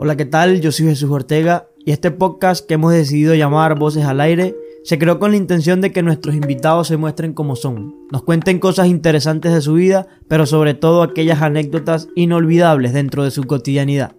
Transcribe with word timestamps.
Hola, 0.00 0.16
¿qué 0.16 0.26
tal? 0.26 0.60
Yo 0.60 0.70
soy 0.70 0.86
Jesús 0.86 1.10
Ortega 1.10 1.70
y 1.84 1.90
este 1.90 2.12
podcast 2.12 2.64
que 2.64 2.74
hemos 2.74 2.92
decidido 2.92 3.34
llamar 3.34 3.76
Voces 3.76 4.04
al 4.04 4.20
Aire 4.20 4.54
se 4.84 4.96
creó 4.96 5.18
con 5.18 5.32
la 5.32 5.36
intención 5.36 5.80
de 5.80 5.90
que 5.90 6.04
nuestros 6.04 6.36
invitados 6.36 6.86
se 6.86 6.96
muestren 6.96 7.32
como 7.32 7.56
son, 7.56 7.96
nos 8.12 8.22
cuenten 8.22 8.60
cosas 8.60 8.86
interesantes 8.86 9.52
de 9.52 9.60
su 9.60 9.74
vida, 9.74 10.06
pero 10.28 10.46
sobre 10.46 10.74
todo 10.74 11.02
aquellas 11.02 11.42
anécdotas 11.42 12.06
inolvidables 12.14 12.92
dentro 12.92 13.24
de 13.24 13.32
su 13.32 13.42
cotidianidad. 13.42 14.14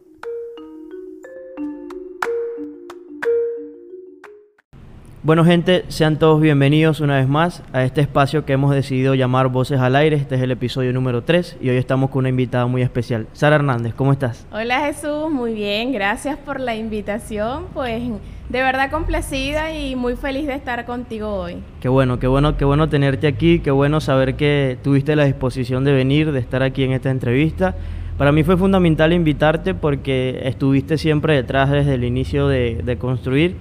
Bueno 5.22 5.44
gente, 5.44 5.84
sean 5.90 6.18
todos 6.18 6.40
bienvenidos 6.40 7.02
una 7.02 7.18
vez 7.18 7.28
más 7.28 7.62
a 7.74 7.84
este 7.84 8.00
espacio 8.00 8.46
que 8.46 8.54
hemos 8.54 8.74
decidido 8.74 9.16
llamar 9.16 9.50
Voces 9.50 9.82
al 9.82 9.98
Aire. 9.98 10.16
Este 10.16 10.36
es 10.36 10.42
el 10.42 10.52
episodio 10.52 10.94
número 10.94 11.24
3 11.24 11.58
y 11.60 11.68
hoy 11.68 11.76
estamos 11.76 12.10
con 12.10 12.20
una 12.20 12.30
invitada 12.30 12.68
muy 12.68 12.84
especial. 12.84 13.28
Sara 13.34 13.58
Hernández, 13.58 13.94
¿cómo 13.94 14.14
estás? 14.14 14.48
Hola 14.50 14.80
Jesús, 14.86 15.30
muy 15.30 15.54
bien, 15.54 15.92
gracias 15.92 16.38
por 16.38 16.62
la 16.62 16.74
invitación. 16.78 17.66
Pues 17.74 18.02
de 18.48 18.62
verdad 18.62 18.90
complacida 18.90 19.74
y 19.74 19.98
muy 19.98 20.16
feliz 20.16 20.48
de 20.48 20.54
estar 20.54 20.86
contigo 20.86 21.36
hoy. 21.36 21.58
Qué 21.82 21.90
bueno, 21.90 22.18
qué 22.18 22.28
bueno, 22.28 22.56
qué 22.56 22.64
bueno 22.64 22.88
tenerte 22.88 23.28
aquí, 23.28 23.60
qué 23.60 23.72
bueno 23.72 24.00
saber 24.00 24.36
que 24.36 24.78
tuviste 24.82 25.18
la 25.18 25.26
disposición 25.26 25.84
de 25.84 25.92
venir, 25.92 26.32
de 26.32 26.40
estar 26.40 26.64
aquí 26.64 26.86
en 26.86 26.94
esta 26.94 27.12
entrevista. 27.12 27.76
Para 28.18 28.32
mí 28.32 28.44
fue 28.44 28.56
fundamental 28.56 29.12
invitarte 29.12 29.74
porque 29.74 30.40
estuviste 30.46 30.98
siempre 30.98 31.36
detrás 31.36 31.70
desde 31.72 31.96
el 31.96 32.06
inicio 32.06 32.48
de, 32.48 32.82
de 32.86 32.98
construir 32.98 33.58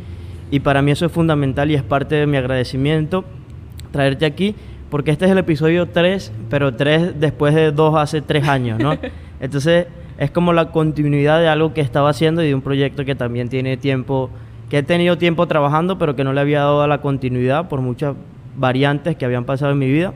y 0.51 0.61
para 0.61 0.83
mí 0.83 0.91
eso 0.91 1.07
es 1.07 1.12
fundamental 1.12 1.70
y 1.70 1.75
es 1.75 1.83
parte 1.83 2.15
de 2.15 2.27
mi 2.27 2.37
agradecimiento 2.37 3.25
traerte 3.91 4.27
aquí, 4.27 4.55
porque 4.91 5.11
este 5.11 5.27
es 5.27 5.30
el 5.30 5.38
episodio 5.38 5.87
3, 5.87 6.33
pero 6.51 6.74
3 6.74 7.21
después 7.21 7.55
de 7.55 7.73
2 7.73 7.95
hace 7.97 8.23
3 8.23 8.48
años, 8.48 8.79
¿no? 8.79 8.97
Entonces 9.41 9.87
es 10.19 10.30
como 10.30 10.52
la 10.52 10.71
continuidad 10.71 11.41
de 11.41 11.48
algo 11.48 11.74
que 11.74 11.80
estaba 11.80 12.10
haciendo 12.10 12.43
y 12.43 12.49
de 12.49 12.54
un 12.54 12.63
proyecto 12.63 13.04
que 13.04 13.15
también 13.15 13.49
tiene 13.49 13.76
tiempo, 13.76 14.30
que 14.69 14.79
he 14.79 14.82
tenido 14.82 15.19
tiempo 15.19 15.46
trabajando, 15.46 15.99
pero 15.99 16.16
que 16.16 16.24
no 16.24 16.32
le 16.32 16.41
había 16.41 16.60
dado 16.60 16.87
la 16.87 17.01
continuidad 17.01 17.69
por 17.69 17.80
muchas 17.80 18.15
variantes 18.57 19.16
que 19.16 19.24
habían 19.24 19.45
pasado 19.45 19.73
en 19.73 19.79
mi 19.79 19.91
vida. 19.91 20.13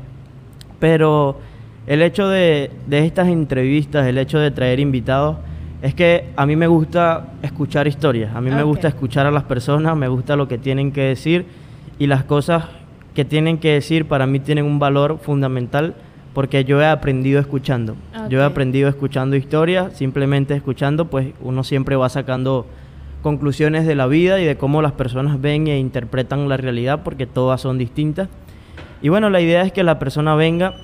Pero 0.80 1.38
el 1.86 2.03
hecho 2.03 2.28
de, 2.28 2.70
de 2.86 3.06
estas 3.06 3.28
entrevistas, 3.28 4.06
el 4.06 4.19
hecho 4.19 4.38
de 4.38 4.50
traer 4.50 4.80
invitados, 4.80 5.36
es 5.83 5.94
que 5.94 6.30
a 6.36 6.47
mí 6.47 6.55
me 6.55 6.69
gusta 6.69 7.33
escuchar 7.42 7.88
historias, 7.88 8.34
a 8.36 8.41
mí 8.41 8.50
me 8.50 8.62
gusta 8.62 8.86
escuchar 8.86 9.27
a 9.27 9.33
las 9.33 9.42
personas, 9.42 9.97
me 9.97 10.06
gusta 10.06 10.36
lo 10.36 10.47
que 10.47 10.56
tienen 10.56 10.92
que 10.92 11.02
decir 11.02 11.44
y 11.98 12.06
las 12.06 12.22
cosas 12.22 12.66
que 13.14 13.25
tienen 13.25 13.58
que 13.58 13.72
decir 13.72 14.06
para 14.06 14.27
mí 14.27 14.38
tienen 14.38 14.64
un 14.64 14.78
valor 14.78 15.19
fundamental 15.20 15.97
porque 16.34 16.64
yo 16.64 16.80
he 16.80 16.86
aprendido 16.86 17.41
escuchando. 17.41 17.97
Yo 18.30 18.41
he 18.41 18.44
aprendido 18.44 18.88
escuchando 18.88 19.34
historias, 19.34 19.97
simplemente 19.97 20.55
escuchando, 20.55 21.06
pues 21.06 21.34
uno 21.42 21.64
siempre 21.64 21.97
va 21.97 22.08
sacando 22.08 22.64
conclusiones 23.20 23.84
de 23.84 23.97
la 23.97 24.06
vida 24.06 24.41
y 24.41 24.44
de 24.44 24.56
cómo 24.56 24.83
las 24.83 24.92
personas 24.92 25.41
ven 25.41 25.66
e 25.66 25.78
interpretan 25.78 26.48
la 26.48 26.56
realidad 26.56 27.03
porque 27.03 27.27
todas 27.27 27.60
son 27.60 27.77
distintas. 27.77 28.28
Y 29.03 29.08
bueno, 29.08 29.30
la 29.30 29.41
idea 29.41 29.62
es 29.62 29.72
que 29.72 29.83
la 29.83 29.98
persona 29.98 30.36
venga 30.36 30.75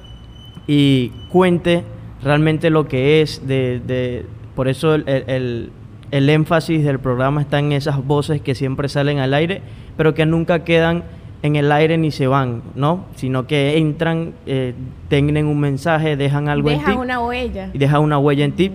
y 0.67 1.13
cuente 1.31 1.85
realmente 2.23 2.69
lo 2.69 2.89
que 2.89 3.23
es 3.23 3.47
de, 3.47 3.81
de 3.87 4.27
por 4.59 4.67
eso 4.67 4.97
el, 4.97 5.71
énfasis 6.11 6.85
del 6.85 6.99
programa 6.99 7.43
está 7.43 7.61
en 7.61 7.71
esas 7.71 8.05
voces 8.05 8.41
que 8.41 8.57
siempre 8.57 8.89
salen 8.89 9.21
al 9.21 9.33
aire, 9.33 9.63
pero 9.97 10.15
que 10.15 10.27
nunca 10.27 10.65
quedan 10.65 11.05
en 11.45 11.55
el 11.55 11.71
aire 11.71 11.97
ni 11.97 12.11
se 12.11 12.27
van, 12.27 12.63
¿no? 12.75 13.05
Sino 13.15 13.47
que 13.47 13.79
entran, 13.79 14.33
eh, 14.47 14.75
tienen 15.07 15.47
un 15.47 15.61
mensaje, 15.61 16.17
dejan 16.17 16.49
algo 16.49 16.71
en 16.71 16.79
ti. 16.79 16.85
Dejan 16.87 16.99
una 16.99 17.21
huella. 17.21 17.71
Y 17.73 17.79
dejan 17.79 18.03
una 18.03 18.19
huella 18.19 18.45
en 18.45 18.51
ti. 18.51 18.73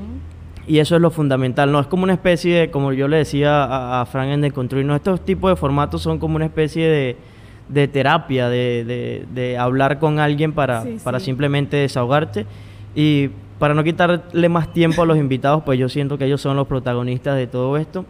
Y 0.67 0.77
eso 0.77 0.95
es 0.95 1.01
lo 1.01 1.11
fundamental, 1.11 1.69
¿no? 1.69 1.81
Es 1.81 1.87
como 1.87 2.03
una 2.03 2.13
especie 2.13 2.59
de, 2.59 2.71
como 2.71 2.93
yo 2.93 3.09
le 3.09 3.17
decía 3.17 3.65
a, 3.65 3.99
a 3.99 4.05
Frank 4.05 4.29
en 4.29 4.39
de 4.39 4.51
Construir, 4.51 4.85
¿no? 4.85 4.95
Estos 4.95 5.19
tipos 5.25 5.51
de 5.51 5.57
formatos 5.57 6.01
son 6.01 6.17
como 6.17 6.37
una 6.37 6.45
especie 6.45 7.17
de, 7.67 7.87
terapia, 7.89 8.47
de, 8.47 9.57
hablar 9.59 9.99
con 9.99 10.19
alguien 10.19 10.53
para, 10.53 10.85
para 11.03 11.19
simplemente 11.19 11.75
desahogarte. 11.75 12.45
Y 12.95 13.31
para 13.63 13.75
no 13.75 13.83
quitarle 13.85 14.49
más 14.49 14.73
tiempo 14.73 15.03
a 15.03 15.05
los 15.05 15.17
invitados, 15.17 15.63
pues 15.63 15.79
yo 15.79 15.87
siento 15.87 16.17
que 16.17 16.25
ellos 16.25 16.41
son 16.41 16.57
los 16.57 16.67
protagonistas 16.67 17.37
de 17.37 17.47
todo 17.47 17.77
esto. 17.77 18.05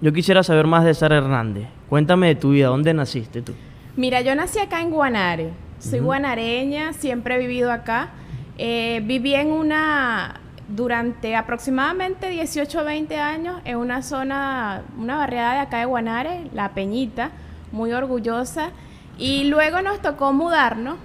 Yo 0.00 0.14
quisiera 0.14 0.42
saber 0.42 0.66
más 0.66 0.82
de 0.82 0.94
Sara 0.94 1.18
Hernández. 1.18 1.68
Cuéntame 1.90 2.28
de 2.28 2.36
tu 2.36 2.52
vida, 2.52 2.68
¿dónde 2.68 2.94
naciste 2.94 3.42
tú? 3.42 3.52
Mira, 3.96 4.22
yo 4.22 4.34
nací 4.34 4.58
acá 4.58 4.80
en 4.80 4.90
Guanare. 4.90 5.50
Soy 5.78 5.98
guanareña, 5.98 6.94
siempre 6.94 7.34
he 7.34 7.38
vivido 7.38 7.70
acá. 7.70 8.12
Eh, 8.56 9.02
viví 9.04 9.34
en 9.34 9.48
una, 9.48 10.40
durante 10.68 11.36
aproximadamente 11.36 12.30
18 12.30 12.80
o 12.80 12.84
20 12.84 13.14
años, 13.18 13.60
en 13.66 13.76
una 13.76 14.00
zona, 14.00 14.84
una 14.98 15.18
barriada 15.18 15.52
de 15.52 15.60
acá 15.60 15.80
de 15.80 15.84
Guanare, 15.84 16.48
La 16.54 16.70
Peñita, 16.70 17.32
muy 17.72 17.92
orgullosa. 17.92 18.70
Y 19.18 19.44
luego 19.50 19.82
nos 19.82 20.00
tocó 20.00 20.32
mudarnos 20.32 20.96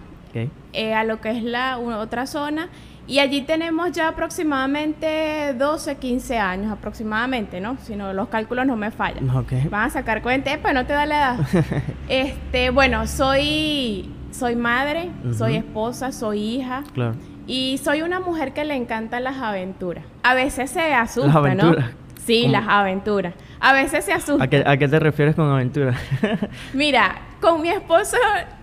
eh, 0.72 0.94
a 0.94 1.04
lo 1.04 1.20
que 1.20 1.32
es 1.32 1.44
la 1.44 1.78
otra 1.80 2.28
zona 2.28 2.70
y 3.06 3.19
allí 3.19 3.41
tenemos 3.41 3.91
ya 3.91 4.08
aproximadamente 4.08 5.53
12, 5.58 5.97
15 5.97 6.38
años 6.38 6.72
aproximadamente, 6.72 7.59
¿no? 7.59 7.78
Si 7.84 7.96
no, 7.96 8.14
los 8.14 8.30
cálculos 8.30 8.66
no 8.66 8.78
me 8.78 8.91
fallan. 8.91 9.28
Van 9.69 9.86
a 9.86 9.90
sacar 9.90 10.22
cuenta, 10.22 10.58
pues 10.62 10.74
no 10.74 10.86
te 10.86 10.94
da 10.94 11.06
la 11.06 11.18
edad. 11.18 11.40
este, 12.08 12.69
bueno, 12.69 13.06
soy, 13.08 14.09
soy 14.31 14.56
madre, 14.56 15.09
soy 15.38 15.58
esposa, 15.58 16.12
soy 16.12 16.40
hija. 16.40 16.84
Claro. 16.94 17.16
Y 17.46 17.78
soy 17.84 18.03
una 18.03 18.22
mujer 18.22 18.53
que 18.53 18.63
le 18.63 18.75
encantan 18.75 19.25
las 19.25 19.38
aventuras. 19.38 20.06
A 20.24 20.34
veces 20.34 20.69
se 20.69 20.94
asusta, 20.94 21.56
¿no? 21.56 21.75
Sí, 22.25 22.47
las 22.47 22.66
aventuras. 22.69 23.34
A 23.59 23.74
veces 23.74 24.06
se 24.06 24.13
asusta. 24.13 24.46
¿A 24.46 24.47
qué, 24.47 24.63
¿A 24.66 24.78
qué, 24.78 24.88
te 24.88 24.97
refieres 24.97 25.36
con 25.36 25.50
aventura? 25.50 25.94
Mira, 26.74 27.16
con 27.44 27.62
mi 27.62 27.68
esposo 27.68 28.16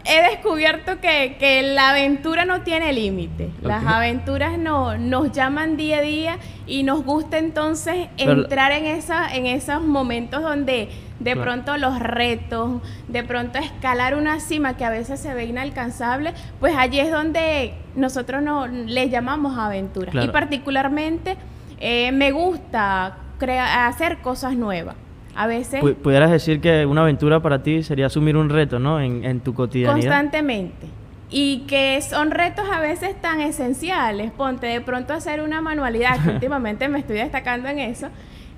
he 0.06 0.22
descubierto 0.30 1.00
que, 1.00 1.36
que 1.38 1.62
la 1.62 1.90
aventura 1.90 2.46
no 2.46 2.62
tiene 2.62 2.94
límite. 2.94 3.50
Las 3.60 3.84
aventuras 3.84 4.58
no, 4.58 4.96
nos 4.96 5.32
llaman 5.32 5.76
día 5.76 5.98
a 5.98 6.00
día 6.00 6.38
y 6.66 6.82
nos 6.82 7.04
gusta 7.04 7.36
entonces 7.36 8.08
entrar 8.16 8.72
en, 8.72 8.86
esa, 8.86 9.36
en 9.36 9.44
esos 9.44 9.82
momentos 9.82 10.40
donde 10.40 10.88
de 11.18 11.36
pronto 11.36 11.76
los 11.76 11.98
retos, 11.98 12.80
de 13.06 13.22
pronto 13.22 13.58
escalar 13.58 14.16
una 14.16 14.40
cima 14.40 14.78
que 14.78 14.86
a 14.86 14.90
veces 14.90 15.20
se 15.20 15.34
ve 15.34 15.44
inalcanzable, 15.44 16.32
pues 16.58 16.74
allí 16.74 17.00
es 17.00 17.10
donde 17.10 17.74
nosotros 17.96 18.42
no, 18.42 18.66
le 18.66 19.10
llamamos 19.10 19.58
aventura. 19.58 20.10
Y 20.24 20.28
particularmente 20.28 21.36
eh, 21.80 22.12
me 22.12 22.32
gusta 22.32 23.18
hacer 23.46 24.22
cosas 24.22 24.54
nuevas. 24.54 24.96
A 25.40 25.46
veces... 25.46 25.82
Pudieras 26.02 26.30
decir 26.30 26.60
que 26.60 26.84
una 26.84 27.00
aventura 27.00 27.40
para 27.40 27.62
ti 27.62 27.82
sería 27.82 28.06
asumir 28.06 28.36
un 28.36 28.50
reto, 28.50 28.78
¿no? 28.78 29.00
En, 29.00 29.24
en 29.24 29.40
tu 29.40 29.54
cotidianidad. 29.54 29.94
Constantemente. 29.94 30.86
Y 31.30 31.60
que 31.60 31.98
son 32.02 32.30
retos 32.30 32.66
a 32.70 32.78
veces 32.80 33.18
tan 33.22 33.40
esenciales. 33.40 34.32
Ponte 34.32 34.66
de 34.66 34.82
pronto 34.82 35.14
hacer 35.14 35.40
una 35.40 35.62
manualidad, 35.62 36.22
que 36.22 36.28
últimamente 36.34 36.88
me 36.88 36.98
estoy 36.98 37.16
destacando 37.16 37.70
en 37.70 37.78
eso, 37.78 38.08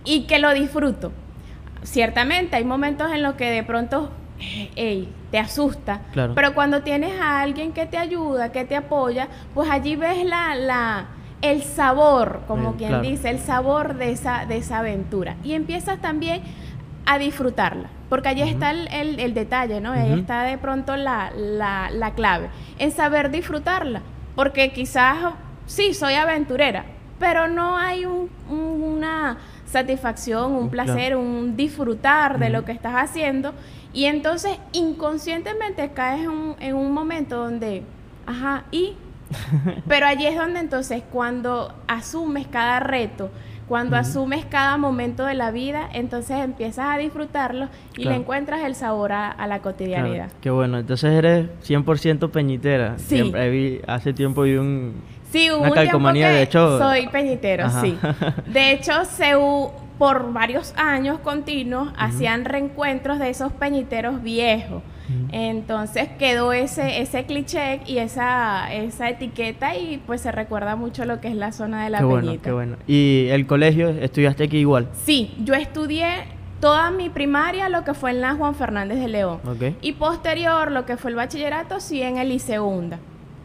y 0.04 0.22
que 0.26 0.40
lo 0.40 0.52
disfruto. 0.52 1.12
Ciertamente 1.84 2.56
hay 2.56 2.64
momentos 2.64 3.12
en 3.12 3.22
los 3.22 3.34
que 3.34 3.48
de 3.48 3.62
pronto 3.62 4.10
hey, 4.74 5.08
te 5.30 5.38
asusta. 5.38 6.00
Claro. 6.12 6.34
Pero 6.34 6.52
cuando 6.52 6.82
tienes 6.82 7.12
a 7.20 7.42
alguien 7.42 7.72
que 7.72 7.86
te 7.86 7.96
ayuda, 7.96 8.50
que 8.50 8.64
te 8.64 8.74
apoya, 8.74 9.28
pues 9.54 9.70
allí 9.70 9.94
ves 9.94 10.24
la, 10.24 10.56
la 10.56 11.06
el 11.42 11.62
sabor, 11.62 12.42
como 12.46 12.76
quien 12.76 13.02
dice, 13.02 13.28
el 13.28 13.40
sabor 13.40 13.96
de 13.96 14.12
esa, 14.12 14.46
de 14.46 14.58
esa 14.58 14.78
aventura. 14.78 15.36
Y 15.42 15.54
empiezas 15.54 16.00
también 16.00 16.42
a 17.06 17.18
disfrutarla, 17.18 17.88
porque 18.08 18.28
allí 18.28 18.42
está 18.42 18.70
el, 18.70 19.34
detalle, 19.34 19.80
¿no? 19.80 19.92
Ahí 19.92 20.12
está 20.18 20.42
de 20.42 20.58
pronto 20.58 20.96
la, 20.96 21.32
la, 21.34 22.12
clave, 22.14 22.48
en 22.78 22.92
saber 22.92 23.30
disfrutarla, 23.30 24.02
porque 24.34 24.72
quizás 24.72 25.34
sí, 25.66 25.94
soy 25.94 26.14
aventurera, 26.14 26.84
pero 27.18 27.48
no 27.48 27.76
hay 27.76 28.06
una 28.06 29.38
satisfacción, 29.66 30.52
un 30.52 30.68
placer, 30.68 31.16
un 31.16 31.56
disfrutar 31.56 32.38
de 32.38 32.50
lo 32.50 32.64
que 32.64 32.72
estás 32.72 32.94
haciendo, 32.94 33.54
y 33.92 34.04
entonces 34.06 34.58
inconscientemente 34.72 35.90
caes 35.92 36.24
en 36.24 36.56
en 36.60 36.76
un 36.76 36.92
momento 36.92 37.36
donde, 37.36 37.82
ajá, 38.26 38.64
y 38.70 38.96
pero 39.88 40.06
allí 40.06 40.26
es 40.26 40.36
donde 40.36 40.60
entonces 40.60 41.02
cuando 41.10 41.74
asumes 41.86 42.46
cada 42.46 42.80
reto, 42.80 43.30
cuando 43.68 43.96
asumes 43.96 44.44
cada 44.44 44.76
momento 44.76 45.24
de 45.24 45.34
la 45.34 45.50
vida, 45.50 45.88
entonces 45.92 46.38
empiezas 46.38 46.86
a 46.88 46.98
disfrutarlo 46.98 47.68
y 47.96 48.04
le 48.04 48.14
encuentras 48.14 48.62
el 48.64 48.74
sabor 48.74 49.12
a, 49.12 49.46
la 49.46 49.60
cotidianidad. 49.60 50.30
Qué 50.40 50.50
bueno, 50.50 50.78
entonces 50.78 51.12
eres 51.12 51.46
100% 51.66 52.30
peñitera. 52.30 52.98
Sí. 52.98 53.16
Siempre, 53.16 53.82
hace 53.86 54.12
tiempo 54.12 54.42
vi 54.42 54.56
un, 54.56 54.94
sí, 55.30 55.50
una 55.50 55.70
calcomanía, 55.70 56.30
de 56.30 56.42
hecho... 56.42 56.78
Soy 56.78 57.08
peñitero, 57.08 57.68
sí. 57.80 57.98
De 58.46 58.72
hecho, 58.72 59.04
se 59.04 59.34
por 59.98 60.32
varios 60.32 60.74
años 60.76 61.20
continuos 61.20 61.92
hacían 61.96 62.44
reencuentros 62.44 63.18
de 63.18 63.30
esos 63.30 63.52
peñiteros 63.52 64.22
viejos. 64.22 64.82
Entonces 65.32 66.08
quedó 66.18 66.52
ese, 66.52 67.00
ese 67.00 67.24
cliché 67.24 67.80
y 67.86 67.98
esa, 67.98 68.72
esa 68.72 69.08
etiqueta 69.08 69.76
y 69.76 70.00
pues 70.06 70.20
se 70.20 70.32
recuerda 70.32 70.76
mucho 70.76 71.04
lo 71.04 71.20
que 71.20 71.28
es 71.28 71.34
la 71.34 71.52
zona 71.52 71.84
de 71.84 71.90
la 71.90 71.98
qué 71.98 72.04
Peñita. 72.04 72.20
Bueno, 72.26 72.42
qué 72.42 72.52
bueno. 72.52 72.76
¿Y 72.86 73.28
el 73.30 73.46
colegio 73.46 73.88
estudiaste 73.88 74.44
aquí 74.44 74.58
igual? 74.58 74.88
Sí, 75.04 75.34
yo 75.42 75.54
estudié 75.54 76.24
toda 76.60 76.90
mi 76.90 77.10
primaria 77.10 77.68
lo 77.68 77.82
que 77.84 77.92
fue 77.92 78.10
en 78.10 78.20
la 78.20 78.34
Juan 78.34 78.54
Fernández 78.54 79.00
de 79.00 79.08
León. 79.08 79.40
Y 79.80 79.92
posterior 79.92 80.70
lo 80.70 80.86
que 80.86 80.96
fue 80.96 81.10
el 81.10 81.16
bachillerato 81.16 81.80
sí 81.80 82.02
en 82.02 82.18
el 82.18 82.28
Liceunda. 82.28 82.98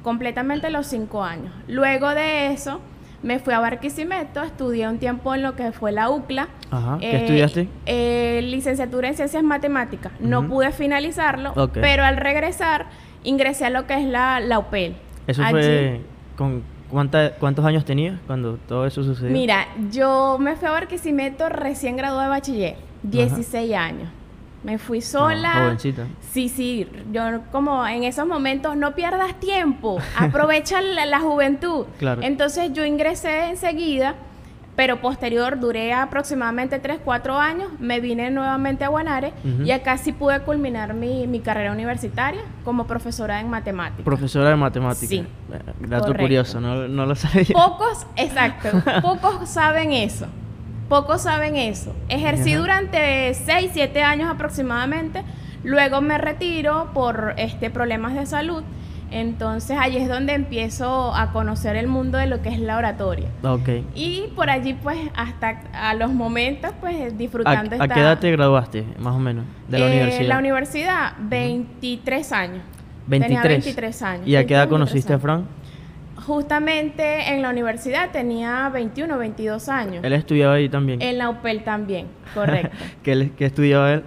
Completamente 0.03 0.69
los 0.69 0.87
cinco 0.87 1.23
años. 1.23 1.51
Luego 1.67 2.09
de 2.13 2.53
eso 2.53 2.79
me 3.23 3.39
fui 3.39 3.53
a 3.53 3.59
Barquisimeto, 3.59 4.43
estudié 4.43 4.87
un 4.87 4.99
tiempo 4.99 5.33
en 5.33 5.41
lo 5.41 5.55
que 5.55 5.71
fue 5.71 5.91
la 5.91 6.09
UCLA. 6.09 6.47
Ajá. 6.71 6.97
¿Qué 6.99 7.15
estudiaste? 7.15 7.67
Eh, 7.85 8.41
licenciatura 8.43 9.07
en 9.07 9.15
Ciencias 9.15 9.43
Matemáticas. 9.43 10.11
No 10.19 10.47
pude 10.47 10.71
finalizarlo, 10.71 11.53
pero 11.73 12.03
al 12.03 12.17
regresar 12.17 12.87
ingresé 13.23 13.65
a 13.65 13.69
lo 13.69 13.87
que 13.87 13.95
es 13.95 14.05
la, 14.05 14.39
la 14.39 14.59
UPEL. 14.59 14.95
¿Eso 15.25 15.43
fue 15.49 16.01
con 16.35 16.63
cuántos 16.89 17.65
años 17.65 17.83
tenías 17.83 18.19
cuando 18.27 18.57
todo 18.67 18.85
eso 18.85 19.03
sucedió? 19.03 19.31
Mira, 19.31 19.67
yo 19.91 20.37
me 20.39 20.55
fui 20.55 20.67
a 20.67 20.71
Barquisimeto 20.71 21.49
recién 21.49 21.97
graduada 21.97 22.23
de 22.23 22.29
bachiller, 22.29 22.75
16 23.03 23.73
años. 23.73 24.09
Me 24.63 24.77
fui 24.77 25.01
sola. 25.01 25.54
jovencita. 25.54 26.07
Sí, 26.31 26.50
sí. 26.50 26.88
Yo 27.12 27.42
como 27.51 27.86
en 27.86 28.04
esos 28.04 28.27
momentos 28.27 28.75
no 28.75 28.95
pierdas 28.95 29.39
tiempo. 29.39 30.00
Aprovecha 30.18 30.81
la, 30.81 31.19
juventud. 31.19 31.86
Claro. 32.00 32.21
Entonces 32.21 32.74
yo 32.74 32.83
ingresé 32.86 33.50
enseguida, 33.50 34.15
pero 34.75 35.00
posterior 35.00 35.59
duré 35.59 35.94
aproximadamente 35.94 36.80
3, 36.80 37.00
4 37.04 37.38
años. 37.38 37.69
Me 37.80 38.00
vine 38.00 38.30
nuevamente 38.30 38.83
a 38.83 38.89
Guanare 38.89 39.33
y 39.63 39.71
acá 39.71 39.98
sí 39.98 40.12
pude 40.12 40.39
culminar 40.42 40.94
mi, 40.94 41.27
mi, 41.27 41.39
carrera 41.39 41.71
universitaria 41.71 42.42
como 42.63 42.88
profesora 42.88 43.39
en 43.39 43.50
matemáticas. 43.50 44.06
Profesora 44.06 44.50
de 44.50 44.56
matemáticas. 44.56 45.10
Sí. 45.10 45.25
Dato 45.80 46.13
curioso, 46.15 46.60
no, 46.60 46.88
no 46.88 47.06
lo 47.06 47.15
sabía. 47.15 47.53
Pocos, 47.53 48.06
exacto. 48.15 48.69
pocos 49.01 49.50
saben 49.50 49.94
eso. 49.94 50.27
Pocos 50.89 51.24
saben 51.24 51.56
eso. 51.56 51.94
Ejercí 52.07 52.54
durante 52.54 53.34
6, 53.34 53.72
7 53.74 54.04
años 54.04 54.30
aproximadamente. 54.30 55.24
Luego 55.63 56.01
me 56.01 56.18
retiro 56.18 56.92
por 56.94 57.34
este, 57.38 57.69
problemas 57.69 58.13
de 58.13 58.25
salud. 58.25 58.63
Entonces 59.10 59.78
allí 59.80 59.98
es 59.98 60.10
donde 60.10 60.34
empiezo 60.34 61.16
a 61.16 61.31
conocer 61.31 61.78
el 61.78 61.88
mundo 61.88 62.18
de 62.18 62.28
lo 62.28 62.42
que 62.42 62.50
es 62.50 62.60
la 62.60 62.78
oratoria. 62.78 63.30
Okay. 63.42 63.86
Y 63.95 64.30
por 64.36 64.50
allí 64.50 64.74
pues 64.74 64.98
hasta 65.16 65.62
a 65.74 65.94
los 65.94 66.12
momentos 66.12 66.72
pues 66.81 67.18
disfrutando 67.18 67.78
¿A, 67.80 67.84
¿A 67.84 67.88
qué 67.88 68.00
edad 68.01 68.19
te 68.19 68.31
graduaste 68.31 68.84
más 69.00 69.16
o 69.16 69.19
menos 69.19 69.45
de 69.69 69.80
la 69.80 69.88
eh, 69.88 69.92
universidad? 69.92 70.28
La 70.28 70.38
universidad 70.39 71.13
23 71.19 72.31
años. 72.34 72.63
23. 73.07 73.42
Tenía 73.42 73.42
23 73.42 74.01
años. 74.01 74.28
¿Y 74.28 74.36
a 74.36 74.45
qué 74.45 74.54
edad 74.54 74.68
conociste 74.68 75.13
a 75.13 75.19
Fran? 75.19 75.45
Justamente 76.27 77.33
en 77.33 77.41
la 77.41 77.50
universidad 77.50 78.12
tenía 78.12 78.68
21, 78.69 79.18
22 79.18 79.69
años. 79.69 80.03
¿Él 80.03 80.12
estudiaba 80.12 80.56
ahí 80.56 80.68
también? 80.68 81.01
En 81.01 81.18
la 81.18 81.29
UPEL 81.29 81.63
también, 81.63 82.07
correcto. 82.33 82.75
¿Qué, 83.03 83.31
estudiaba 83.39 83.94
él? 83.94 84.03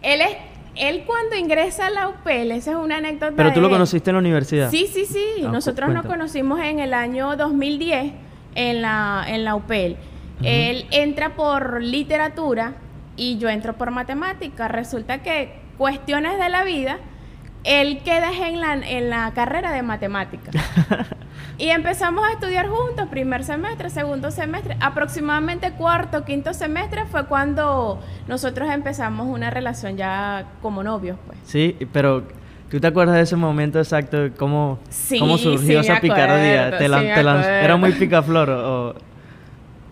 Él 0.00 0.22
es 0.22 0.36
él 0.76 1.04
cuando 1.06 1.36
ingresa 1.36 1.88
a 1.88 1.90
la 1.90 2.08
UPEL, 2.08 2.52
esa 2.52 2.70
es 2.70 2.76
una 2.78 2.96
anécdota. 2.96 3.34
¿Pero 3.36 3.52
tú 3.52 3.60
lo 3.60 3.68
conociste 3.68 4.10
en 4.10 4.14
la 4.14 4.20
universidad? 4.20 4.70
Sí, 4.70 4.86
sí, 4.86 5.04
sí. 5.04 5.44
Ah, 5.44 5.48
Nosotros 5.48 5.92
nos 5.92 6.06
conocimos 6.06 6.58
en 6.60 6.78
el 6.78 6.94
año 6.94 7.36
2010 7.36 8.12
en 8.54 8.82
la, 8.82 9.24
en 9.28 9.44
la 9.44 9.54
UPEL. 9.54 9.96
Él 10.42 10.86
entra 10.90 11.34
por 11.34 11.82
literatura 11.82 12.74
y 13.16 13.38
yo 13.38 13.50
entro 13.50 13.76
por 13.76 13.90
matemática. 13.90 14.68
Resulta 14.68 15.22
que 15.22 15.52
cuestiones 15.76 16.38
de 16.38 16.48
la 16.48 16.64
vida, 16.64 16.98
él 17.64 18.00
queda 18.04 18.30
en 18.32 18.60
la, 18.60 18.74
en 18.74 19.10
la 19.10 19.32
carrera 19.34 19.72
de 19.72 19.82
matemáticas. 19.82 20.54
Y 21.58 21.70
empezamos 21.70 22.24
a 22.24 22.32
estudiar 22.32 22.68
juntos, 22.68 23.08
primer 23.08 23.42
semestre, 23.42 23.90
segundo 23.90 24.30
semestre, 24.30 24.76
aproximadamente 24.80 25.72
cuarto, 25.72 26.24
quinto 26.24 26.54
semestre 26.54 27.04
fue 27.06 27.26
cuando 27.26 27.98
nosotros 28.28 28.70
empezamos 28.70 29.26
una 29.26 29.50
relación 29.50 29.96
ya 29.96 30.44
como 30.62 30.84
novios, 30.84 31.18
pues. 31.26 31.36
Sí, 31.42 31.76
pero 31.92 32.22
¿tú 32.70 32.78
te 32.78 32.86
acuerdas 32.86 33.16
de 33.16 33.22
ese 33.22 33.34
momento 33.34 33.80
exacto? 33.80 34.28
¿Cómo, 34.36 34.78
cómo 35.18 35.36
surgió 35.36 35.80
esa 35.80 36.00
picardía? 36.00 36.68
¿Era 36.78 37.76
muy 37.76 37.92
picaflor 37.92 38.50
o...? 38.50 38.94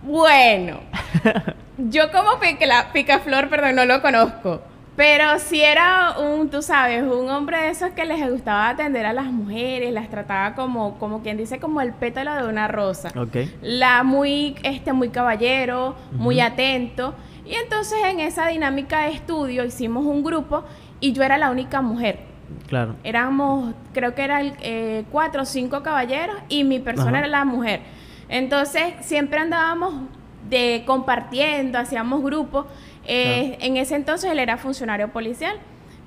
Bueno, 0.05 0.79
yo 1.79 2.13
como 2.13 2.39
pica, 2.39 2.91
picaflor, 2.93 3.49
perdón, 3.49 3.75
no 3.75 3.87
lo 3.87 4.01
conozco. 4.01 4.63
Pero 4.97 5.39
si 5.39 5.61
era 5.61 6.17
un, 6.19 6.49
tú 6.49 6.63
sabes, 6.63 7.03
un 7.03 7.29
hombre 7.29 7.59
de 7.59 7.69
esos 7.69 7.91
que 7.91 8.07
les 8.07 8.31
gustaba 8.31 8.71
atender 8.71 9.05
a 9.05 9.13
las 9.13 9.27
mujeres, 9.27 9.93
las 9.93 10.09
trataba 10.09 10.55
como, 10.55 10.99
como 10.99 11.23
quien 11.23 11.37
dice, 11.37 11.61
como 11.61 11.83
el 11.83 11.93
pétalo 11.93 12.35
de 12.35 12.49
una 12.49 12.67
rosa. 12.67 13.11
Okay. 13.15 13.55
La 13.61 14.03
muy, 14.03 14.57
este, 14.63 14.95
muy 14.95 15.11
caballero, 15.11 15.97
muy 16.13 16.41
atento. 16.41 17.15
Y 17.45 17.55
entonces 17.55 17.99
en 18.07 18.21
esa 18.21 18.49
dinámica 18.49 19.03
de 19.03 19.11
estudio 19.11 19.65
hicimos 19.65 20.05
un 20.07 20.25
grupo 20.25 20.65
y 20.99 21.13
yo 21.13 21.23
era 21.23 21.37
la 21.37 21.51
única 21.51 21.83
mujer. 21.83 22.21
Claro. 22.67 22.97
Éramos, 23.05 23.75
creo 23.93 24.15
que 24.15 24.23
eran 24.23 24.55
eh, 24.61 25.05
cuatro 25.13 25.43
o 25.43 25.45
cinco 25.45 25.83
caballeros 25.83 26.37
y 26.49 26.65
mi 26.65 26.79
persona 26.79 27.19
era 27.19 27.29
la 27.29 27.45
mujer. 27.45 27.83
Entonces 28.29 28.95
siempre 29.03 29.41
andábamos 29.41 29.95
de 30.49 30.85
compartiendo, 30.87 31.79
hacíamos 31.79 32.23
grupos 32.23 32.67
eh, 33.07 33.59
en 33.61 33.77
ese 33.77 33.97
entonces 33.97 34.31
él 34.31 34.39
era 34.39 34.57
funcionario 34.57 35.09
policial. 35.09 35.57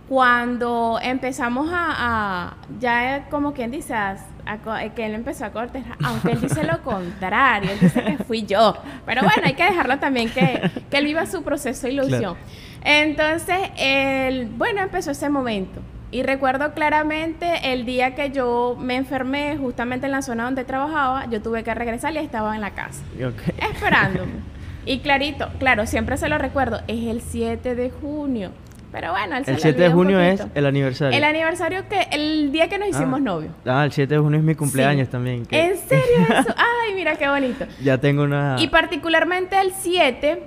Cuando 0.08 1.00
empezamos 1.02 1.70
a, 1.72 2.56
ya 2.80 3.28
como 3.30 3.54
quien 3.54 3.70
dice, 3.70 3.94
a, 3.94 4.18
que 4.96 5.06
él 5.06 5.14
empezó 5.14 5.46
a 5.46 5.52
cortejar, 5.52 5.98
aunque 6.04 6.32
él 6.32 6.42
dice 6.42 6.64
lo 6.64 6.82
contrario, 6.84 7.72
él 7.72 7.80
dice 7.80 8.04
que 8.04 8.18
fui 8.24 8.44
yo. 8.44 8.76
Pero 9.06 9.22
bueno, 9.22 9.44
hay 9.44 9.54
que 9.54 9.66
dejarlo 9.66 10.00
también 10.00 10.30
que, 10.32 10.72
que 10.90 10.98
él 10.98 11.06
viva 11.06 11.28
su 11.28 11.44
proceso 11.44 11.86
de 11.86 11.94
ilusión. 11.94 12.36
Entonces, 12.84 13.58
él, 13.78 14.50
bueno, 14.58 14.82
empezó 14.82 15.12
ese 15.12 15.30
momento. 15.30 15.82
Y 16.12 16.24
recuerdo 16.24 16.74
claramente 16.74 17.72
el 17.72 17.86
día 17.86 18.16
que 18.16 18.32
yo 18.32 18.76
me 18.80 18.96
enfermé, 18.96 19.58
justamente 19.58 20.08
en 20.08 20.12
la 20.12 20.24
zona 20.24 20.46
donde 20.46 20.64
trabajaba, 20.66 21.30
yo 21.30 21.40
tuve 21.42 21.64
que 21.64 21.74
regresar 21.76 22.14
y 22.14 22.18
estaba 22.18 22.56
en 22.56 22.62
la 22.62 22.72
casa, 22.72 23.04
esperándome. 23.72 24.32
Y 24.90 25.02
clarito, 25.02 25.50
claro, 25.60 25.86
siempre 25.86 26.18
se 26.18 26.28
lo 26.30 26.40
recuerdo, 26.40 26.82
es 26.88 27.06
el 27.06 27.22
7 27.22 27.76
de 27.76 27.92
junio. 27.92 28.50
Pero 28.92 29.12
bueno, 29.12 29.38
el 29.38 29.46
7 29.46 29.80
de 29.80 29.92
junio 29.92 30.20
es 30.20 30.44
el 30.56 30.66
aniversario. 30.66 31.16
El 31.16 31.24
aniversario 31.24 31.88
que, 31.88 32.08
el 32.12 32.52
día 32.52 32.70
que 32.70 32.80
nos 32.80 32.90
hicimos 32.90 33.22
novios. 33.22 33.54
Ah, 33.68 33.86
el 33.86 33.92
7 33.92 34.16
de 34.16 34.20
junio 34.20 34.40
es 34.40 34.44
mi 34.44 34.56
cumpleaños 34.56 35.08
también. 35.08 35.46
¿En 35.52 35.78
serio 35.78 36.26
eso? 36.40 36.56
Ay, 36.58 36.96
mira 36.96 37.16
qué 37.18 37.30
bonito. 37.30 37.66
Ya 37.84 38.00
tengo 38.00 38.24
una... 38.24 38.56
Y 38.58 38.70
particularmente 38.70 39.62
el 39.62 39.74
7, 39.74 40.42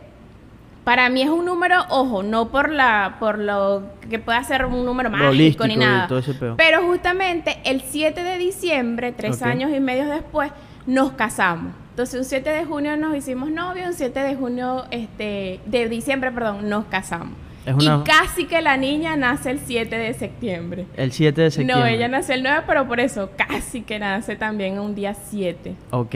para 0.82 1.08
mí 1.08 1.22
es 1.22 1.28
un 1.28 1.44
número, 1.44 1.76
ojo, 1.88 2.24
no 2.24 2.48
por 2.48 2.68
la 2.68 3.18
por 3.20 3.38
lo 3.38 3.84
que 4.10 4.18
pueda 4.18 4.42
ser 4.42 4.64
un 4.64 4.84
número 4.84 5.08
mágico 5.08 5.68
ni 5.68 5.76
nada. 5.76 6.08
Pero 6.56 6.82
justamente 6.82 7.58
el 7.64 7.80
7 7.80 8.24
de 8.24 8.38
diciembre, 8.38 9.12
tres 9.12 9.40
años 9.40 9.70
y 9.72 9.78
medio 9.78 10.08
después, 10.08 10.50
nos 10.84 11.12
casamos. 11.12 11.74
Entonces, 11.92 12.18
un 12.18 12.24
7 12.24 12.48
de 12.48 12.64
junio 12.64 12.96
nos 12.96 13.14
hicimos 13.14 13.50
novios, 13.50 13.88
un 13.88 13.92
7 13.92 14.20
de 14.20 14.34
junio, 14.34 14.86
este, 14.90 15.60
de 15.66 15.90
diciembre, 15.90 16.32
perdón, 16.32 16.70
nos 16.70 16.86
casamos. 16.86 17.36
Y 17.66 17.86
casi 18.04 18.46
que 18.46 18.62
la 18.62 18.78
niña 18.78 19.14
nace 19.14 19.50
el 19.50 19.58
7 19.60 19.94
de 19.94 20.14
septiembre. 20.14 20.86
El 20.96 21.12
7 21.12 21.42
de 21.42 21.50
septiembre. 21.50 21.76
No, 21.76 21.86
ella 21.86 22.08
nace 22.08 22.32
el 22.32 22.42
9, 22.42 22.64
pero 22.66 22.88
por 22.88 22.98
eso 22.98 23.30
casi 23.36 23.82
que 23.82 23.98
nace 23.98 24.36
también 24.36 24.80
un 24.80 24.94
día 24.94 25.12
7. 25.12 25.74
Ok. 25.90 26.14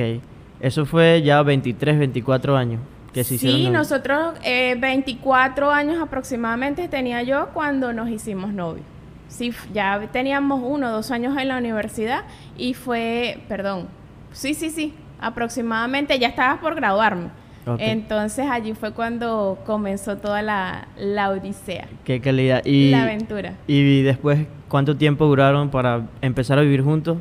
Eso 0.61 0.87
fue 0.87 1.21
ya 1.23 1.43
23, 1.43 1.99
24 1.99 2.57
años 2.57 2.81
que 3.13 3.23
se 3.23 3.35
hicieron. 3.35 3.61
Sí, 3.61 3.69
nosotros 3.69 4.35
eh, 4.45 4.77
24 4.79 5.71
años 5.71 6.01
aproximadamente 6.01 6.89
tenía 6.89 7.23
yo 7.23 7.51
cuando 7.53 7.93
nos 7.93 8.09
hicimos 8.09 8.55
novios. 8.55 8.87
Sí, 9.29 9.53
ya 9.75 10.09
teníamos 10.13 10.63
uno 10.65 10.91
dos 10.91 11.11
años 11.11 11.37
en 11.37 11.49
la 11.49 11.59
universidad 11.59 12.25
y 12.57 12.75
fue, 12.75 13.41
perdón, 13.49 13.89
sí, 14.33 14.55
sí, 14.55 14.71
sí, 14.71 14.95
aproximadamente, 15.21 16.19
ya 16.19 16.29
estabas 16.29 16.59
por 16.59 16.75
graduarme. 16.75 17.31
Entonces 17.79 18.47
allí 18.49 18.75
fue 18.75 18.93
cuando 18.93 19.59
comenzó 19.67 20.17
toda 20.19 20.41
la, 20.41 20.87
la 20.97 21.31
odisea. 21.31 21.89
Qué 22.05 22.21
calidad. 22.21 22.65
Y, 22.65 22.91
la 22.91 23.03
aventura. 23.03 23.55
Y 23.67 24.03
después, 24.03 24.47
¿cuánto 24.69 24.97
tiempo 24.97 25.27
duraron 25.27 25.71
para 25.71 26.07
empezar 26.23 26.59
a 26.59 26.63
vivir 26.63 26.83
juntos? 26.83 27.19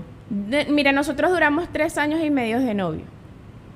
mira, 0.70 0.92
nosotros 0.92 1.32
duramos 1.32 1.70
tres 1.72 1.98
años 1.98 2.24
y 2.24 2.32
medio 2.32 2.60
de 2.60 2.74
novio. 2.74 3.04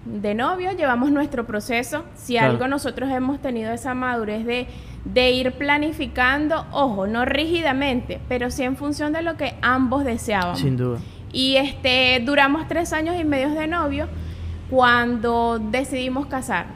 De 0.05 0.33
novio 0.33 0.71
llevamos 0.71 1.11
nuestro 1.11 1.45
proceso. 1.45 2.05
Si 2.15 2.37
algo 2.37 2.67
nosotros 2.67 3.09
hemos 3.11 3.39
tenido 3.39 3.71
esa 3.71 3.93
madurez 3.93 4.45
de, 4.45 4.67
de 5.05 5.31
ir 5.31 5.51
planificando, 5.53 6.65
ojo, 6.71 7.05
no 7.05 7.25
rígidamente, 7.25 8.19
pero 8.27 8.49
sí 8.49 8.63
en 8.63 8.75
función 8.77 9.13
de 9.13 9.21
lo 9.21 9.37
que 9.37 9.55
ambos 9.61 10.05
deseábamos. 10.05 10.59
Sin 10.59 10.77
duda. 10.77 10.99
Y 11.31 11.57
este, 11.57 12.21
duramos 12.25 12.67
tres 12.67 12.93
años 12.93 13.15
y 13.19 13.23
medio 13.23 13.49
de 13.51 13.67
novio 13.67 14.07
cuando 14.69 15.59
decidimos 15.59 16.27
casar. 16.27 16.67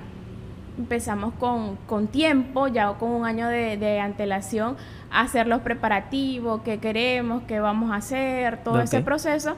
empezamos 0.78 1.34
con, 1.36 1.76
con 1.88 2.08
tiempo, 2.08 2.68
ya 2.68 2.92
con 2.94 3.12
un 3.12 3.26
año 3.26 3.48
de, 3.48 3.78
de 3.78 4.00
antelación, 4.00 4.76
a 5.12 5.22
hacer 5.22 5.48
los 5.48 5.62
preparativos, 5.62 6.62
qué 6.64 6.80
queremos, 6.80 7.44
qué 7.48 7.60
vamos 7.60 7.92
a 7.92 7.98
hacer, 7.98 8.64
todo 8.64 8.82
ese 8.82 9.02
proceso. 9.02 9.56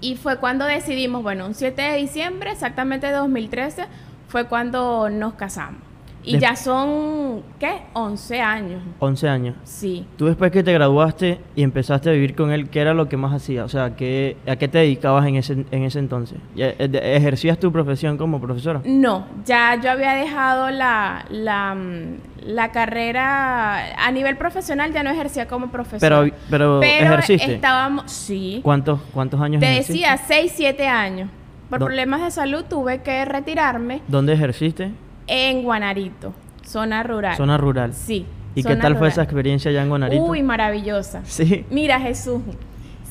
Y 0.00 0.16
fue 0.16 0.38
cuando 0.38 0.64
decidimos, 0.64 1.22
bueno, 1.22 1.46
un 1.46 1.54
7 1.54 1.80
de 1.80 1.96
diciembre, 1.96 2.52
exactamente 2.52 3.06
de 3.06 3.12
2013, 3.12 3.84
fue 4.28 4.46
cuando 4.46 5.08
nos 5.10 5.34
casamos. 5.34 5.93
Y 6.26 6.32
Des- 6.32 6.40
ya 6.40 6.56
son, 6.56 7.42
¿qué? 7.60 7.82
11 7.92 8.40
años. 8.40 8.82
11 8.98 9.28
años. 9.28 9.56
Sí. 9.64 10.06
Tú 10.16 10.26
después 10.26 10.50
que 10.50 10.62
te 10.62 10.72
graduaste 10.72 11.38
y 11.54 11.62
empezaste 11.62 12.08
a 12.08 12.12
vivir 12.12 12.34
con 12.34 12.50
él, 12.50 12.70
¿qué 12.70 12.80
era 12.80 12.94
lo 12.94 13.08
que 13.08 13.16
más 13.18 13.32
hacías? 13.34 13.64
O 13.66 13.68
sea, 13.68 13.94
¿qué, 13.94 14.36
¿a 14.46 14.56
qué 14.56 14.66
te 14.68 14.78
dedicabas 14.78 15.26
en 15.26 15.36
ese, 15.36 15.66
en 15.70 15.82
ese 15.82 15.98
entonces? 15.98 16.38
¿Ya- 16.56 16.70
eh, 16.78 16.88
¿Ejercías 17.16 17.58
tu 17.58 17.70
profesión 17.70 18.16
como 18.16 18.40
profesora? 18.40 18.80
No, 18.84 19.26
ya 19.44 19.78
yo 19.80 19.90
había 19.90 20.12
dejado 20.14 20.70
la, 20.70 21.26
la, 21.30 21.74
mm, 21.74 22.16
la 22.46 22.72
carrera 22.72 23.94
a 24.06 24.10
nivel 24.10 24.36
profesional, 24.36 24.92
ya 24.92 25.02
no 25.02 25.10
ejercía 25.10 25.46
como 25.46 25.68
profesora. 25.68 26.20
Pero, 26.22 26.34
pero, 26.50 26.80
Pero 26.80 27.04
¿ejerciste? 27.06 27.54
estábamos, 27.54 28.10
sí. 28.10 28.60
¿Cuántos, 28.62 29.00
¿Cuántos 29.12 29.40
años 29.40 29.60
Te 29.60 29.66
ejerciste? 29.70 29.92
decía, 29.92 30.16
6, 30.16 30.52
7 30.56 30.86
años. 30.88 31.28
Por 31.70 31.78
problemas 31.80 32.22
de 32.22 32.30
salud 32.30 32.64
tuve 32.68 33.02
que 33.02 33.24
retirarme 33.24 34.00
¿Dónde 34.06 34.34
ejerciste? 34.34 34.92
En 35.26 35.62
Guanarito, 35.62 36.32
zona 36.64 37.02
rural. 37.02 37.36
Zona 37.36 37.56
rural. 37.56 37.92
Sí. 37.92 38.26
¿Y 38.54 38.62
qué 38.62 38.76
tal 38.76 38.96
fue 38.96 39.08
esa 39.08 39.22
experiencia 39.22 39.70
allá 39.70 39.82
en 39.82 39.88
Guanarito? 39.88 40.22
Uy, 40.22 40.42
maravillosa. 40.42 41.22
Sí. 41.24 41.66
Mira, 41.70 41.98
Jesús, 41.98 42.40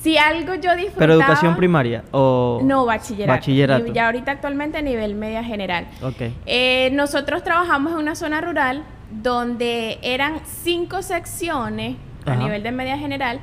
si 0.02 0.18
algo 0.18 0.56
yo 0.56 0.76
disfrutaba... 0.76 1.00
¿Pero 1.00 1.14
educación 1.14 1.56
primaria 1.56 2.04
o...? 2.12 2.62
No, 2.64 2.86
bachillerato. 2.86 3.38
Bachillerato. 3.38 3.94
Ya 3.94 4.06
ahorita 4.06 4.32
actualmente 4.32 4.78
a 4.78 4.82
nivel 4.82 5.16
media 5.16 5.44
general. 5.44 5.88
Ok. 6.02 6.22
Eh, 6.46 6.92
nosotros 6.94 7.44
trabajamos 7.44 7.94
en 7.94 8.00
una 8.00 8.16
zona 8.16 8.42
rural 8.42 8.84
donde 9.12 10.00
eran 10.02 10.42
cinco 10.46 11.02
secciones 11.02 11.98
a 12.26 12.36
nivel 12.36 12.64
de 12.64 12.72
media 12.72 12.98
general, 12.98 13.40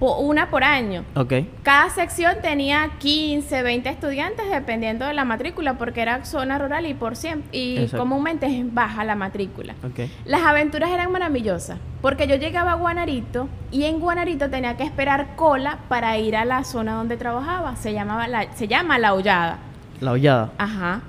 una 0.00 0.50
por 0.50 0.64
año. 0.64 1.04
Ok. 1.14 1.32
Cada 1.62 1.90
sección 1.90 2.36
tenía 2.40 2.90
15, 2.98 3.62
20 3.62 3.88
estudiantes 3.88 4.48
dependiendo 4.50 5.06
de 5.06 5.12
la 5.14 5.24
matrícula 5.24 5.74
porque 5.74 6.02
era 6.02 6.24
zona 6.24 6.58
rural 6.58 6.86
y 6.86 6.94
por 6.94 7.16
siempre 7.16 7.48
y 7.52 7.78
Exacto. 7.78 7.98
comúnmente 7.98 8.46
es 8.46 8.72
baja 8.72 9.04
la 9.04 9.16
matrícula. 9.16 9.74
Ok. 9.84 10.08
Las 10.24 10.42
aventuras 10.42 10.90
eran 10.90 11.10
maravillosas 11.10 11.78
porque 12.00 12.26
yo 12.28 12.36
llegaba 12.36 12.72
a 12.72 12.74
Guanarito 12.74 13.48
y 13.72 13.84
en 13.84 13.98
Guanarito 13.98 14.48
tenía 14.50 14.76
que 14.76 14.84
esperar 14.84 15.34
cola 15.36 15.78
para 15.88 16.16
ir 16.18 16.36
a 16.36 16.44
la 16.44 16.64
zona 16.64 16.94
donde 16.94 17.16
trabajaba. 17.16 17.74
Se 17.76 17.92
llamaba 17.92 18.28
la, 18.28 18.52
se 18.54 18.68
llama 18.68 18.98
La 18.98 19.14
Hollada. 19.14 19.58
La 20.00 20.12
hollada. 20.12 20.52
Ajá. 20.58 21.02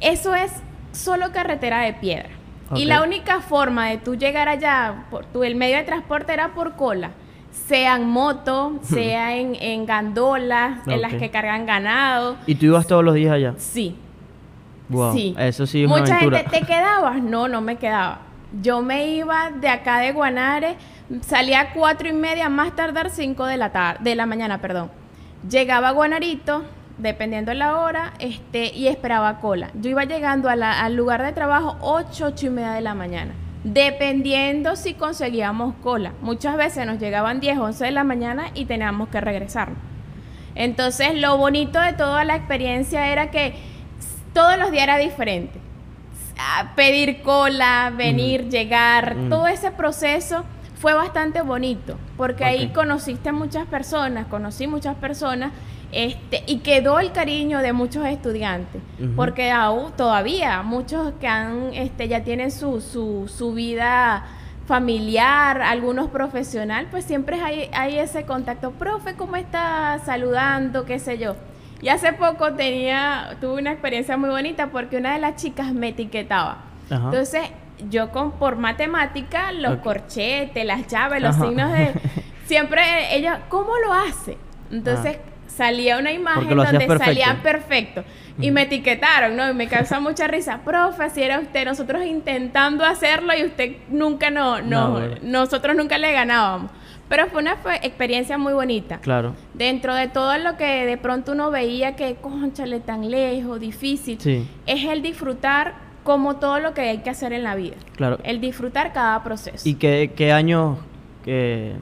Eso 0.00 0.34
es 0.34 0.52
solo 0.92 1.32
carretera 1.32 1.80
de 1.80 1.94
piedra. 1.94 2.28
Y 2.74 2.84
la 2.84 3.02
única 3.02 3.40
forma 3.40 3.88
de 3.88 3.98
tú 3.98 4.14
llegar 4.14 4.48
allá, 4.48 5.06
por 5.10 5.24
tu, 5.24 5.42
el 5.42 5.56
medio 5.56 5.76
de 5.76 5.82
transporte 5.82 6.32
era 6.32 6.50
por 6.54 6.76
cola. 6.76 7.10
Sea 7.52 7.96
en 7.96 8.08
moto, 8.08 8.78
sea 8.82 9.36
en, 9.36 9.54
en 9.56 9.86
gandolas, 9.86 10.86
en 10.86 11.00
las 11.02 11.14
que 11.14 11.30
cargan 11.30 11.66
ganado. 11.66 12.36
¿Y 12.46 12.54
tú 12.54 12.66
ibas 12.66 12.86
todos 12.86 13.04
los 13.04 13.14
días 13.14 13.32
allá? 13.32 13.54
Sí. 13.58 13.96
Wow. 14.88 15.12
Sí. 15.14 15.34
Eso 15.38 15.66
sí 15.66 15.82
es 15.84 15.88
una 15.90 16.00
Mucha 16.00 16.14
aventura. 16.16 16.38
gente, 16.38 16.58
¿te 16.60 16.66
quedabas? 16.66 17.22
No, 17.22 17.48
no 17.48 17.60
me 17.60 17.76
quedaba. 17.76 18.20
Yo 18.60 18.82
me 18.82 19.06
iba 19.08 19.50
de 19.50 19.68
acá 19.68 19.98
de 19.98 20.10
Guanare, 20.12 20.74
salía 21.20 21.60
a 21.60 21.72
cuatro 21.72 22.08
y 22.08 22.12
media, 22.12 22.48
más 22.48 22.74
tardar 22.74 23.10
cinco 23.10 23.46
de 23.46 23.56
la 23.56 23.70
tarde, 23.70 23.98
de 24.02 24.16
la 24.16 24.26
mañana, 24.26 24.58
perdón. 24.60 24.90
Llegaba 25.48 25.88
a 25.88 25.92
Guanarito, 25.92 26.64
dependiendo 26.98 27.50
de 27.52 27.54
la 27.58 27.78
hora, 27.78 28.12
este, 28.18 28.74
y 28.74 28.88
esperaba 28.88 29.38
cola. 29.38 29.70
Yo 29.80 29.88
iba 29.90 30.04
llegando 30.04 30.48
a 30.48 30.56
la- 30.56 30.80
al 30.80 30.96
lugar 30.96 31.22
de 31.22 31.32
trabajo 31.32 31.76
ocho, 31.80 32.26
ocho 32.26 32.46
y 32.46 32.50
media 32.50 32.72
de 32.72 32.80
la 32.80 32.94
mañana. 32.94 33.32
Dependiendo 33.64 34.74
si 34.76 34.94
conseguíamos 34.94 35.74
cola. 35.82 36.12
Muchas 36.22 36.56
veces 36.56 36.86
nos 36.86 36.98
llegaban 36.98 37.40
10, 37.40 37.58
11 37.58 37.84
de 37.84 37.90
la 37.90 38.04
mañana 38.04 38.46
y 38.54 38.64
teníamos 38.64 39.08
que 39.10 39.20
regresarnos. 39.20 39.78
Entonces, 40.54 41.14
lo 41.20 41.36
bonito 41.36 41.78
de 41.80 41.92
toda 41.92 42.24
la 42.24 42.36
experiencia 42.36 43.08
era 43.12 43.30
que 43.30 43.54
todos 44.32 44.58
los 44.58 44.70
días 44.70 44.84
era 44.84 44.96
diferente. 44.98 45.58
Pedir 46.74 47.20
cola, 47.22 47.92
venir, 47.94 48.48
llegar, 48.48 49.14
Mm. 49.14 49.28
todo 49.28 49.46
ese 49.46 49.70
proceso 49.70 50.44
fue 50.76 50.94
bastante 50.94 51.42
bonito, 51.42 51.98
porque 52.16 52.44
ahí 52.44 52.68
conociste 52.68 53.30
muchas 53.30 53.66
personas, 53.66 54.26
conocí 54.26 54.66
muchas 54.66 54.96
personas, 54.96 55.52
este, 55.92 56.44
y 56.46 56.58
quedó 56.58 57.00
el 57.00 57.12
cariño 57.12 57.60
de 57.60 57.72
muchos 57.72 58.06
estudiantes, 58.06 58.80
porque 59.16 59.50
aún 59.50 59.92
todavía 59.92 60.62
muchos 60.62 61.12
que 61.20 61.26
han, 61.26 61.74
este, 61.74 62.08
ya 62.08 62.22
tienen 62.22 62.50
su, 62.50 62.80
su, 62.80 63.28
su 63.28 63.52
vida 63.52 64.24
familiar, 64.66 65.62
algunos 65.62 66.10
profesional, 66.10 66.86
pues 66.90 67.04
siempre 67.04 67.40
hay, 67.40 67.68
hay 67.72 67.98
ese 67.98 68.24
contacto, 68.24 68.70
profe, 68.70 69.14
¿cómo 69.14 69.34
está? 69.34 70.00
Saludando, 70.04 70.84
qué 70.84 71.00
sé 71.00 71.18
yo. 71.18 71.34
Y 71.82 71.88
hace 71.88 72.12
poco 72.12 72.52
tenía, 72.52 73.36
tuve 73.40 73.60
una 73.60 73.72
experiencia 73.72 74.16
muy 74.16 74.30
bonita 74.30 74.68
porque 74.68 74.96
una 74.98 75.14
de 75.14 75.18
las 75.18 75.36
chicas 75.36 75.72
me 75.72 75.88
etiquetaba. 75.88 76.58
Ajá. 76.88 77.04
Entonces, 77.06 77.42
yo 77.88 78.10
con 78.10 78.32
por 78.32 78.56
matemática, 78.56 79.50
los 79.52 79.78
corchetes, 79.78 80.64
las 80.64 80.86
llaves, 80.86 81.22
los 81.22 81.34
Ajá. 81.34 81.46
signos 81.46 81.72
de 81.72 81.92
siempre 82.46 83.16
ella, 83.16 83.40
¿cómo 83.48 83.72
lo 83.84 83.92
hace? 83.92 84.36
Entonces, 84.70 85.18
salía 85.54 85.98
una 85.98 86.12
imagen 86.12 86.48
donde 86.56 86.78
perfecto. 86.86 87.04
salía 87.04 87.38
perfecto 87.42 88.04
y 88.38 88.50
me 88.50 88.62
etiquetaron, 88.62 89.36
¿no? 89.36 89.50
Y 89.50 89.54
me 89.54 89.68
causa 89.68 90.00
mucha 90.00 90.26
risa. 90.26 90.60
Profe, 90.64 91.10
si 91.10 91.22
era 91.22 91.40
usted, 91.40 91.64
nosotros 91.64 92.04
intentando 92.04 92.84
hacerlo 92.84 93.32
y 93.38 93.44
usted 93.44 93.72
nunca 93.88 94.30
no, 94.30 94.60
no, 94.62 95.00
nosotros 95.22 95.76
nunca 95.76 95.98
le 95.98 96.12
ganábamos. 96.12 96.70
Pero 97.08 97.26
fue 97.26 97.40
una 97.42 97.56
fue- 97.56 97.74
experiencia 97.82 98.38
muy 98.38 98.52
bonita 98.52 98.98
Claro. 99.00 99.34
dentro 99.54 99.94
de 99.96 100.06
todo 100.06 100.38
lo 100.38 100.56
que 100.56 100.86
de 100.86 100.96
pronto 100.96 101.32
uno 101.32 101.50
veía 101.50 101.96
que, 101.96 102.14
conchale, 102.14 102.78
tan 102.78 103.10
lejos, 103.10 103.58
difícil, 103.58 104.20
Sí. 104.20 104.46
es 104.66 104.84
el 104.84 105.02
disfrutar 105.02 105.74
como 106.04 106.36
todo 106.36 106.60
lo 106.60 106.72
que 106.72 106.82
hay 106.82 106.98
que 106.98 107.10
hacer 107.10 107.32
en 107.32 107.42
la 107.42 107.56
vida. 107.56 107.74
Claro. 107.96 108.20
El 108.22 108.40
disfrutar 108.40 108.92
cada 108.92 109.22
proceso. 109.24 109.68
¿Y 109.68 109.74
qué, 109.74 110.12
qué 110.16 110.32
años 110.32 110.78
que 111.24 111.72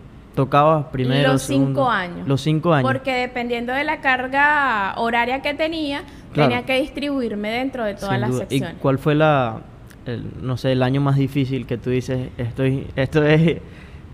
tocabas 0.45 0.87
primero? 0.93 1.33
Los 1.33 1.43
cinco 1.43 1.91
años. 1.91 2.29
Los 2.29 2.41
cinco 2.43 2.73
años. 2.73 2.89
Porque 2.91 3.13
dependiendo 3.13 3.73
de 3.73 3.83
la 3.85 4.01
carga 4.01 4.95
horaria 4.97 5.43
que 5.43 5.55
tenía, 5.55 6.03
Claro. 6.33 6.51
tenía 6.51 6.65
que 6.67 6.81
distribuirme 6.81 7.51
dentro 7.51 7.85
de 7.85 7.95
todas 7.95 8.13
Sin 8.13 8.21
las 8.21 8.31
duda. 8.31 8.45
¿Y 8.45 8.49
secciones. 8.59 8.77
cuál 8.81 8.99
fue 8.99 9.15
la, 9.15 9.61
el, 10.07 10.25
no 10.41 10.57
sé, 10.57 10.73
el 10.73 10.83
año 10.83 11.01
más 11.01 11.17
difícil 11.17 11.67
que 11.67 11.77
tú 11.77 11.91
dices, 11.91 12.29
estoy, 12.39 12.87
esto 12.97 13.25
es, 13.25 13.61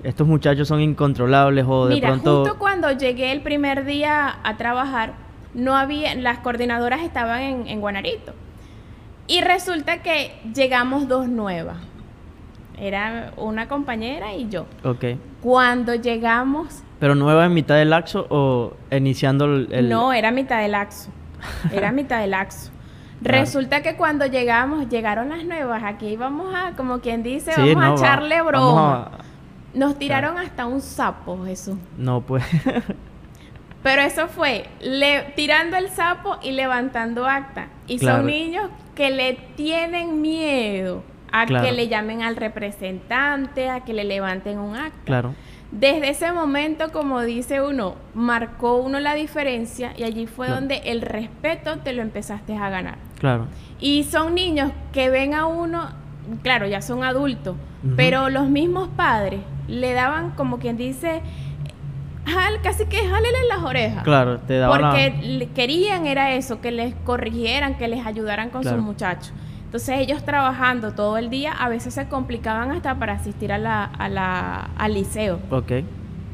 estos 0.02 0.26
muchachos 0.26 0.66
son 0.69 0.81
incontrolables 0.81 1.64
o 1.69 1.87
de 1.87 1.95
Mira, 1.97 2.09
pronto... 2.09 2.40
justo 2.45 2.59
cuando 2.59 2.90
llegué 2.93 3.33
el 3.33 3.43
primer 3.43 3.85
día 3.85 4.37
a 4.43 4.57
trabajar, 4.57 5.12
no 5.54 5.76
había, 5.76 6.14
las 6.14 6.38
coordinadoras 6.38 7.02
estaban 7.02 7.40
en, 7.43 7.66
en 7.69 7.81
Guanarito. 7.81 8.33
Y 9.26 9.40
resulta 9.40 10.02
que 10.02 10.33
llegamos 10.54 11.09
dos 11.09 11.28
nuevas. 11.28 11.76
Era 12.78 13.33
una 13.37 13.69
compañera 13.69 14.35
y 14.35 14.49
yo. 14.49 14.66
Ok. 14.83 15.04
Cuando 15.40 15.95
llegamos, 15.95 16.83
¿Pero 17.00 17.14
nueva 17.14 17.47
en 17.47 17.54
mitad 17.54 17.76
del 17.76 17.90
laxo 17.90 18.26
o 18.31 18.73
iniciando 18.90 19.45
el...? 19.45 19.69
el- 19.73 19.88
no, 19.88 20.12
era 20.12 20.31
mitad 20.31 20.61
del 20.61 20.73
laxo. 20.73 21.11
Era 21.73 21.93
mitad 21.93 22.21
del 22.21 22.31
laxo. 22.31 22.71
Claro. 23.23 23.38
Resulta 23.40 23.83
que 23.83 23.97
cuando 23.97 24.26
llegamos, 24.26 24.88
llegaron 24.88 25.28
las 25.28 25.45
nuevas. 25.45 25.83
Aquí 25.85 26.16
vamos 26.16 26.54
a, 26.54 26.73
como 26.76 27.00
quien 27.00 27.23
dice, 27.23 27.52
Sí, 27.52 27.75
vamos 27.75 28.00
no, 28.00 28.07
a 28.07 28.09
echarle 28.09 28.43
broma. 28.43 28.95
a- 29.02 29.11
Nos 29.75 29.99
tiraron 29.99 30.38
hasta 30.38 30.66
un 30.66 30.81
sapo, 30.81 31.45
Jesús. 31.45 31.76
No, 31.99 32.21
pues... 32.23 32.43
Pero 33.83 34.00
eso 34.00 34.28
fue 34.28 34.64
le, 34.81 35.33
tirando 35.37 35.76
el 35.76 35.90
sapo 35.90 36.38
y 36.43 36.52
levantando 36.52 37.26
acta. 37.26 37.69
Y 37.87 37.99
Claro. 37.99 38.19
son 38.19 38.26
niños 38.26 38.71
que 38.95 39.11
le 39.11 39.35
tienen 39.57 40.23
miedo 40.23 41.02
a 41.36 41.46
Claro. 41.46 41.64
que 41.66 41.72
le 41.72 41.88
llamen 41.88 42.22
al 42.22 42.36
representante, 42.36 43.68
a 43.68 43.80
que 43.80 43.92
le 43.92 44.04
levanten 44.04 44.58
un 44.58 44.76
acta. 44.76 44.98
claro. 45.04 45.34
Desde 45.72 46.08
ese 46.10 46.30
momento, 46.30 46.92
como 46.92 47.22
dice 47.22 47.60
uno, 47.60 47.96
marcó 48.14 48.76
uno 48.76 49.00
la 49.00 49.14
diferencia 49.14 49.92
y 49.96 50.04
allí 50.04 50.28
fue 50.28 50.46
Claro. 50.46 50.60
donde 50.60 50.76
el 50.84 51.00
respeto 51.02 51.78
te 51.78 51.92
lo 51.92 52.02
empezaste 52.02 52.56
a 52.56 52.68
ganar. 52.70 52.98
Claro. 53.18 53.48
Y 53.80 54.04
son 54.04 54.36
niños 54.36 54.70
que 54.92 55.10
ven 55.10 55.34
a 55.34 55.46
uno, 55.46 55.88
claro, 56.44 56.68
ya 56.68 56.80
son 56.80 57.02
adultos, 57.02 57.56
pero 57.96 58.30
los 58.30 58.48
mismos 58.48 58.88
padres 58.94 59.40
le 59.66 59.92
daban 59.94 60.30
como 60.36 60.60
quien 60.60 60.76
dice, 60.76 61.22
"Jal- 62.24 62.60
casi 62.62 62.86
que 62.86 62.98
jálele 62.98 63.38
las 63.48 63.64
orejas. 63.64 64.04
Claro, 64.04 64.38
te 64.38 64.58
daban 64.58 64.80
Porque 64.80 65.48
querían 65.56 66.06
era 66.06 66.34
eso, 66.34 66.60
que 66.60 66.70
les 66.70 66.94
corrigieran, 67.04 67.76
que 67.78 67.88
les 67.88 68.06
ayudaran 68.06 68.50
con 68.50 68.62
Claro. 68.62 68.76
sus 68.76 68.86
muchachos. 68.86 69.32
Entonces 69.75 69.99
ellos 69.99 70.23
trabajando 70.25 70.93
todo 70.93 71.19
el 71.19 71.31
día, 71.31 71.50
a 71.50 71.69
veces 71.69 71.95
se 71.95 72.07
complicaban 72.07 72.71
hasta 72.71 72.95
para 72.95 73.14
asistir 73.14 73.50
a 73.50 73.59
la, 73.59 73.83
a 73.85 74.09
la, 74.09 74.71
al 74.76 74.95
liceo. 74.95 75.40
Ok. 75.50 75.73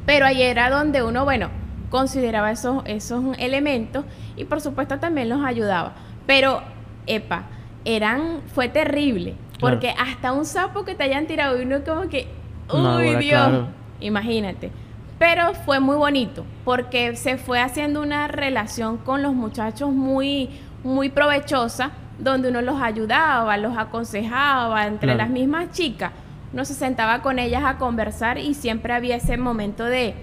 Pero 0.04 0.26
ahí 0.26 0.42
era 0.42 0.68
donde 0.68 1.02
uno, 1.02 1.24
bueno, 1.24 1.48
consideraba 1.88 2.50
esos, 2.50 2.82
esos 2.84 3.24
elementos 3.38 4.04
y 4.36 4.44
por 4.44 4.60
supuesto 4.60 4.98
también 4.98 5.30
los 5.30 5.42
ayudaba. 5.42 5.94
Pero, 6.26 6.60
epa, 7.06 7.44
eran, 7.86 8.42
fue 8.52 8.68
terrible. 8.68 9.36
Porque 9.58 9.94
hasta 9.98 10.32
un 10.32 10.44
sapo 10.44 10.84
que 10.84 10.94
te 10.94 11.04
hayan 11.04 11.26
tirado 11.26 11.58
y 11.58 11.64
uno 11.64 11.78
como 11.82 12.10
que, 12.10 12.28
uy 12.70 13.14
Dios, 13.14 13.40
claro. 13.40 13.68
imagínate. 14.00 14.70
Pero 15.18 15.54
fue 15.54 15.80
muy 15.80 15.96
bonito 15.96 16.44
porque 16.66 17.16
se 17.16 17.38
fue 17.38 17.58
haciendo 17.58 18.02
una 18.02 18.28
relación 18.28 18.98
con 18.98 19.22
los 19.22 19.32
muchachos 19.32 19.92
muy, 19.92 20.50
muy 20.84 21.08
provechosa, 21.08 21.92
donde 22.20 22.48
uno 22.50 22.62
los 22.62 22.80
ayudaba, 22.80 23.56
los 23.56 23.76
aconsejaba, 23.76 24.86
entre 24.86 25.08
Claro. 25.08 25.18
las 25.18 25.30
mismas 25.30 25.70
chicas. 25.72 26.12
Uno 26.52 26.64
se 26.64 26.74
sentaba 26.74 27.22
con 27.22 27.38
ellas 27.38 27.62
a 27.64 27.78
conversar 27.78 28.38
y 28.38 28.54
siempre 28.54 28.92
había 28.92 29.16
ese 29.16 29.36
momento 29.36 29.84
de, 29.84 30.14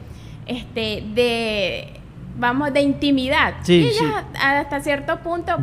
este, 0.46 1.04
de, 1.14 2.00
vamos, 2.38 2.74
de 2.74 2.82
intimidad. 2.82 3.56
Sí, 3.64 3.76
y 3.76 3.88
ellas 3.88 4.24
sí. 4.34 4.40
hasta 4.42 4.80
cierto 4.82 5.18
punto, 5.20 5.54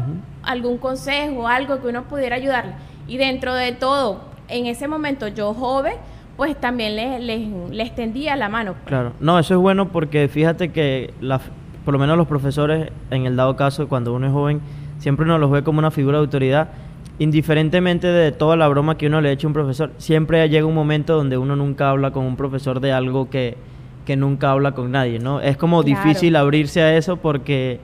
algún 0.43 0.79
consejo, 0.79 1.47
algo 1.49 1.81
que 1.81 1.89
uno 1.89 2.05
pudiera 2.05 2.37
ayudarle. 2.37 2.73
Y 3.07 3.19
dentro 3.19 3.55
de 3.55 3.73
todo, 3.73 4.23
en 4.49 4.67
ese 4.67 4.89
momento 4.89 5.29
yo 5.29 5.53
joven, 5.55 5.95
pues 6.37 6.59
también 6.59 6.97
les, 6.97 7.21
les, 7.23 7.49
les 7.71 7.95
tendía 7.95 8.35
la 8.37 8.49
mano. 8.49 8.73
pues. 8.73 8.85
Claro, 8.87 9.13
no, 9.21 9.39
eso 9.39 9.55
es 9.55 9.61
bueno 9.61 9.89
porque 9.91 10.29
fíjate 10.29 10.73
que 10.73 11.13
la, 11.21 11.41
por 11.85 11.93
lo 11.93 11.99
menos 12.01 12.17
los 12.17 12.27
profesores, 12.27 12.91
en 13.11 13.27
el 13.27 13.37
dado 13.37 13.55
caso, 13.57 13.87
cuando 13.89 14.15
uno 14.15 14.27
es 14.27 14.33
joven, 14.33 14.61
siempre 15.05 15.27
uno 15.27 15.37
los 15.37 15.51
ve 15.51 15.63
como 15.63 15.81
una 15.81 15.91
figura 15.91 16.17
de 16.17 16.23
autoridad. 16.25 16.69
Indiferentemente 17.19 18.07
de 18.07 18.33
toda 18.33 18.57
la 18.57 18.67
broma 18.69 18.97
que 18.97 19.07
uno 19.07 19.21
le 19.21 19.31
eche 19.31 19.47
a 19.47 19.49
un 19.49 19.53
profesor, 19.53 19.93
siempre 19.99 20.49
llega 20.49 20.67
un 20.67 20.75
momento 20.75 21.15
donde 21.15 21.37
uno 21.37 21.55
nunca 21.57 21.91
habla 21.91 22.11
con 22.11 22.25
un 22.25 22.37
profesor 22.37 22.81
de 22.81 22.91
algo 22.91 23.29
que, 23.29 23.57
que 24.07 24.17
nunca 24.17 24.51
habla 24.51 24.73
con 24.73 24.91
nadie, 24.91 25.19
¿no? 25.19 25.41
Es 25.43 25.59
como 25.59 25.83
Claro. 25.83 26.01
difícil 26.03 26.35
abrirse 26.37 26.81
a 26.83 26.97
eso 26.97 27.19
porque 27.19 27.81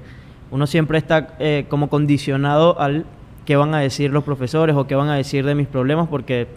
uno 0.51 0.67
siempre 0.67 0.97
está 0.97 1.37
eh, 1.39 1.67
como 1.69 1.91
condicionado 1.91 2.81
al 2.81 3.05
qué 3.45 3.55
van 3.55 3.75
a 3.75 3.81
decir 3.81 4.11
los 4.11 4.25
profesores 4.25 4.75
o 4.75 4.87
qué 4.87 4.95
van 4.95 5.11
a 5.11 5.15
decir 5.15 5.45
de 5.45 5.55
mis 5.55 5.69
problemas 5.69 6.09
porque 6.09 6.49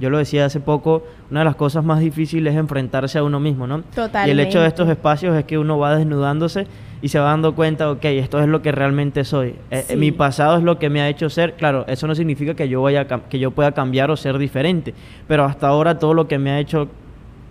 yo 0.00 0.10
lo 0.10 0.18
decía 0.18 0.44
hace 0.46 0.60
poco, 0.60 1.04
una 1.30 1.40
de 1.40 1.44
las 1.44 1.56
cosas 1.56 1.84
más 1.84 2.00
difíciles 2.00 2.52
es 2.54 2.58
enfrentarse 2.58 3.18
a 3.18 3.22
uno 3.22 3.38
mismo, 3.40 3.66
¿no? 3.66 3.82
Y 4.26 4.30
el 4.30 4.40
hecho 4.40 4.60
de 4.60 4.66
estos 4.66 4.86
Totalmente. 4.86 4.92
espacios 4.92 5.36
es 5.36 5.44
que 5.44 5.56
uno 5.58 5.78
va 5.78 5.96
desnudándose 5.96 6.66
y 7.00 7.08
se 7.08 7.18
va 7.18 7.26
dando 7.26 7.54
cuenta, 7.54 7.90
ok, 7.90 8.04
esto 8.06 8.40
es 8.40 8.48
lo 8.48 8.60
que 8.62 8.72
realmente 8.72 9.24
soy. 9.24 9.54
Eh, 9.70 9.84
Sí. 9.88 9.96
mi 9.96 10.10
pasado 10.10 10.56
es 10.56 10.62
lo 10.64 10.78
que 10.78 10.90
me 10.90 11.00
ha 11.00 11.08
hecho 11.08 11.28
ser. 11.30 11.54
Claro, 11.54 11.84
eso 11.86 12.06
no 12.06 12.14
significa 12.14 12.54
que 12.54 12.68
yo, 12.68 12.82
vaya 12.82 13.06
que 13.06 13.38
yo 13.38 13.50
pueda 13.50 13.72
cambiar 13.72 14.10
o 14.10 14.16
ser 14.16 14.38
diferente, 14.38 14.94
pero 15.28 15.44
hasta 15.44 15.68
ahora 15.68 15.98
todo 15.98 16.14
lo 16.14 16.26
que 16.26 16.38
me 16.38 16.50
ha 16.50 16.58
hecho 16.60 16.88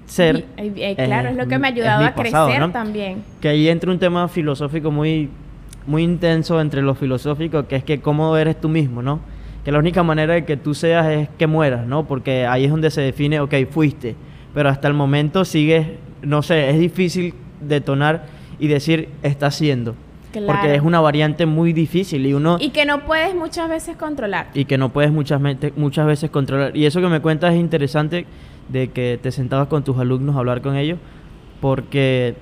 ser... 0.05 0.45
Y- 0.57 0.61
eh, 0.61 0.73
eh, 0.77 0.95
claro, 1.05 1.29
eh, 1.29 1.31
es 1.31 1.37
lo 1.37 1.47
que 1.47 1.57
me 1.59 1.67
ha 1.67 1.71
ayudado 1.71 2.05
a 2.05 2.13
pasado, 2.13 2.47
crecer 2.47 2.61
¿no? 2.67 2.71
también. 2.71 3.23
Que 3.41 3.49
ahí 3.49 3.67
entra 3.69 3.89
un 3.91 3.99
tema 3.99 4.27
filosófico 4.27 4.91
muy, 4.91 5.29
muy 5.87 6.03
intenso 6.03 6.59
entre 6.59 6.81
lo 6.81 6.93
filosófico, 6.95 7.67
que 7.67 7.75
es 7.77 7.83
que 7.83 8.01
cómo 8.01 8.35
eres 8.35 8.59
tú 8.59 8.69
mismo, 8.69 9.01
¿no? 9.01 9.19
Que 9.63 9.71
la 9.71 9.79
única 9.79 10.03
manera 10.03 10.33
de 10.33 10.45
que 10.45 10.57
tú 10.57 10.73
seas 10.73 11.07
es 11.07 11.29
que 11.37 11.47
mueras, 11.47 11.87
¿no? 11.87 12.05
Porque 12.05 12.45
ahí 12.45 12.65
es 12.65 12.71
donde 12.71 12.91
se 12.91 13.01
define, 13.01 13.39
ok, 13.39 13.53
fuiste, 13.69 14.15
pero 14.53 14.69
hasta 14.69 14.87
el 14.87 14.93
momento 14.93 15.45
sigues, 15.45 15.87
no 16.21 16.41
sé, 16.41 16.69
es 16.69 16.79
difícil 16.79 17.33
detonar 17.61 18.25
y 18.59 18.67
decir, 18.67 19.09
está 19.23 19.51
siendo. 19.51 19.95
Claro. 20.31 20.47
Porque 20.47 20.75
es 20.75 20.81
una 20.81 20.99
variante 20.99 21.45
muy 21.45 21.73
difícil 21.73 22.25
y 22.25 22.33
uno... 22.33 22.57
Y 22.59 22.71
que 22.71 22.85
no 22.85 23.05
puedes 23.05 23.35
muchas 23.35 23.69
veces 23.69 23.95
controlar. 23.95 24.47
y 24.53 24.65
que 24.65 24.77
no 24.77 24.89
puedes 24.89 25.11
muchas, 25.11 25.39
muchas 25.75 26.07
veces 26.07 26.29
controlar. 26.29 26.75
Y 26.75 26.85
eso 26.85 27.01
que 27.01 27.07
me 27.07 27.21
cuentas 27.21 27.53
es 27.53 27.59
interesante 27.59 28.25
de 28.69 28.89
que 28.89 29.19
te 29.21 29.31
sentabas 29.31 29.67
con 29.67 29.83
tus 29.83 29.97
alumnos 29.97 30.35
a 30.35 30.39
hablar 30.39 30.61
con 30.61 30.75
ellos, 30.75 30.97
porque 31.61 32.35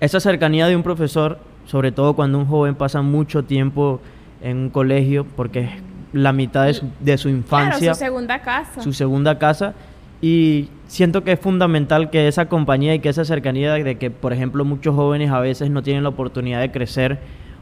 esa 0.00 0.20
cercanía 0.20 0.66
de 0.66 0.76
un 0.76 0.82
profesor, 0.82 1.38
sobre 1.66 1.92
todo 1.92 2.14
cuando 2.14 2.38
un 2.38 2.46
joven 2.46 2.74
pasa 2.74 3.02
mucho 3.02 3.44
tiempo 3.44 4.00
en 4.42 4.56
un 4.56 4.70
colegio, 4.70 5.26
porque 5.36 5.60
es 5.60 5.70
la 6.12 6.32
mitad 6.32 6.66
de 6.66 6.74
su, 6.74 6.86
de 7.00 7.18
su 7.18 7.28
infancia, 7.28 7.78
Claro, 7.78 7.94
su 7.94 8.00
segunda 8.00 8.42
casa. 8.42 8.82
su 8.82 8.92
segunda 8.92 9.38
casa, 9.38 9.74
y 10.20 10.68
siento 10.86 11.24
que 11.24 11.32
es 11.32 11.40
fundamental 11.40 12.10
que 12.10 12.28
esa 12.28 12.46
compañía 12.46 12.94
y 12.94 12.98
que 12.98 13.08
esa 13.08 13.24
cercanía 13.24 13.74
de 13.74 13.96
que, 13.96 14.10
por 14.10 14.32
ejemplo, 14.32 14.64
muchos 14.64 14.94
jóvenes 14.94 15.30
a 15.30 15.40
veces 15.40 15.70
no 15.70 15.82
tienen 15.82 16.02
la 16.02 16.08
oportunidad 16.10 16.60
de 16.60 16.70
crecer 16.70 17.18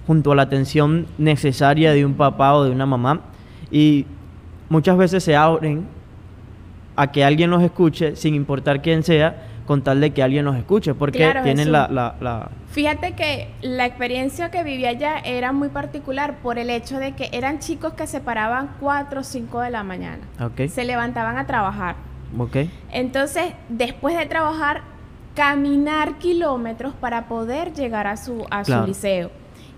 junto 0.06 0.32
a 0.32 0.34
la 0.34 0.42
atención 0.42 1.06
necesaria 1.18 1.92
de 1.92 2.04
un 2.06 2.14
papá 2.14 2.54
o 2.54 2.64
de 2.64 2.70
una 2.70 2.86
mamá, 2.86 3.20
y 3.70 4.06
muchas 4.70 4.96
veces 4.96 5.22
se 5.22 5.36
abren 5.36 5.86
a 6.96 7.12
que 7.12 7.22
alguien 7.24 7.50
los 7.50 7.62
escuche, 7.62 8.16
sin 8.16 8.34
importar 8.34 8.82
quién 8.82 9.02
sea, 9.02 9.44
con 9.68 9.82
tal 9.82 10.00
de 10.00 10.12
que 10.14 10.22
alguien 10.22 10.46
los 10.46 10.56
escuche, 10.56 10.94
porque 10.94 11.18
Claro, 11.18 11.42
tienen 11.42 11.70
la, 11.72 11.88
la, 11.88 12.14
la- 12.22 12.48
Fíjate 12.70 13.12
que 13.12 13.48
la 13.60 13.84
experiencia 13.84 14.50
que 14.50 14.62
viví 14.64 14.86
allá 14.86 15.18
era 15.18 15.52
muy 15.52 15.68
particular 15.68 16.36
por 16.42 16.58
el 16.58 16.70
hecho 16.70 16.98
de 16.98 17.12
que 17.12 17.28
eran 17.32 17.58
chicos 17.58 17.92
que 17.92 18.06
se 18.06 18.20
paraban 18.22 18.70
4 18.80 19.20
o 19.20 19.22
5 19.22 19.60
de 19.60 19.68
la 19.70 19.82
mañana. 19.82 20.20
Se 20.70 20.84
levantaban 20.86 21.36
a 21.36 21.46
trabajar. 21.46 21.96
Entonces, 22.90 23.52
después 23.68 24.16
de 24.16 24.24
trabajar, 24.24 24.80
caminar 25.34 26.14
kilómetros 26.14 26.94
para 26.94 27.28
poder 27.28 27.74
llegar 27.74 28.06
a 28.06 28.16
su, 28.16 28.46
a 28.50 28.62
Claro. 28.62 28.82
su 28.84 28.88
liceo. 28.88 29.30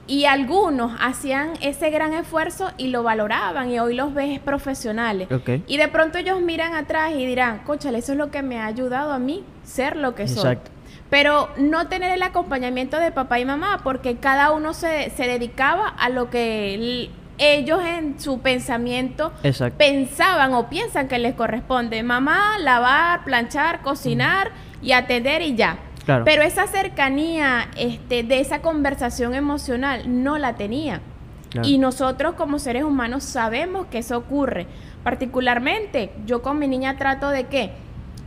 Y 0.06 0.24
algunos 0.24 0.92
hacían 1.00 1.52
ese 1.60 1.90
gran 1.90 2.14
esfuerzo 2.14 2.72
y 2.76 2.88
lo 2.88 3.02
valoraban 3.02 3.70
y 3.70 3.78
hoy 3.78 3.94
los 3.94 4.12
ves 4.12 4.40
profesionales. 4.40 5.28
Y 5.66 5.76
de 5.76 5.88
pronto 5.88 6.18
ellos 6.18 6.40
miran 6.40 6.74
atrás 6.74 7.12
y 7.14 7.24
dirán, 7.26 7.60
cóchale, 7.64 7.98
eso 7.98 8.12
es 8.12 8.18
lo 8.18 8.30
que 8.30 8.42
me 8.42 8.58
ha 8.58 8.66
ayudado 8.66 9.12
a 9.12 9.18
mí 9.18 9.44
ser 9.62 9.96
lo 9.96 10.14
que 10.14 10.26
soy. 10.26 10.38
Exacto. 10.38 10.70
Pero 11.10 11.48
no 11.56 11.88
tener 11.88 12.12
el 12.12 12.22
acompañamiento 12.22 12.98
de 12.98 13.10
papá 13.10 13.40
y 13.40 13.44
mamá, 13.44 13.80
porque 13.82 14.16
cada 14.16 14.52
uno 14.52 14.74
se, 14.74 15.10
se 15.10 15.26
dedicaba 15.26 15.88
a 15.88 16.08
lo 16.08 16.30
que 16.30 17.10
ellos 17.38 17.80
en 17.84 18.20
su 18.20 18.40
pensamiento 18.40 19.32
Exacto. 19.42 19.78
pensaban 19.78 20.54
o 20.54 20.68
piensan 20.68 21.08
que 21.08 21.18
les 21.18 21.34
corresponde. 21.34 22.02
Mamá, 22.02 22.58
lavar, 22.60 23.24
planchar, 23.24 23.82
cocinar 23.82 24.52
y 24.82 24.92
atender 24.92 25.42
y 25.42 25.56
ya. 25.56 25.78
Claro. 26.10 26.24
Pero 26.24 26.42
esa 26.42 26.66
cercanía 26.66 27.68
este, 27.76 28.24
de 28.24 28.40
esa 28.40 28.62
conversación 28.62 29.32
emocional 29.32 30.24
no 30.24 30.38
la 30.38 30.56
tenía. 30.56 31.02
Claro. 31.50 31.68
Y 31.68 31.78
nosotros 31.78 32.34
como 32.34 32.58
seres 32.58 32.82
humanos 32.82 33.22
sabemos 33.22 33.86
que 33.86 33.98
eso 33.98 34.18
ocurre. 34.18 34.66
Particularmente, 35.04 36.10
yo 36.26 36.42
con 36.42 36.58
mi 36.58 36.66
niña 36.66 36.96
trato 36.96 37.28
de 37.28 37.44
qué? 37.44 37.70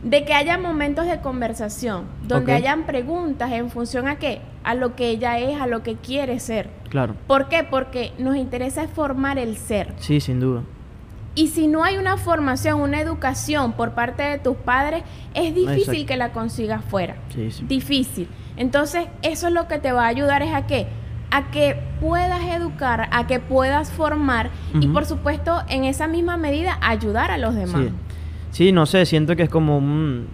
De 0.02 0.24
que 0.24 0.32
haya 0.32 0.56
momentos 0.56 1.06
de 1.06 1.20
conversación, 1.20 2.06
donde 2.22 2.52
hayan 2.54 2.84
preguntas 2.84 3.52
en 3.52 3.70
función 3.70 4.08
a 4.08 4.16
qué? 4.16 4.40
A 4.62 4.74
lo 4.74 4.96
que 4.96 5.08
ella 5.10 5.38
es, 5.38 5.60
a 5.60 5.66
lo 5.66 5.82
que 5.82 5.96
quiere 5.96 6.40
ser. 6.40 6.70
Claro. 6.88 7.14
¿Por 7.26 7.48
qué? 7.48 7.64
Porque 7.64 8.12
nos 8.18 8.36
interesa 8.36 8.88
formar 8.88 9.38
el 9.38 9.58
ser. 9.58 9.92
Sí, 9.98 10.20
sin 10.20 10.40
duda. 10.40 10.62
Y 11.34 11.48
si 11.48 11.66
no 11.66 11.82
hay 11.82 11.96
una 11.96 12.16
formación, 12.16 12.80
una 12.80 13.00
educación 13.00 13.72
por 13.72 13.92
parte 13.92 14.22
de 14.22 14.38
tus 14.38 14.56
padres, 14.56 15.02
es 15.34 15.54
difícil 15.54 15.78
Exacto. 15.80 16.06
que 16.06 16.16
la 16.16 16.32
consigas 16.32 16.84
fuera. 16.84 17.16
Sí, 17.34 17.50
sí. 17.50 17.64
Difícil. 17.66 18.28
Entonces, 18.56 19.06
eso 19.22 19.48
es 19.48 19.52
lo 19.52 19.66
que 19.66 19.78
te 19.78 19.90
va 19.92 20.04
a 20.04 20.08
ayudar 20.08 20.42
es 20.42 20.54
a 20.54 20.66
qué? 20.66 20.86
A 21.30 21.50
que 21.50 21.76
puedas 22.00 22.42
educar, 22.44 23.08
a 23.10 23.26
que 23.26 23.40
puedas 23.40 23.90
formar 23.90 24.50
y 24.78 24.86
por 24.86 25.04
supuesto, 25.06 25.62
en 25.68 25.84
esa 25.84 26.06
misma 26.06 26.36
medida, 26.36 26.78
ayudar 26.80 27.32
a 27.32 27.38
los 27.38 27.54
demás. 27.56 27.82
Sí. 27.82 27.90
Sí, 28.52 28.70
no 28.70 28.86
sé, 28.86 29.04
siento 29.04 29.34
que 29.34 29.42
es 29.42 29.48
como 29.48 29.78
un, 29.78 30.28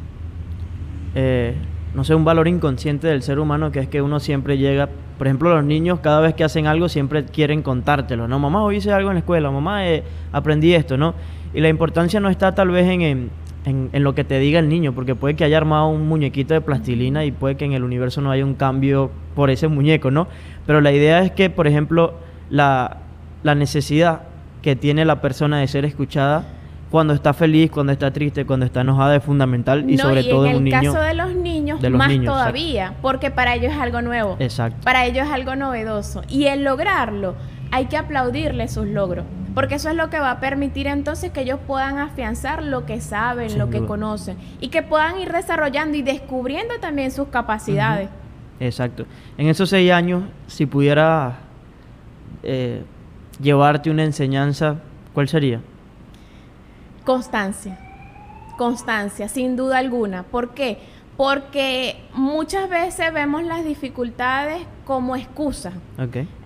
eh, 1.15 1.55
no 1.95 2.05
sé, 2.05 2.15
un 2.15 2.27
valor 2.27 2.49
inconsciente 2.49 3.07
del 3.07 3.23
ser 3.23 3.39
humano 3.39 3.73
que 3.73 3.81
es 3.81 3.89
que 3.89 4.03
uno 4.03 4.21
siempre 4.21 4.59
llega, 4.59 4.91
por 5.21 5.27
ejemplo, 5.27 5.55
los 5.55 5.63
niños 5.65 6.01
cada 6.01 6.21
vez 6.21 6.33
que 6.33 6.45
hacen 6.45 6.67
algo 6.67 6.89
siempre 6.89 7.27
quieren 7.27 7.61
contártelo, 7.61 8.27
¿no? 8.27 8.39
Mamá, 8.39 8.65
hoy 8.65 8.77
hice 8.77 8.91
algo 8.91 9.11
en 9.11 9.17
la 9.17 9.19
escuela, 9.21 9.51
mamá, 9.51 9.87
eh, 9.87 10.03
aprendí 10.33 10.73
esto, 10.73 10.97
¿no? 10.97 11.13
Y 11.53 11.61
la 11.61 11.69
importancia 11.69 12.21
no 12.21 12.31
está 12.31 12.55
tal 12.55 12.71
vez 12.71 12.89
en, 12.89 13.03
en, 13.03 13.31
en- 13.67 13.91
en 13.93 14.03
lo 14.03 14.15
que 14.15 14.25
te 14.25 14.39
diga 14.39 14.59
el 14.61 14.71
niño, 14.71 14.95
porque 14.95 15.15
puede 15.15 15.37
que 15.37 15.45
haya 15.45 15.59
armado 15.59 15.89
un 15.89 16.09
muñequito 16.09 16.55
de 16.55 16.63
plastilina 16.63 17.27
y 17.27 17.33
puede 17.33 17.57
que 17.59 17.67
en 17.67 17.75
el 17.75 17.85
universo 17.85 18.23
no 18.23 18.31
haya 18.31 18.47
un 18.47 18.55
cambio 18.55 19.11
por 19.35 19.51
ese 19.51 19.69
muñeco, 19.69 20.11
¿no? 20.11 20.27
Pero 20.67 20.81
la 20.81 20.91
idea 20.91 21.21
es 21.23 21.33
que, 21.33 21.51
por 21.51 21.67
ejemplo, 21.67 22.15
la, 22.49 22.97
la 23.43 23.55
necesidad 23.55 24.23
que 24.63 24.75
tiene 24.75 25.05
la 25.05 25.21
persona 25.21 25.59
de 25.59 25.67
ser 25.69 25.85
escuchada 25.85 26.45
cuando 26.91 27.15
está 27.15 27.33
feliz, 27.35 27.71
cuando 27.71 27.93
está 27.93 28.11
triste, 28.11 28.45
cuando 28.45 28.67
está 28.67 28.81
enojada 28.81 29.15
es 29.17 29.23
fundamental 29.23 29.89
y 29.89 29.97
No, 29.97 30.03
sobre 30.03 30.25
todo 30.25 30.47
en 30.47 30.51
en 30.51 30.51
el 30.53 30.57
un 30.59 30.65
niño. 30.65 30.93
caso 30.93 31.01
de 31.05 31.15
los 31.15 31.30
niños, 31.81 31.83
de 31.83 31.91
los 31.91 31.99
más 31.99 32.09
niños, 32.09 32.25
exacto. 32.25 32.39
todavía, 32.39 32.95
porque 33.03 33.31
para 33.31 33.55
ellos 33.55 33.73
es 33.73 33.79
algo 33.79 34.03
nuevo. 34.03 34.37
Exacto. 34.39 34.79
Para 34.85 35.05
ellos 35.05 35.27
es 35.27 35.33
algo 35.33 35.57
novedoso. 35.57 36.23
Y 36.29 36.47
el 36.47 36.65
lograrlo, 36.65 37.35
hay 37.71 37.87
que 37.87 37.97
aplaudirle 37.97 38.69
sus 38.69 38.87
logros. 38.87 39.25
Porque 39.55 39.75
eso 39.75 39.89
es 39.89 39.97
lo 39.97 40.11
que 40.11 40.21
va 40.21 40.31
a 40.31 40.41
permitir 40.41 40.87
entonces 40.87 41.33
que 41.33 41.41
ellos 41.41 41.59
puedan 41.67 41.99
afianzar 41.99 42.63
lo 42.63 42.87
que 42.87 43.01
saben, 43.01 43.51
Sin 43.51 43.59
lo 43.59 43.69
que 43.69 43.85
conocen. 43.85 44.37
Y 44.61 44.69
que 44.69 44.83
puedan 44.83 45.19
ir 45.19 45.33
desarrollando 45.33 45.97
y 45.97 46.03
descubriendo 46.03 46.79
también 46.81 47.11
sus 47.11 47.29
capacidades. 47.29 48.09
Exacto. 48.61 49.07
En 49.37 49.49
esos 49.49 49.71
seis 49.71 49.91
años, 49.91 50.23
si 50.47 50.67
pudiera 50.67 51.39
eh, 52.43 52.85
llevarte 53.41 53.91
una 53.91 54.05
enseñanza, 54.05 54.77
¿cuál 55.15 55.29
sería? 55.29 55.61
Constancia. 57.05 57.79
Constancia, 58.57 59.29
sin 59.29 59.57
duda 59.57 59.79
alguna. 59.79 60.23
¿Por 60.23 60.51
qué? 60.51 60.79
Porque 61.25 61.97
muchas 62.15 62.71
veces 62.71 63.13
vemos 63.13 63.43
las 63.45 63.63
dificultades 63.63 64.63
como 64.87 65.17
excusa. 65.17 65.73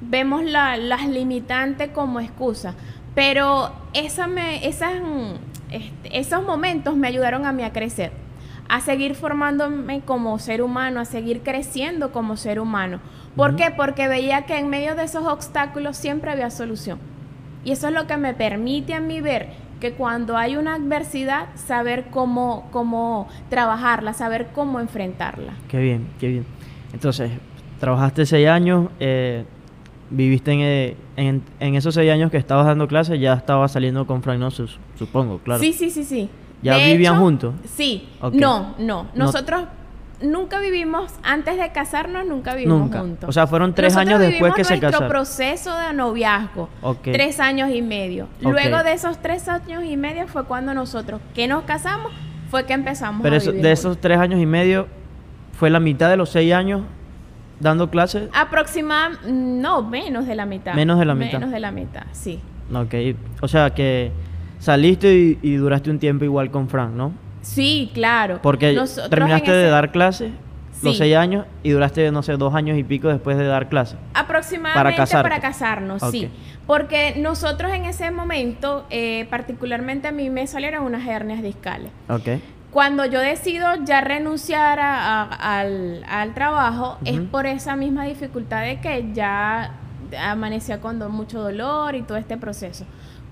Vemos 0.01 0.43
la- 0.43 0.77
las 0.77 1.07
limitantes 1.07 1.91
como 1.91 2.19
excusa. 2.19 2.75
Pero 3.15 3.71
esa 3.93 4.27
me, 4.27 4.67
esas, 4.67 4.95
mm, 5.01 5.35
este, 5.71 6.19
esos 6.19 6.45
momentos 6.45 6.97
me 6.97 7.07
ayudaron 7.07 7.47
a 7.47 7.53
mí 7.53 7.63
a 7.63 7.73
crecer, 7.73 8.11
a 8.69 8.81
seguir 8.81 9.15
formándome 9.15 10.01
como 10.01 10.37
ser 10.41 10.61
humano, 10.61 10.99
a 10.99 11.05
seguir 11.05 11.43
creciendo 11.43 12.11
como 12.11 12.37
ser 12.37 12.59
humano. 12.59 12.99
¿Por 13.37 13.55
qué? 13.55 13.71
Porque 13.71 14.09
veía 14.09 14.43
que 14.45 14.59
en 14.59 14.69
medio 14.71 14.97
de 14.97 15.05
esos 15.05 15.25
obstáculos 15.25 15.97
siempre 15.97 16.33
había 16.33 16.51
solución. 16.51 16.99
Y 17.65 17.71
eso 17.71 17.87
es 17.87 17.95
lo 17.95 18.09
que 18.09 18.17
me 18.17 18.35
permite 18.35 18.95
a 18.95 19.01
mí 19.01 19.21
ver 19.21 19.51
que 19.85 19.93
cuando 19.93 20.39
hay 20.39 20.57
una 20.57 20.77
adversidad, 20.77 21.49
saber 21.57 22.07
cómo, 22.11 22.67
cómo 22.73 23.29
trabajarla, 23.51 24.15
saber 24.15 24.49
cómo 24.55 24.81
enfrentarla. 24.81 25.53
Qué 25.69 25.77
bien, 25.77 26.07
qué 26.19 26.29
bien. 26.29 26.47
Entonces, 26.95 27.31
trabajaste 27.81 28.25
seis 28.25 28.49
años, 28.49 28.89
eh, 28.99 29.45
viviste 30.09 30.55
eh, 30.55 30.97
en, 31.17 31.43
en, 31.61 31.75
esos 31.75 31.95
seis 31.95 32.11
años 32.11 32.31
que 32.31 32.39
estabas 32.39 32.65
dando 32.65 32.89
clases, 32.89 33.21
ya 33.21 33.35
estabas 33.35 33.73
saliendo 33.73 34.07
con 34.07 34.23
Frank 34.23 34.39
Nosus, 34.39 34.79
supongo, 34.99 35.37
claro. 35.41 35.61
Sí, 35.61 35.75
sí, 35.75 35.91
sí, 35.91 36.03
sí. 36.03 36.31
¿Ya 36.63 36.79
vivían 36.79 37.21
juntos? 37.21 37.55
Sí. 37.67 38.09
No, 38.33 38.75
no. 38.79 39.09
Nosotros 39.15 39.65
nunca 40.23 40.61
vivimos, 40.61 41.13
antes 41.23 41.59
de 41.59 41.71
casarnos, 41.73 42.27
nunca 42.27 42.55
vivimos 42.55 42.91
juntos. 42.95 43.29
O 43.29 43.33
sea, 43.33 43.47
fueron 43.47 43.75
tres 43.75 43.97
años 43.97 44.21
después 44.21 44.55
que 44.55 44.65
se 44.65 44.81
casaron. 44.81 45.09
nuestro 45.09 45.09
proceso 45.09 45.77
de 45.77 45.93
noviazgo. 45.93 46.69
Tres 47.03 47.41
años 47.41 47.71
y 47.71 47.83
medio. 47.83 48.29
Luego 48.41 48.83
de 48.83 48.93
esos 48.93 49.19
tres 49.19 49.49
años 49.49 49.85
y 49.85 49.97
medio 49.97 50.27
fue 50.27 50.45
cuando 50.45 50.75
nosotros, 50.75 51.21
que 51.35 51.49
nos 51.49 51.65
casamos, 51.65 52.13
fue 52.51 52.67
que 52.67 52.73
empezamos 52.73 53.23
Pero 53.23 53.37
a 53.37 53.39
vivir 53.39 53.63
de 53.63 53.73
esos 53.73 54.01
tres 54.01 54.19
años 54.19 54.41
y 54.41 54.47
medio, 54.47 54.87
¿fue 55.59 55.71
la 55.71 55.81
mitad 55.81 56.09
de 56.09 56.17
los 56.17 56.31
seis 56.31 56.53
años 56.53 56.83
dando 57.59 57.91
clases? 57.91 58.29
Aproximadamente, 58.33 59.33
no, 59.33 59.83
menos 59.83 60.27
de 60.27 60.35
la 60.35 60.47
mitad. 60.47 60.75
Menos 60.75 60.99
de 60.99 61.05
la 61.05 61.15
mitad. 61.15 61.39
Menos 61.39 61.51
de 61.51 61.61
la 61.61 61.71
mitad, 61.73 62.05
sí. 62.13 62.41
Ok, 62.73 62.95
o 63.41 63.49
sea 63.49 63.71
que 63.71 64.11
saliste 64.59 65.39
y, 65.43 65.57
duraste 65.57 65.91
un 65.91 65.99
tiempo 65.99 66.25
igual 66.25 66.51
con 66.51 66.69
Frank, 66.69 66.93
¿no? 66.93 67.13
Sí, 67.45 67.91
claro. 67.95 68.41
Porque 68.43 68.77
terminaste 69.11 69.53
de 69.53 69.69
dar 69.69 69.93
clases 69.93 70.33
los 70.83 70.97
seis 70.99 71.17
años 71.17 71.47
y 71.63 71.71
duraste, 71.71 72.11
no 72.11 72.23
sé, 72.23 72.37
dos 72.37 72.55
años 72.55 72.79
y 72.79 72.85
pico 72.85 73.09
después 73.09 73.37
de 73.37 73.47
dar 73.47 73.69
clases. 73.69 73.99
Aproximadamente 74.15 75.03
para, 75.13 75.41
casarnos, 75.41 76.03
sí. 76.11 76.31
Porque 76.67 77.15
nosotros 77.17 77.73
en 77.73 77.85
ese 77.85 78.11
momento, 78.11 78.87
eh, 78.91 79.27
particularmente 79.31 80.09
a 80.09 80.13
mí 80.13 80.31
me 80.31 80.47
salieron 80.47 80.85
unas 80.85 81.07
hernias 81.07 81.43
discales. 81.43 81.91
Ok. 82.09 82.41
Cuando 82.71 83.05
yo 83.07 83.21
decido 83.21 83.69
ya 83.85 84.01
renunciar 84.01 84.81
al, 84.81 86.35
trabajo, 86.35 86.99
es 87.05 87.21
por 87.21 87.47
esa 87.47 87.77
misma 87.77 88.05
dificultad 88.05 88.63
de 88.63 88.81
que 88.81 89.13
ya 89.13 89.75
amanecía 90.21 90.81
con 90.81 90.99
mucho 91.13 91.41
dolor 91.41 91.95
y 91.95 92.03
todo 92.03 92.19
este 92.19 92.37
proceso. 92.37 92.85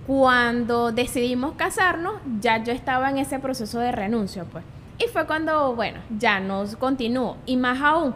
Cuando 0.06 0.90
decidimos 0.92 1.52
casarnos, 1.52 2.14
ya 2.40 2.62
yo 2.62 2.72
estaba 2.72 3.08
en 3.10 3.18
ese 3.18 3.38
proceso 3.38 3.78
de 3.78 3.92
renuncia, 3.92 4.44
pues. 4.44 4.64
Y 4.98 5.08
fue 5.08 5.26
cuando, 5.26 5.74
bueno, 5.74 6.00
ya 6.18 6.40
nos 6.40 6.76
continuó. 6.76 7.36
Y 7.46 7.56
más 7.56 7.80
aún, 7.80 8.14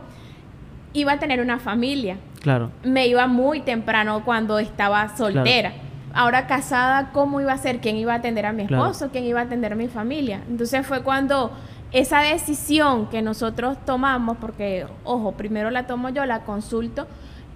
iba 0.92 1.12
a 1.12 1.18
tener 1.18 1.40
una 1.40 1.58
familia. 1.58 2.16
Claro. 2.40 2.70
Me 2.82 3.06
iba 3.06 3.26
muy 3.26 3.60
temprano 3.60 4.24
cuando 4.24 4.58
estaba 4.58 5.16
soltera. 5.16 5.72
Ahora 6.12 6.46
casada, 6.46 7.10
¿cómo 7.12 7.40
iba 7.40 7.52
a 7.52 7.58
ser? 7.58 7.80
¿Quién 7.80 7.96
iba 7.96 8.14
a 8.14 8.16
atender 8.16 8.46
a 8.46 8.52
mi 8.52 8.62
esposo? 8.62 9.10
¿Quién 9.10 9.24
iba 9.24 9.40
a 9.40 9.44
atender 9.44 9.72
a 9.72 9.76
mi 9.76 9.88
familia? 9.88 10.40
Entonces 10.48 10.86
fue 10.86 11.02
cuando 11.02 11.52
esa 11.92 12.20
decisión 12.20 13.08
que 13.08 13.22
nosotros 13.22 13.76
tomamos, 13.84 14.38
porque, 14.38 14.86
ojo, 15.04 15.32
primero 15.32 15.70
la 15.70 15.86
tomo 15.86 16.08
yo, 16.08 16.24
la 16.24 16.40
consulto 16.40 17.06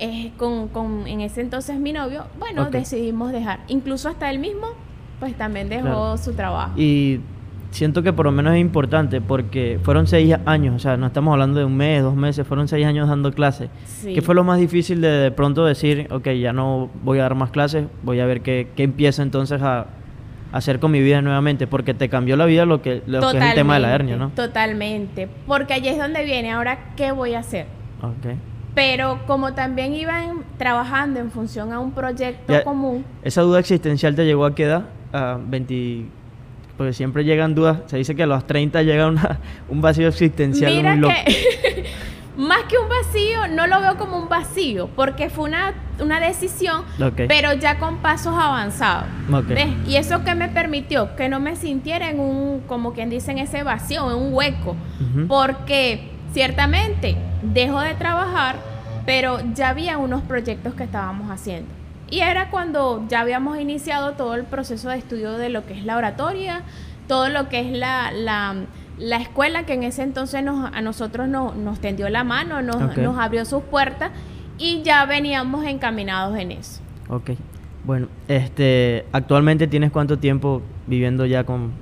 eh, 0.00 0.32
con, 0.36 0.68
con, 0.68 1.06
en 1.06 1.20
ese 1.20 1.42
entonces 1.42 1.78
mi 1.78 1.92
novio, 1.92 2.24
bueno, 2.38 2.70
decidimos 2.70 3.32
dejar. 3.32 3.60
Incluso 3.68 4.08
hasta 4.08 4.30
él 4.30 4.38
mismo, 4.38 4.68
pues 5.18 5.36
también 5.36 5.68
dejó 5.68 6.16
su 6.16 6.32
trabajo. 6.32 6.72
Y 6.76 7.20
siento 7.70 8.02
que 8.02 8.12
por 8.12 8.26
lo 8.26 8.32
menos 8.32 8.54
es 8.54 8.60
importante 8.60 9.20
porque 9.20 9.78
fueron 9.82 10.06
seis 10.06 10.34
años, 10.46 10.74
o 10.74 10.78
sea, 10.78 10.96
no 10.96 11.06
estamos 11.06 11.32
hablando 11.32 11.58
de 11.58 11.64
un 11.64 11.76
mes, 11.76 12.02
dos 12.02 12.16
meses, 12.16 12.46
fueron 12.46 12.68
seis 12.68 12.86
años 12.86 13.08
dando 13.08 13.32
clases. 13.32 13.70
¿Qué 14.02 14.22
fue 14.22 14.34
lo 14.34 14.44
más 14.44 14.58
difícil 14.58 15.00
de 15.00 15.10
de 15.10 15.30
pronto 15.30 15.64
decir, 15.64 16.08
ok, 16.10 16.28
ya 16.30 16.52
no 16.52 16.90
voy 17.02 17.18
a 17.18 17.22
dar 17.22 17.34
más 17.34 17.50
clases, 17.50 17.86
voy 18.02 18.20
a 18.20 18.26
ver 18.26 18.40
qué, 18.40 18.68
qué 18.76 18.84
empiezo 18.84 19.22
entonces 19.22 19.60
a, 19.62 19.86
hacer 20.52 20.80
con 20.80 20.90
mi 20.90 21.00
vida 21.00 21.22
nuevamente? 21.22 21.66
Porque 21.66 21.94
te 21.94 22.08
cambió 22.08 22.36
la 22.36 22.46
vida 22.46 22.64
lo 22.64 22.82
que, 22.82 23.02
lo 23.06 23.20
que 23.20 23.38
es 23.38 23.44
el 23.44 23.54
tema 23.54 23.74
de 23.74 23.80
la 23.80 23.94
hernia, 23.94 24.16
¿no? 24.16 24.30
Totalmente, 24.30 25.28
porque 25.46 25.74
allí 25.74 25.88
es 25.88 25.98
donde 25.98 26.24
viene, 26.24 26.52
ahora, 26.52 26.94
¿qué 26.96 27.12
voy 27.12 27.34
a 27.34 27.40
hacer? 27.40 27.66
Ok. 28.02 28.34
Pero 28.74 29.20
como 29.26 29.54
también 29.54 29.94
iban 29.94 30.44
trabajando 30.59 31.20
en 31.20 31.30
función 31.30 31.72
a 31.72 31.80
un 31.80 31.92
proyecto 31.92 32.62
común. 32.62 33.04
¿Esa 33.22 33.42
duda 33.42 33.59
existencial 33.59 34.14
te 34.14 34.24
llegó 34.24 34.44
a 34.44 34.54
qué 34.54 34.64
edad? 34.64 34.87
A 35.12 35.38
20 35.40 36.06
porque 36.76 36.94
siempre 36.94 37.24
llegan 37.24 37.54
dudas. 37.54 37.80
Se 37.87 37.98
dice 37.98 38.14
que 38.14 38.22
a 38.22 38.26
los 38.26 38.46
30 38.46 38.83
llega 38.83 39.06
una, 39.06 39.38
un 39.68 39.83
vacío 39.83 40.09
existencial 40.09 40.72
Mira 40.72 40.96
que 40.96 41.85
más 42.40 42.62
que 42.64 42.78
un 42.78 42.88
vacío, 42.88 43.48
no 43.48 43.66
lo 43.66 43.80
veo 43.80 43.96
como 43.98 44.16
un 44.16 44.28
vacío, 44.28 44.88
porque 44.96 45.28
fue 45.28 45.44
una, 45.44 45.74
una 46.00 46.20
decisión, 46.20 46.85
pero 47.28 47.52
ya 47.52 47.78
con 47.78 47.98
pasos 47.98 48.35
avanzados. 48.35 49.06
Y 49.87 49.96
eso 49.96 50.24
que 50.24 50.35
me 50.35 50.48
permitió 50.48 51.14
que 51.16 51.28
no 51.28 51.38
me 51.38 51.54
sintiera 51.56 52.09
en 52.09 52.18
un, 52.18 52.62
como 52.66 52.94
quien 52.94 53.11
dice, 53.11 53.33
en 53.33 53.38
ese 53.38 53.62
vacío, 53.62 54.11
en 54.11 54.16
un 54.16 54.33
hueco, 54.33 54.74
porque 55.28 56.09
ciertamente 56.32 57.16
dejo 57.42 57.80
de 57.80 57.94
trabajar, 57.94 58.56
pero 59.06 59.38
ya 59.54 59.70
había 59.70 59.98
unos 59.98 60.22
proyectos 60.22 60.74
que 60.74 60.84
estábamos 60.84 61.30
haciendo. 61.30 61.68
Y 62.10 62.20
era 62.20 62.50
cuando 62.50 63.04
ya 63.08 63.20
habíamos 63.20 63.58
iniciado 63.58 64.12
todo 64.12 64.34
el 64.34 64.44
proceso 64.44 64.88
de 64.90 64.98
estudio 64.98 65.32
de 65.32 65.48
lo 65.48 65.64
que 65.64 65.74
es 65.74 65.84
la 65.84 65.96
oratoria, 65.96 66.62
todo 67.06 67.28
lo 67.28 67.48
que 67.48 67.60
es 67.60 67.72
la, 67.72 68.10
la, 68.12 69.16
escuela 69.16 69.64
que 69.64 69.74
en 69.74 69.84
ese 69.84 70.02
entonces 70.02 70.42
nos, 70.42 70.72
a 70.72 70.80
nosotros 70.80 71.28
nos 71.28 71.80
tendió 71.80 72.08
la 72.08 72.24
mano, 72.24 72.62
nos, 72.62 72.96
nos 72.96 73.18
abrió 73.18 73.44
sus 73.44 73.62
puertas 73.62 74.10
y 74.58 74.82
ya 74.82 75.04
veníamos 75.06 75.64
encaminados 75.64 76.36
en 76.38 76.52
eso. 76.52 76.80
Ok. 77.08 77.30
Bueno, 77.84 78.08
este, 78.28 79.06
actualmente 79.12 79.66
tienes 79.66 79.90
cuánto 79.90 80.18
tiempo 80.18 80.62
viviendo 80.86 81.24
ya 81.26 81.44
con 81.44 81.72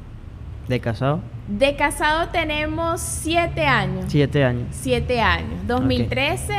de 0.68 0.80
casado? 0.80 1.20
De 1.48 1.76
casado 1.76 2.28
tenemos 2.28 3.00
siete 3.00 3.64
años. 3.64 4.04
Siete 4.08 4.44
años. 4.44 4.66
Siete 4.70 5.22
años. 5.22 5.66
2013 5.66 6.54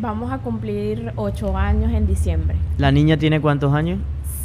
vamos 0.00 0.30
a 0.30 0.38
cumplir 0.38 1.12
ocho 1.16 1.56
años 1.56 1.92
en 1.92 2.06
diciembre. 2.06 2.56
¿La 2.78 2.92
niña 2.92 3.16
tiene 3.16 3.40
cuántos 3.40 3.74
años? 3.74 3.98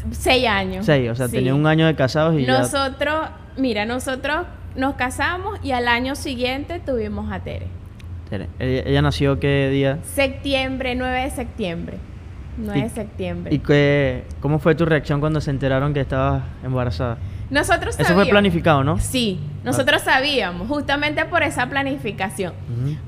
Seis 0.10 0.48
años. 0.48 0.84
Seis, 0.88 1.12
o 1.12 1.16
sea, 1.16 1.30
tenía 1.30 1.54
un 1.54 1.68
año 1.68 1.86
de 1.86 1.96
casados 1.96 2.40
y 2.40 2.44
Nosotros, 2.44 3.30
mira, 3.56 3.86
nosotros 3.86 4.48
nos 4.76 4.96
casamos 4.96 5.60
y 5.64 5.74
al 5.74 5.88
año 5.88 6.16
siguiente 6.16 6.80
tuvimos 6.84 7.32
a 7.32 7.42
Tere. 7.42 7.68
Tere. 8.32 8.50
¿Ella, 8.58 9.04
nació 9.04 9.40
qué 9.40 9.70
día? 9.72 10.00
Septiembre, 10.02 10.96
9 10.96 11.22
de 11.22 11.30
septiembre. 11.30 11.98
9 12.58 12.82
de 12.82 12.90
septiembre. 12.90 13.54
¿Y 13.54 13.60
qué, 13.60 14.24
cómo 14.40 14.58
fue 14.58 14.74
tu 14.74 14.86
reacción 14.86 15.20
cuando 15.20 15.40
se 15.40 15.52
enteraron 15.52 15.94
que 15.94 16.02
estabas 16.02 16.42
embarazada? 16.64 17.20
Nosotros 17.54 18.00
Eso 18.00 18.16
fue 18.16 18.26
planificado, 18.26 18.84
¿no? 18.84 19.00
Sí, 19.00 19.40
nosotros 19.64 20.02
sabíamos, 20.02 20.68
justamente 20.68 21.24
por 21.26 21.44
esa 21.44 21.70
planificación. 21.70 22.52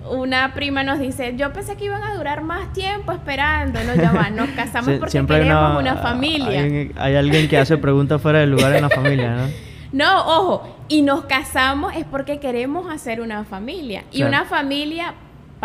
Una 0.07 0.53
prima 0.53 0.83
nos 0.83 0.99
dice, 0.99 1.33
yo 1.35 1.51
pensé 1.51 1.75
que 1.75 1.85
iban 1.85 2.03
a 2.03 2.13
durar 2.13 2.43
más 2.43 2.71
tiempo 2.71 3.11
esperando, 3.11 3.79
no, 3.83 3.95
ya 3.95 4.11
va, 4.11 4.29
nos 4.29 4.49
casamos 4.55 4.99
porque 4.99 5.25
queremos 5.25 5.79
una, 5.79 5.95
familia. 5.95 6.91
Hay, 6.95 7.15
alguien 7.15 7.47
que 7.49 7.57
hace 7.57 7.75
preguntas 7.79 8.21
fuera 8.21 8.37
del 8.37 8.51
lugar 8.51 8.75
en 8.75 8.83
la 8.83 8.89
familia, 8.89 9.35
¿no? 9.35 9.43
No, 9.91 10.27
ojo, 10.27 10.77
y 10.89 11.03
nos 11.03 11.23
casamos 11.23 11.95
es 11.95 12.03
porque 12.03 12.39
queremos 12.39 12.91
hacer 12.91 13.21
una 13.21 13.45
familia. 13.45 14.03
Y 14.11 14.23
una 14.23 14.43
familia 14.43 15.13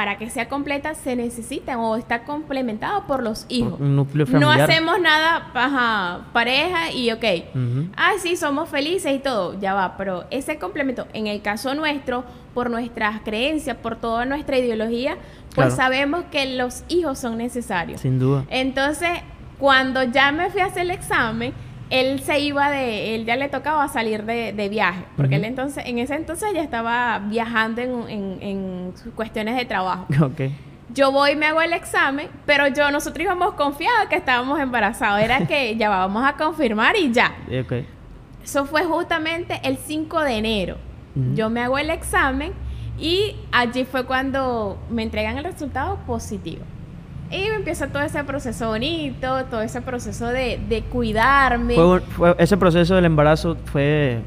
para 0.01 0.17
que 0.17 0.31
sea 0.31 0.49
completa 0.49 0.95
se 0.95 1.15
necesita 1.15 1.77
o 1.77 1.95
está 1.95 2.23
complementado 2.23 3.07
por 3.07 3.23
los 3.23 3.45
hijos. 3.51 3.79
No 3.79 4.51
hacemos 4.51 4.99
nada 4.99 5.51
pareja 6.33 6.91
y 6.91 7.13
ok. 7.13 7.25
Ah, 7.99 8.13
sí, 8.19 8.35
somos 8.37 8.71
felices 8.71 9.15
y 9.15 9.19
todo, 9.19 9.61
ya 9.61 9.75
va, 9.75 9.99
pero 9.99 10.25
ese 10.31 10.59
complemento, 10.59 11.07
en 11.13 11.27
el 11.27 11.43
caso 11.43 11.75
nuestro, 11.75 12.25
por 12.55 12.71
nuestras 12.71 13.21
creencias, 13.21 13.77
por 13.77 13.97
toda 13.97 14.25
nuestra 14.25 14.57
ideología, 14.57 15.19
pues 15.55 15.75
sabemos 15.75 16.25
que 16.33 16.57
los 16.57 16.83
hijos 16.89 17.19
son 17.19 17.37
necesarios. 17.37 18.01
Sin 18.01 18.19
duda. 18.19 18.47
Entonces, 18.49 19.11
cuando 19.59 20.03
ya 20.05 20.33
me 20.33 20.49
fui 20.49 20.63
a 20.63 20.65
hacer 20.65 20.85
el 20.85 20.93
examen, 20.93 21.53
él 21.91 22.21
se 22.21 22.39
iba 22.39 22.71
de, 22.71 23.15
él 23.15 23.25
ya 23.25 23.37
le 23.37 23.49
tocaba 23.49 23.87
salir 23.89 24.25
de, 24.25 24.69
viaje, 24.71 25.05
porque 25.17 25.37
él 25.37 25.45
entonces, 25.45 25.85
en 25.87 25.99
ese 25.99 26.15
entonces 26.15 26.51
ya 26.55 26.63
estaba 26.63 27.19
viajando 27.19 27.83
en, 27.83 28.39
en, 28.41 28.93
cuestiones 29.15 29.57
de 29.57 29.65
trabajo. 29.65 30.07
Okay. 30.31 30.57
Yo 30.93 31.13
voy 31.13 31.33
y 31.33 31.37
me 31.37 31.47
hago 31.47 31.61
el 31.61 31.73
examen, 31.73 32.29
pero 32.47 32.67
yo, 32.69 32.91
nosotros 32.91 33.25
íbamos 33.25 33.55
confiados 33.55 34.09
que 34.09 34.17
estábamos 34.17 34.59
embarazados, 34.61 35.21
era 35.23 35.47
que 35.47 35.77
ya 35.77 35.89
vamos 35.89 36.25
a 36.27 36.35
confirmar 36.35 36.97
y 36.97 37.13
ya. 37.13 37.35
Okay. 37.65 37.87
Eso 38.43 38.65
fue 38.65 38.85
justamente 38.85 39.61
el 39.65 39.77
5 39.77 40.21
de 40.21 40.33
enero. 40.37 40.77
Yo 41.35 41.51
me 41.51 41.61
hago 41.61 41.79
el 41.79 41.91
examen 41.91 42.53
y 42.99 43.37
allí 43.53 43.85
fue 43.85 44.05
cuando 44.05 44.79
me 44.91 45.03
entregan 45.03 45.37
el 45.37 45.45
resultado 45.45 45.99
positivo. 46.07 46.63
Y 47.31 47.43
empieza 47.45 47.87
todo 47.89 48.03
ese 48.03 48.25
proceso 48.25 48.69
bonito, 48.69 49.45
todo 49.51 49.63
ese 49.63 49.81
proceso 49.83 50.27
de, 50.29 50.61
de 50.69 50.83
cuidarme. 50.83 51.75
Fue, 51.75 52.01
fue- 52.01 52.35
ese 52.39 52.57
proceso 52.57 52.95
del 52.97 53.05
embarazo 53.05 53.57
fue 53.67 54.21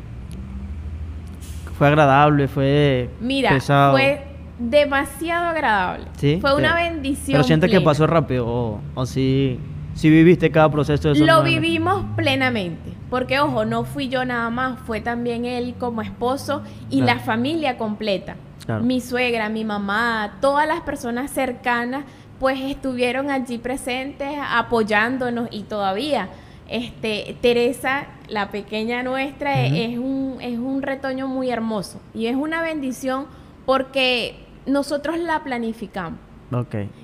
fue 1.77 1.87
agradable, 1.87 2.47
fue 2.47 3.09
Mira, 3.19 3.49
pesado. 3.49 3.93
fue 3.93 4.23
demasiado 4.59 5.49
agradable. 5.49 6.05
¿Sí? 6.17 6.37
Fue 6.39 6.55
una 6.55 6.75
Pero- 6.75 6.91
bendición. 6.93 7.33
Pero 7.33 7.43
sientes 7.43 7.71
que 7.71 7.81
pasó 7.81 8.05
rápido 8.07 8.47
o, 8.47 8.81
o 8.93 9.05
sí, 9.05 9.59
sí 9.95 10.09
viviste 10.09 10.51
cada 10.51 10.69
proceso 10.71 11.13
de 11.13 11.19
Lo 11.19 11.43
vivimos 11.43 12.05
plenamente, 12.15 12.91
porque 13.09 13.39
ojo, 13.39 13.65
no 13.65 13.83
fui 13.85 14.07
yo 14.07 14.23
nada 14.23 14.49
más, 14.51 14.79
fue 14.85 15.01
también 15.01 15.45
él 15.45 15.73
como 15.79 16.01
esposo 16.01 16.61
y 16.89 17.01
Claro. 17.01 17.15
la 17.19 17.25
familia 17.25 17.77
completa. 17.77 18.35
Claro. 18.65 18.83
Mi 18.85 19.01
suegra, 19.01 19.49
mi 19.49 19.65
mamá, 19.65 20.35
todas 20.39 20.65
las 20.67 20.81
personas 20.81 21.31
cercanas, 21.31 22.05
pues 22.43 22.59
estuvieron 22.59 23.31
allí 23.31 23.57
presentes 23.57 24.37
apoyándonos 24.37 25.47
y 25.49 25.63
todavía. 25.63 26.27
Este, 26.67 27.37
Teresa, 27.41 28.07
la 28.27 28.51
pequeña 28.51 29.01
nuestra, 29.01 29.65
e- 29.65 29.93
es, 29.93 29.97
un, 29.97 30.39
es 30.41 30.59
un 30.59 30.81
retoño 30.81 31.29
muy 31.29 31.49
hermoso 31.49 32.01
y 32.13 32.25
es 32.25 32.35
una 32.35 32.61
bendición 32.61 33.27
porque 33.65 34.45
nosotros 34.65 35.17
la 35.19 35.41
planificamos. 35.45 36.19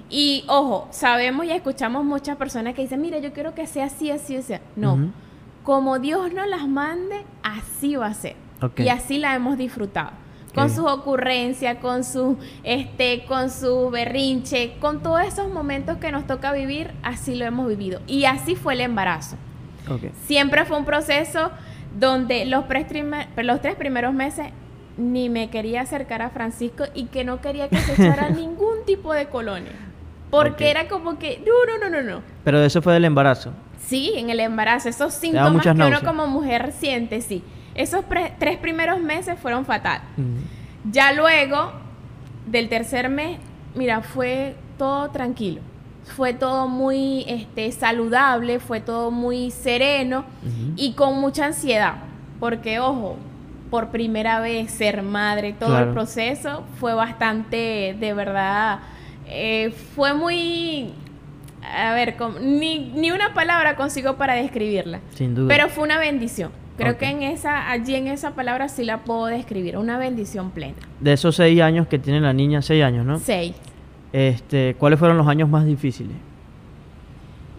Y 0.09 0.43
ojo, 0.49 0.89
sabemos 0.91 1.45
y 1.45 1.51
escuchamos 1.51 2.03
muchas 2.03 2.35
personas 2.35 2.73
que 2.73 2.81
dicen, 2.81 2.99
mira, 2.99 3.19
yo 3.19 3.31
quiero 3.31 3.55
que 3.55 3.65
sea 3.65 3.85
así, 3.85 4.11
así, 4.11 4.35
así. 4.35 4.55
No, 4.75 5.09
como 5.63 5.99
Dios 5.99 6.33
nos 6.33 6.49
las 6.49 6.67
mande, 6.67 7.23
así 7.43 7.95
va 7.95 8.07
a 8.07 8.13
ser. 8.13 8.35
Ok. 8.61 8.81
Y 8.81 8.89
así 8.89 9.19
la 9.19 9.35
hemos 9.35 9.57
disfrutado. 9.57 10.11
Con 10.53 10.69
sus 10.69 10.85
ocurrencias, 10.85 11.77
con 11.77 12.03
su, 12.03 12.37
este, 12.63 13.23
con 13.25 13.49
su 13.49 13.89
berrinche, 13.91 14.73
con 14.79 15.01
todos 15.01 15.21
esos 15.21 15.51
momentos 15.53 15.97
que 15.97 16.11
nos 16.11 16.25
toca 16.25 16.51
vivir, 16.51 16.91
así 17.03 17.35
lo 17.35 17.45
hemos 17.45 17.67
vivido. 17.67 18.01
Y 18.07 18.25
así 18.25 18.55
fue 18.55 18.73
el 18.73 18.81
embarazo. 18.81 19.37
Siempre 20.25 20.65
fue 20.65 20.77
un 20.77 20.85
proceso 20.85 21.51
donde 21.97 22.45
los, 22.45 22.65
los 23.37 23.61
tres 23.61 23.75
primeros 23.75 24.13
meses 24.13 24.47
ni 24.97 25.29
me 25.29 25.49
quería 25.49 25.81
acercar 25.81 26.21
a 26.21 26.29
Francisco 26.29 26.83
y 26.93 27.05
que 27.05 27.23
no 27.23 27.41
quería 27.41 27.69
que 27.69 27.77
se 27.77 27.93
echara 27.93 28.29
ningún 28.29 28.85
tipo 28.85 29.13
de 29.13 29.27
colonia. 29.27 29.71
Porque 30.29 30.69
era 30.69 30.87
como 30.87 31.17
que, 31.17 31.41
no, 31.43 31.65
no, 31.65 31.89
no, 31.89 32.01
no, 32.01 32.07
no. 32.07 32.21
Pero 32.43 32.61
eso 32.61 32.81
fue 32.83 32.93
del 32.93 33.05
embarazo. 33.05 33.51
Sí, 33.79 34.13
en 34.15 34.29
el 34.29 34.39
embarazo, 34.39 34.89
esos 34.89 35.13
síntomas 35.13 35.63
que 35.63 35.71
uno 35.71 36.01
como 36.03 36.27
mujer 36.27 36.73
siente, 36.77 37.21
sí. 37.21 37.43
Esos 37.75 38.03
tres 38.39 38.57
primeros 38.57 38.99
meses 38.99 39.37
fueron 39.39 39.65
fatal. 39.65 40.01
Ya 40.91 41.11
luego 41.13 41.71
del 42.45 42.69
tercer 42.69 43.09
mes, 43.09 43.37
mira, 43.75 44.01
fue 44.01 44.55
todo 44.77 45.09
tranquilo. 45.09 45.61
Fue 46.15 46.33
todo 46.33 46.67
muy 46.67 47.23
este, 47.27 47.71
saludable, 47.71 48.59
fue 48.59 48.79
todo 48.81 49.11
muy 49.11 49.51
sereno 49.51 50.25
y 50.75 50.93
con 50.93 51.19
mucha 51.21 51.45
ansiedad. 51.45 51.95
Porque, 52.39 52.79
ojo, 52.79 53.17
por 53.69 53.89
primera 53.89 54.39
vez 54.39 54.71
ser 54.71 55.03
madre, 55.03 55.53
todo 55.53 55.69
Claro. 55.69 55.87
el 55.87 55.93
proceso 55.93 56.63
fue 56.79 56.93
bastante, 56.95 57.95
de 57.99 58.13
verdad, 58.13 58.79
eh, 59.27 59.71
fue 59.95 60.13
muy... 60.13 60.93
A 61.61 61.93
ver, 61.93 62.15
ni, 62.41 62.79
ni 62.95 63.11
una 63.11 63.33
palabra 63.35 63.75
consigo 63.75 64.15
para 64.15 64.33
describirla. 64.33 65.01
Sin 65.13 65.35
duda. 65.35 65.47
Pero 65.49 65.69
fue 65.69 65.83
una 65.83 65.99
bendición. 65.99 66.51
Creo 66.79 66.97
que 66.97 67.05
en 67.09 67.23
esa, 67.23 67.69
allí 67.69 67.95
en 67.95 68.07
esa 68.07 68.31
palabra 68.31 68.69
sí 68.69 68.83
la 68.85 68.99
puedo 68.99 69.25
describir. 69.27 69.77
Una 69.77 69.97
bendición 69.97 70.51
plena. 70.51 70.75
de 70.99 71.13
esos 71.13 71.35
seis 71.35 71.61
años 71.61 71.87
que 71.87 71.99
tiene 71.99 72.19
la 72.21 72.33
niña, 72.33 72.61
seis 72.61 72.83
años, 72.83 73.05
¿no? 73.05 73.19
Seis. 73.19 73.53
Este, 74.13 74.75
¿cuáles 74.79 74.97
fueron 74.97 75.17
los 75.17 75.27
años 75.27 75.47
más 75.49 75.65
difíciles? 75.65 76.15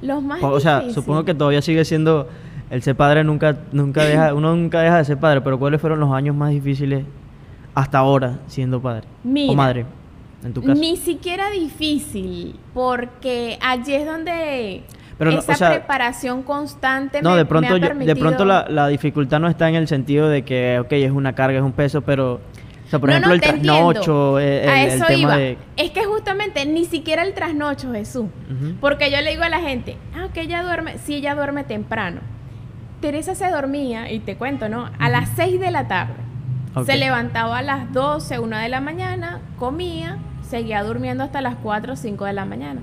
Los 0.02 0.22
más 0.22 0.42
O 0.42 0.59
sea, 0.61 0.76
difíciles. 0.80 0.94
supongo 0.94 1.24
que 1.24 1.35
todavía 1.35 1.62
sigue 1.62 1.85
siendo 1.85 2.28
el 2.70 2.83
ser 2.83 2.94
padre 2.96 3.24
nunca 3.24 3.59
nunca 3.72 4.04
deja 4.04 4.33
uno 4.40 4.54
nunca 4.54 4.80
deja 4.80 4.98
de 4.98 5.04
ser 5.04 5.18
padre, 5.18 5.40
pero 5.40 5.59
¿cuáles 5.59 5.80
fueron 5.80 6.00
los 6.00 6.12
años 6.12 6.35
más 6.37 6.50
difíciles 6.50 7.04
hasta 7.74 7.98
ahora 7.98 8.38
siendo 8.46 8.80
padre 8.80 9.06
Mira, 9.24 9.52
o 9.52 9.56
madre 9.56 9.85
en 10.44 10.52
tu 10.54 10.62
caso? 10.62 10.74
Ni 10.80 10.96
siquiera 10.96 11.50
difícil, 11.50 12.56
porque 12.72 13.59
allí 13.61 13.92
es 13.94 14.06
donde 14.06 14.83
Pero 15.20 15.30
no, 15.33 15.38
esa 15.38 15.52
o 15.52 15.54
sea, 15.54 15.70
preparación 15.70 16.42
constante 16.42 17.22
No, 17.22 17.30
me, 17.30 17.37
de 17.37 17.42
me 17.44 17.48
pronto 17.48 17.68
ha 17.68 17.76
yo- 17.76 17.80
de 17.83 17.87
permitido... 17.87 18.16
pronto 18.18 18.44
la, 18.44 18.66
la 18.68 18.88
dificultad 18.88 19.38
no 19.38 19.46
está 19.48 19.68
en 19.68 19.76
el 19.76 19.87
sentido 19.87 20.28
de 20.28 20.42
que 20.44 20.80
ok, 20.80 20.90
es 20.92 21.12
una 21.12 21.35
carga, 21.35 21.59
es 21.59 21.64
un 21.64 21.72
peso, 21.72 22.00
pero 22.02 22.35
o 22.35 22.88
sea, 22.90 22.98
por 22.98 23.11
No, 23.11 23.12
ejemplo 23.16 23.28
no, 23.28 23.35
el 23.35 23.40
trasnocho, 23.40 24.38
eh, 24.40 24.64
el, 24.64 24.68
A 24.70 24.83
el 24.83 24.88
eso 24.90 25.04
tema 25.06 25.18
iba. 25.20 25.37
de 25.37 25.59
Es 25.76 25.90
que 25.92 26.04
justamente 26.06 26.66
ni 26.66 26.87
siquiera 26.87 27.22
el 27.22 27.35
trasnocho, 27.35 27.92
Jesús. 27.92 28.26
Porque 28.80 29.12
yo 29.12 29.20
le 29.20 29.30
digo 29.30 29.44
a 29.44 29.48
la 29.48 29.61
gente, 29.61 29.96
ah, 30.16 30.26
que 30.35 30.40
ella 30.40 30.64
duerme, 30.64 30.98
sí, 30.98 31.14
ella 31.16 31.37
duerme 31.37 31.62
temprano. 31.62 32.20
Teresa 33.00 33.35
se 33.35 33.48
dormía, 33.50 34.11
y 34.11 34.18
te 34.18 34.37
cuento, 34.37 34.68
¿no? 34.68 34.90
A 34.98 35.09
las 35.09 35.28
6 35.37 35.61
de 35.61 35.70
la 35.70 35.87
tarde. 35.87 36.14
Se 36.85 36.96
levantaba 36.96 37.59
a 37.59 37.62
las 37.62 37.92
12, 37.92 38.38
1 38.38 38.56
de 38.59 38.68
la 38.68 38.80
mañana, 38.80 39.40
comía, 39.59 40.18
seguía 40.48 40.83
durmiendo 40.83 41.24
hasta 41.24 41.40
las 41.40 41.56
4 41.62 41.92
o 41.92 41.96
5 41.96 42.24
de 42.24 42.33
la 42.33 42.44
mañana. 42.44 42.80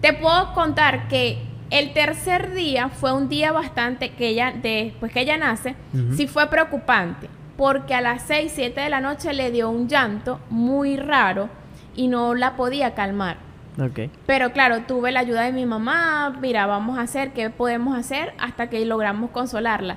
Te 0.00 0.12
puedo 0.12 0.52
contar 0.52 1.08
que 1.08 1.38
el 1.70 1.92
tercer 1.92 2.52
día 2.52 2.88
fue 2.88 3.12
un 3.12 3.28
día 3.28 3.52
bastante 3.52 4.10
que 4.10 4.28
ella, 4.28 4.52
después 4.60 5.12
que 5.12 5.20
ella 5.20 5.38
nace, 5.38 5.76
sí 6.16 6.26
fue 6.26 6.48
preocupante, 6.48 7.28
porque 7.56 7.94
a 7.94 8.00
las 8.00 8.22
6, 8.22 8.52
7 8.54 8.80
de 8.80 8.90
la 8.90 9.00
noche 9.00 9.32
le 9.32 9.50
dio 9.50 9.70
un 9.70 9.88
llanto 9.88 10.40
muy 10.50 10.96
raro 10.96 11.48
y 11.94 12.08
no 12.08 12.34
la 12.34 12.56
podía 12.56 12.94
calmar. 12.94 13.36
Ok. 13.80 14.10
Pero 14.26 14.52
claro, 14.52 14.82
tuve 14.82 15.12
la 15.12 15.20
ayuda 15.20 15.42
de 15.42 15.52
mi 15.52 15.64
mamá, 15.64 16.36
mira, 16.40 16.66
vamos 16.66 16.98
a 16.98 17.02
hacer, 17.02 17.32
¿qué 17.32 17.50
podemos 17.50 17.96
hacer? 17.96 18.34
Hasta 18.38 18.68
que 18.68 18.84
logramos 18.84 19.30
consolarla. 19.30 19.96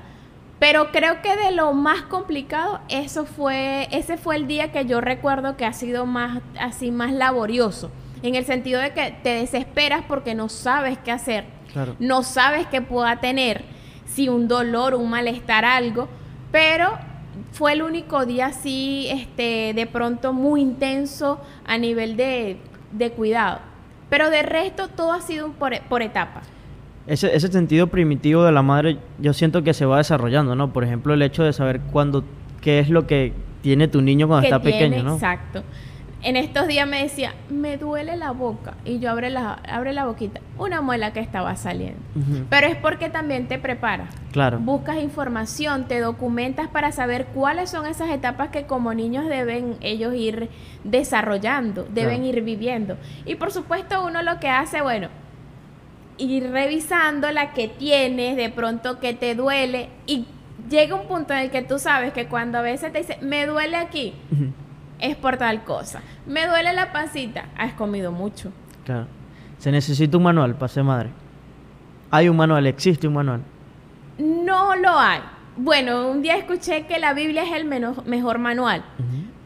Pero 0.60 0.92
creo 0.92 1.20
que 1.20 1.36
de 1.36 1.50
lo 1.50 1.72
más 1.72 2.02
complicado, 2.02 2.80
eso 2.88 3.26
fue, 3.26 3.88
ese 3.90 4.16
fue 4.16 4.36
el 4.36 4.46
día 4.46 4.70
que 4.70 4.86
yo 4.86 5.00
recuerdo 5.00 5.56
que 5.56 5.66
ha 5.66 5.72
sido 5.72 6.06
más, 6.06 6.40
así, 6.58 6.90
más 6.90 7.12
laborioso. 7.12 7.90
En 8.22 8.36
el 8.36 8.46
sentido 8.46 8.80
de 8.80 8.92
que 8.92 9.14
te 9.22 9.30
desesperas 9.30 10.04
porque 10.08 10.34
no 10.34 10.48
sabes 10.48 10.96
qué 10.98 11.10
hacer, 11.10 11.44
Claro. 11.74 11.96
no 11.98 12.22
sabes 12.22 12.66
qué 12.68 12.80
pueda 12.80 13.20
tener, 13.20 13.64
si 14.06 14.30
un 14.30 14.48
dolor, 14.48 14.94
un 14.94 15.10
malestar, 15.10 15.66
algo, 15.66 16.08
pero 16.50 16.92
fue 17.52 17.72
el 17.72 17.82
único 17.82 18.24
día 18.24 18.46
así, 18.46 19.08
este, 19.10 19.74
de 19.74 19.86
pronto 19.86 20.32
muy 20.32 20.60
intenso 20.62 21.40
a 21.66 21.76
nivel 21.76 22.16
de, 22.16 22.58
de 22.92 23.10
cuidado. 23.10 23.58
Pero 24.08 24.30
de 24.30 24.42
resto 24.42 24.88
todo 24.88 25.12
ha 25.12 25.20
sido 25.20 25.50
por, 25.52 25.78
por 25.88 26.02
etapas. 26.02 26.46
Ese, 27.06 27.34
ese 27.34 27.48
sentido 27.48 27.88
primitivo 27.88 28.44
de 28.44 28.52
la 28.52 28.62
madre, 28.62 28.98
yo 29.18 29.32
siento 29.32 29.62
que 29.62 29.74
se 29.74 29.84
va 29.84 29.98
desarrollando, 29.98 30.54
¿no? 30.54 30.72
Por 30.72 30.84
ejemplo, 30.84 31.12
el 31.12 31.22
hecho 31.22 31.42
de 31.42 31.52
saber 31.52 31.80
cuándo, 31.92 32.24
qué 32.60 32.78
es 32.78 32.88
lo 32.88 33.06
que 33.06 33.32
tiene 33.62 33.88
tu 33.88 34.00
niño 34.00 34.28
cuando 34.28 34.42
que 34.42 34.48
está 34.48 34.62
tiene, 34.62 34.78
pequeño, 34.78 35.02
¿no? 35.02 35.14
Exacto. 35.14 35.62
En 36.26 36.36
estos 36.36 36.66
días 36.66 36.88
me 36.88 37.02
decía, 37.02 37.34
me 37.50 37.76
duele 37.76 38.16
la 38.16 38.30
boca. 38.30 38.74
Y 38.86 38.98
yo 38.98 39.10
abre 39.10 39.28
la, 39.28 39.60
abre 39.68 39.92
la 39.92 40.06
boquita. 40.06 40.40
Una 40.56 40.80
muela 40.80 41.12
que 41.12 41.20
estaba 41.20 41.54
saliendo. 41.54 42.00
Pero 42.48 42.66
es 42.66 42.76
porque 42.76 43.10
también 43.10 43.46
te 43.46 43.58
preparas. 43.58 44.08
Claro. 44.32 44.58
Buscas 44.58 44.96
información, 44.96 45.86
te 45.86 46.00
documentas 46.00 46.68
para 46.68 46.92
saber 46.92 47.26
cuáles 47.26 47.68
son 47.68 47.84
esas 47.84 48.08
etapas 48.08 48.48
que 48.48 48.64
como 48.64 48.94
niños 48.94 49.28
deben 49.28 49.76
ellos 49.82 50.14
ir 50.14 50.48
desarrollando, 50.82 51.84
deben 51.84 52.22
Claro. 52.22 52.38
ir 52.38 52.42
viviendo. 52.42 52.96
Y 53.26 53.34
por 53.34 53.52
supuesto 53.52 54.02
uno 54.02 54.22
lo 54.22 54.40
que 54.40 54.48
hace, 54.48 54.80
bueno, 54.80 55.08
ir 56.16 56.50
revisando 56.50 57.30
la 57.32 57.52
que 57.52 57.68
tienes, 57.68 58.36
de 58.36 58.48
pronto 58.48 58.98
que 58.98 59.12
te 59.12 59.34
duele 59.34 59.90
y 60.06 60.24
llega 60.70 60.94
un 60.94 61.06
punto 61.06 61.34
en 61.34 61.40
el 61.40 61.50
que 61.50 61.60
tú 61.60 61.78
sabes 61.78 62.14
que 62.14 62.26
cuando 62.28 62.56
a 62.58 62.62
veces 62.62 62.92
te 62.92 62.98
dice, 63.00 63.18
me 63.20 63.44
duele 63.44 63.76
aquí. 63.76 64.14
Es 64.98 65.16
por 65.16 65.36
tal 65.36 65.64
cosa. 65.64 66.00
Me 66.26 66.46
duele 66.46 66.72
la 66.72 66.92
pancita, 66.92 67.46
has 67.56 67.72
comido 67.74 68.12
mucho. 68.12 68.50
Claro. 68.84 69.06
Se 69.58 69.70
necesita 69.72 70.16
un 70.16 70.22
manual 70.24 70.54
para 70.54 70.68
ser 70.68 70.84
madre. 70.84 71.10
Hay 72.10 72.28
un 72.28 72.36
manual, 72.36 72.66
existe 72.66 73.08
un 73.08 73.14
manual. 73.14 73.42
No 74.18 74.76
lo 74.76 74.98
hay. 74.98 75.20
Bueno, 75.56 76.08
un 76.10 76.22
día 76.22 76.36
escuché 76.36 76.86
que 76.86 76.98
la 76.98 77.14
Biblia 77.14 77.44
es 77.44 77.52
el 77.52 77.64
meno- 77.64 78.02
mejor 78.06 78.38
manual. 78.38 78.84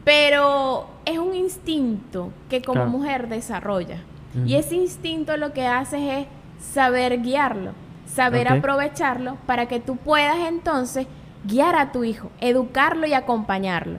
Pero 0.03 0.87
es 1.05 1.17
un 1.19 1.35
instinto 1.35 2.31
que 2.49 2.61
como 2.61 2.75
Claro. 2.81 2.89
mujer 2.89 3.27
desarrolla. 3.29 3.97
Y 4.45 4.55
ese 4.55 4.75
instinto 4.75 5.37
lo 5.37 5.53
que 5.53 5.65
haces 5.67 6.01
es 6.01 6.27
saber 6.63 7.21
guiarlo, 7.21 7.71
saber 8.05 8.47
aprovecharlo 8.47 9.37
para 9.45 9.67
que 9.67 9.79
tú 9.79 9.95
puedas 9.97 10.37
entonces 10.47 11.07
guiar 11.45 11.75
a 11.75 11.91
tu 11.91 12.03
hijo, 12.03 12.31
educarlo 12.39 13.07
y 13.07 13.13
acompañarlo. 13.13 13.97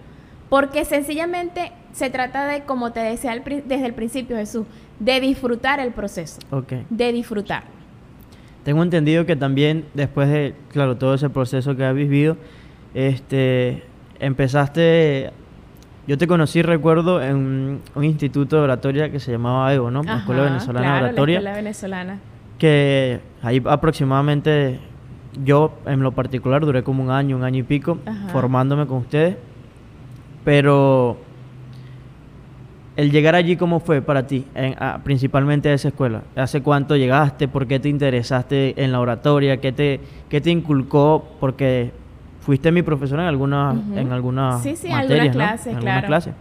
Porque 0.50 0.84
sencillamente 0.84 1.72
se 1.92 2.10
trata 2.10 2.46
de, 2.46 2.62
como 2.64 2.92
te 2.92 3.00
decía 3.00 3.34
desde 3.40 3.86
el 3.86 3.94
principio 3.94 4.36
Jesús, 4.36 4.66
de 4.98 5.20
disfrutar 5.20 5.80
el 5.80 5.92
proceso, 5.92 6.38
Ok. 6.50 6.72
de 6.90 7.12
disfrutar. 7.12 7.62
Tengo 8.64 8.82
entendido 8.82 9.24
que 9.24 9.36
también 9.36 9.86
después 9.94 10.28
de, 10.28 10.54
claro, 10.70 10.96
todo 10.98 11.14
ese 11.14 11.30
proceso 11.30 11.74
que 11.76 11.84
has 11.84 11.94
vivido, 11.94 12.36
este, 12.92 13.84
empezaste 14.18 15.30
Yo 16.06 16.18
te 16.18 16.26
conocí, 16.26 16.60
recuerdo, 16.62 17.22
en 17.22 17.80
un 17.94 18.04
instituto 18.04 18.56
de 18.56 18.62
oratoria 18.62 19.10
que 19.12 19.20
se 19.20 19.30
llamaba 19.30 19.72
EVO, 19.72 19.90
¿no? 19.92 20.02
La 20.02 20.18
Escuela 20.18 20.42
Venezolana 20.42 20.96
de 20.96 21.04
Oratoria. 21.04 21.40
La 21.40 21.50
Escuela 21.50 21.56
Venezolana. 21.56 22.18
Que 22.58 23.20
ahí 23.42 23.62
aproximadamente 23.64 24.80
yo, 25.44 25.78
en 25.86 26.00
lo 26.00 26.10
particular, 26.12 26.62
duré 26.64 26.82
como 26.82 27.04
un 27.04 27.10
año, 27.10 27.36
un 27.36 27.44
año 27.44 27.60
y 27.60 27.62
pico, 27.62 27.98
formándome 28.32 28.86
con 28.86 28.98
ustedes. 28.98 29.36
Pero 30.44 31.18
el 32.96 33.10
llegar 33.10 33.34
allí, 33.34 33.56
¿cómo 33.56 33.80
fue 33.80 34.02
para 34.02 34.26
ti? 34.26 34.44
principalmente 35.04 35.68
a 35.70 35.74
esa 35.74 35.88
escuela. 35.88 36.22
¿Hace 36.36 36.62
cuánto 36.62 36.96
llegaste? 36.96 37.48
¿Por 37.48 37.66
qué 37.66 37.80
te 37.80 37.88
interesaste 37.88 38.82
en 38.82 38.92
la 38.92 39.00
oratoria? 39.00 39.58
¿Qué 39.58 39.72
te, 39.72 40.00
qué 40.28 40.40
te 40.40 40.50
inculcó? 40.50 41.26
Porque 41.40 41.92
fuiste 42.40 42.72
mi 42.72 42.82
profesora 42.82 43.22
en 43.22 43.28
algunas 43.28 43.76
en 43.94 44.12
algunas 44.12 44.62
sí, 44.62 44.74
sí, 44.74 44.90
algunas 44.90 45.28
clases, 45.28 45.76
claro. 45.78 46.06
clases. 46.06 46.34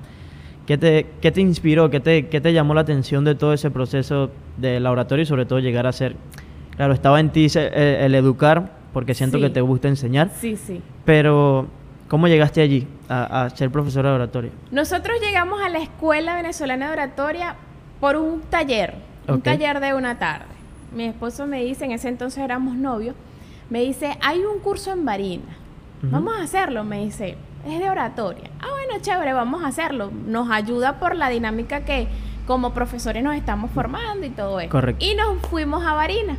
¿Qué 0.65 0.77
te, 0.77 1.07
¿Qué 1.19 1.31
te 1.31 1.41
inspiró? 1.41 1.89
¿Qué 1.89 1.99
te, 1.99 2.27
¿Qué 2.27 2.41
te 2.41 2.53
llamó 2.53 2.73
la 2.73 2.81
atención 2.81 3.25
de 3.25 3.35
todo 3.35 3.53
ese 3.53 3.71
proceso 3.71 4.29
de 4.57 4.79
la 4.79 4.91
oratoria 4.91 5.23
y 5.23 5.25
sobre 5.25 5.45
todo 5.45 5.59
llegar 5.59 5.87
a 5.87 5.91
ser... 5.91 6.15
Claro, 6.75 6.93
estaba 6.93 7.19
en 7.19 7.29
ti 7.29 7.47
el, 7.55 8.13
educar, 8.13 8.73
porque 8.93 9.13
siento 9.13 9.39
que 9.39 9.49
te 9.49 9.61
gusta 9.61 9.87
enseñar. 9.87 10.29
Sí, 10.39 10.55
sí. 10.57 10.81
Pero 11.05 11.67
¿Cómo 12.09 12.27
llegaste 12.27 12.61
allí 12.61 12.87
a, 13.07 13.49
ser 13.51 13.69
profesora 13.69 14.09
de 14.09 14.15
oratoria? 14.15 14.51
Nosotros 14.71 15.17
llegamos 15.21 15.61
a 15.61 15.69
la 15.69 15.77
Escuela 15.77 16.35
Venezolana 16.35 16.87
de 16.87 16.93
Oratoria 16.93 17.55
por 17.99 18.17
un 18.17 18.41
taller, 18.41 18.95
un 19.27 19.41
taller 19.41 19.79
de 19.79 19.93
una 19.93 20.17
tarde. 20.17 20.47
Mi 20.91 21.05
esposo 21.05 21.45
me 21.45 21.63
dice, 21.63 21.85
en 21.85 21.91
ese 21.91 22.09
entonces 22.09 22.43
éramos 22.43 22.75
novios, 22.75 23.15
me 23.69 23.81
dice, 23.81 24.17
hay 24.21 24.39
un 24.39 24.59
curso 24.59 24.91
en 24.91 25.05
Barina, 25.05 25.55
vamos 26.01 26.35
a 26.35 26.41
hacerlo, 26.41 26.83
me 26.83 27.05
dice, 27.05 27.37
es 27.67 27.79
de 27.79 27.89
oratoria. 27.89 28.49
Ah, 28.59 28.67
bueno, 28.71 29.03
chévere, 29.03 29.33
vamos 29.33 29.63
a 29.63 29.67
hacerlo. 29.67 30.11
Nos 30.11 30.49
ayuda 30.49 30.99
por 30.99 31.15
la 31.15 31.29
dinámica 31.29 31.85
que 31.85 32.07
como 32.47 32.73
profesores 32.73 33.21
nos 33.21 33.35
estamos 33.35 33.69
formando 33.69 34.25
y 34.25 34.31
todo 34.31 34.59
eso. 34.59 34.71
Correcto. 34.71 35.05
Y 35.05 35.13
nos 35.13 35.39
fuimos 35.47 35.85
a 35.85 35.93
Barina. 35.93 36.37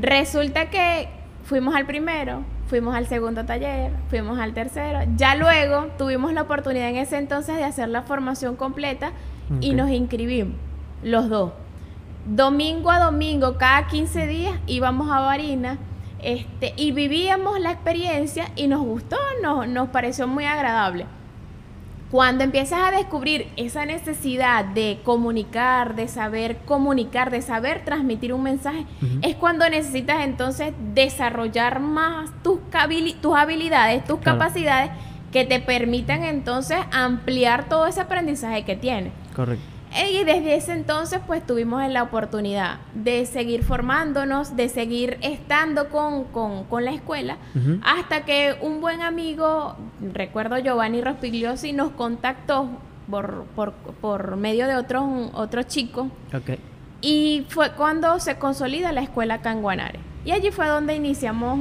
Resulta 0.00 0.70
que 0.70 1.08
fuimos 1.44 1.76
al 1.76 1.86
primero, 1.86 2.42
fuimos 2.68 2.94
al 2.94 3.06
segundo 3.06 3.44
taller, 3.44 3.92
fuimos 4.10 4.38
al 4.38 4.52
tercero. 4.52 5.00
Ya 5.16 5.34
luego 5.34 5.86
tuvimos 5.98 6.32
la 6.32 6.42
oportunidad 6.42 6.88
en 6.88 6.96
ese 6.96 7.16
entonces 7.16 7.56
de 7.56 7.64
hacer 7.64 7.88
la 7.88 8.02
formación 8.02 8.56
completa 8.56 9.12
y 9.60 9.72
nos 9.72 9.90
inscribimos, 9.90 10.54
los 11.02 11.28
dos. 11.28 11.52
Domingo 12.26 12.90
a 12.90 12.98
domingo, 12.98 13.56
cada 13.56 13.86
15 13.86 14.26
días 14.26 14.54
íbamos 14.66 15.10
a 15.10 15.20
Varina 15.20 15.78
este, 16.22 16.74
y 16.76 16.92
vivíamos 16.92 17.58
la 17.58 17.70
experiencia 17.70 18.50
y 18.54 18.66
nos 18.66 18.82
gustó, 18.82 19.16
nos, 19.42 19.66
nos 19.66 19.88
pareció 19.88 20.26
muy 20.26 20.44
agradable. 20.44 21.06
Cuando 22.10 22.42
empiezas 22.42 22.80
a 22.80 22.90
descubrir 22.90 23.48
esa 23.56 23.84
necesidad 23.84 24.64
de 24.64 25.00
comunicar, 25.04 25.94
de 25.94 26.08
saber 26.08 26.56
comunicar, 26.64 27.30
de 27.30 27.42
saber 27.42 27.84
transmitir 27.84 28.32
un 28.32 28.42
mensaje, 28.42 28.86
es 29.20 29.36
cuando 29.36 29.68
necesitas 29.68 30.24
entonces 30.24 30.72
desarrollar 30.94 31.80
más 31.80 32.30
tus, 32.42 32.60
tus 33.20 33.36
habilidades, 33.36 34.04
tus 34.06 34.20
capacidades 34.20 34.90
que 35.32 35.44
te 35.44 35.60
permitan 35.60 36.24
entonces 36.24 36.78
ampliar 36.92 37.68
todo 37.68 37.86
ese 37.86 38.00
aprendizaje 38.00 38.64
que 38.64 38.76
tienes. 38.76 39.12
Correcto. 39.36 39.77
Y 39.96 40.24
desde 40.24 40.54
ese 40.54 40.72
entonces 40.72 41.20
pues 41.26 41.46
tuvimos 41.46 41.86
la 41.88 42.02
oportunidad 42.02 42.78
de 42.94 43.26
seguir 43.26 43.62
formándonos, 43.62 44.56
de 44.56 44.68
seguir 44.68 45.18
estando 45.22 45.88
con, 45.88 46.84
la 46.84 46.92
escuela, 46.92 47.38
hasta 47.82 48.24
que 48.24 48.56
un 48.60 48.80
buen 48.80 49.02
amigo, 49.02 49.76
recuerdo 50.12 50.58
Giovanni 50.58 51.00
Rospigliosi, 51.00 51.72
nos 51.72 51.92
contactó 51.92 52.68
por, 53.10 53.44
por, 54.00 54.36
medio 54.36 54.66
de 54.66 54.76
otros 54.76 55.04
otro 55.32 55.62
chicos. 55.62 56.08
Y 57.00 57.46
fue 57.48 57.72
cuando 57.72 58.18
se 58.18 58.38
consolida 58.38 58.92
la 58.92 59.02
escuela 59.02 59.40
Canguanare. 59.40 60.00
Y 60.24 60.32
allí 60.32 60.50
fue 60.50 60.66
donde 60.66 60.96
iniciamos 60.96 61.58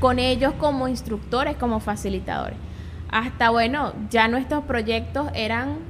con 0.00 0.18
ellos 0.18 0.54
como 0.58 0.88
instructores, 0.88 1.56
como 1.56 1.80
facilitadores. 1.80 2.56
Hasta 3.10 3.50
bueno, 3.50 3.92
ya 4.08 4.28
nuestros 4.28 4.64
proyectos 4.64 5.28
eran 5.34 5.89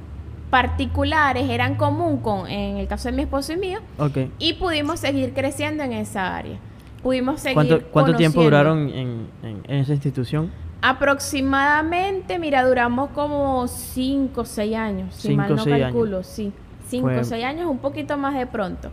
particulares 0.51 1.49
eran 1.49 1.75
común 1.75 2.17
con, 2.17 2.47
en 2.47 2.77
el 2.77 2.87
caso 2.87 3.09
de 3.09 3.15
mi 3.15 3.23
esposo 3.23 3.53
y 3.53 3.57
mío. 3.57 3.79
Y 4.37 4.53
pudimos 4.53 4.99
seguir 4.99 5.33
creciendo 5.33 5.81
en 5.81 5.93
esa 5.93 6.35
área. 6.35 6.59
Pudimos 7.01 7.39
seguir 7.39 7.55
¿Cuánto, 7.55 7.81
¿cuánto 7.87 8.15
tiempo 8.15 8.43
duraron 8.43 8.89
en, 8.89 9.27
esa 9.67 9.93
institución? 9.93 10.51
Aproximadamente, 10.83 12.37
mira, 12.37 12.63
duramos 12.63 13.11
como 13.11 13.67
5 13.67 14.41
o 14.41 14.45
6 14.45 14.75
años, 14.75 15.15
si 15.15 15.35
mal 15.35 15.55
no 15.55 15.63
calculo, 15.63 16.21
sí. 16.23 16.51
5 16.87 17.07
o 17.07 17.23
6 17.23 17.43
años, 17.43 17.69
un 17.69 17.77
poquito 17.77 18.17
más 18.17 18.35
de 18.35 18.45
pronto. 18.45 18.91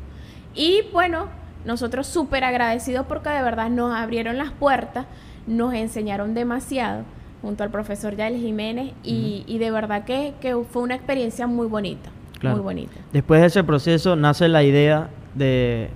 Y 0.54 0.82
bueno, 0.92 1.26
nosotros 1.64 2.06
súper 2.06 2.44
agradecidos 2.44 3.04
porque 3.06 3.30
de 3.30 3.42
verdad 3.42 3.68
nos 3.68 3.94
abrieron 3.94 4.38
las 4.38 4.52
puertas, 4.52 5.06
nos 5.46 5.74
enseñaron 5.74 6.34
demasiado 6.34 7.04
junto 7.42 7.62
al 7.62 7.70
profesor 7.70 8.16
Yael 8.16 8.36
Jiménez 8.36 8.92
y, 9.02 9.58
de 9.58 9.70
verdad 9.70 10.04
que, 10.04 10.34
fue 10.70 10.82
una 10.82 10.94
experiencia 10.94 11.46
muy 11.46 11.66
bonita, 11.66 12.10
muy 12.42 12.60
bonita. 12.60 12.96
Después 13.12 13.40
de 13.40 13.46
ese 13.48 13.64
proceso 13.64 14.16
nace 14.16 14.48
la 14.48 14.62
idea 14.62 15.08
de 15.34 15.90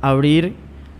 abrir 0.00 0.54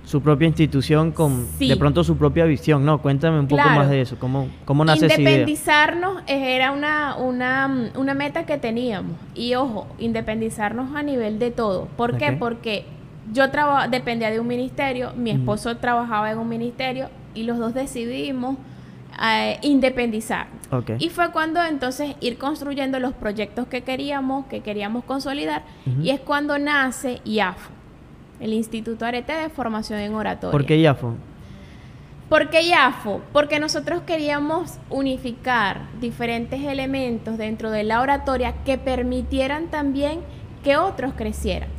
su 0.04 0.22
propia 0.22 0.48
institución 0.48 1.12
con 1.12 1.46
de 1.58 1.76
pronto 1.76 2.02
su 2.02 2.16
propia 2.16 2.46
visión, 2.46 2.82
¿no? 2.82 3.02
Cuéntame 3.02 3.40
un 3.40 3.46
poco 3.46 3.62
más 3.62 3.90
de 3.90 4.00
eso, 4.00 4.16
¿cómo, 4.18 4.48
cómo 4.64 4.82
nace 4.82 5.04
esa 5.04 5.20
idea? 5.20 5.32
Independizarnos 5.32 6.22
era 6.26 6.72
una, 6.72 7.16
una, 7.16 7.90
una 7.94 8.14
meta 8.14 8.46
que 8.46 8.56
teníamos 8.56 9.16
y 9.34 9.54
ojo, 9.54 9.86
independizarnos 9.98 10.96
a 10.96 11.02
nivel 11.02 11.38
de 11.38 11.50
todo. 11.50 11.88
¿Por 11.96 12.16
qué? 12.16 12.32
Porque 12.32 12.86
yo 13.34 13.44
dependía 13.90 14.30
de 14.30 14.40
un 14.40 14.46
ministerio, 14.46 15.12
mi 15.14 15.30
esposo 15.30 15.76
trabajaba 15.76 16.30
en 16.30 16.38
un 16.38 16.48
ministerio 16.48 17.10
y 17.34 17.42
los 17.42 17.58
dos 17.58 17.74
decidimos 17.74 18.56
independizar. 19.62 20.46
Y 20.98 21.08
fue 21.08 21.32
cuando 21.32 21.62
entonces 21.62 22.14
ir 22.20 22.38
construyendo 22.38 23.00
los 23.00 23.14
proyectos 23.14 23.66
que 23.66 23.82
queríamos, 23.82 24.46
que 24.46 24.60
queríamos 24.60 25.04
consolidar, 25.04 25.62
y 26.02 26.10
es 26.10 26.20
cuando 26.20 26.58
nace 26.58 27.20
IAFO, 27.24 27.70
el 28.40 28.52
Instituto 28.52 29.04
Arete 29.04 29.32
de 29.32 29.48
Formación 29.48 29.98
en 30.00 30.14
Oratoria. 30.14 30.52
¿Por 30.52 30.66
qué 30.66 30.78
IAFO? 30.78 31.14
¿Por 32.28 32.50
qué 32.50 32.62
IAFO? 32.62 33.22
Porque 33.32 33.58
nosotros 33.58 34.02
queríamos 34.02 34.78
unificar 34.90 35.88
diferentes 35.98 36.62
elementos 36.62 37.38
dentro 37.38 37.70
de 37.70 37.84
la 37.84 38.02
oratoria 38.02 38.52
que 38.64 38.76
permitieran 38.76 39.68
también 39.68 40.20
que 40.62 40.76
otros 40.76 41.14
crecieran. 41.16 41.70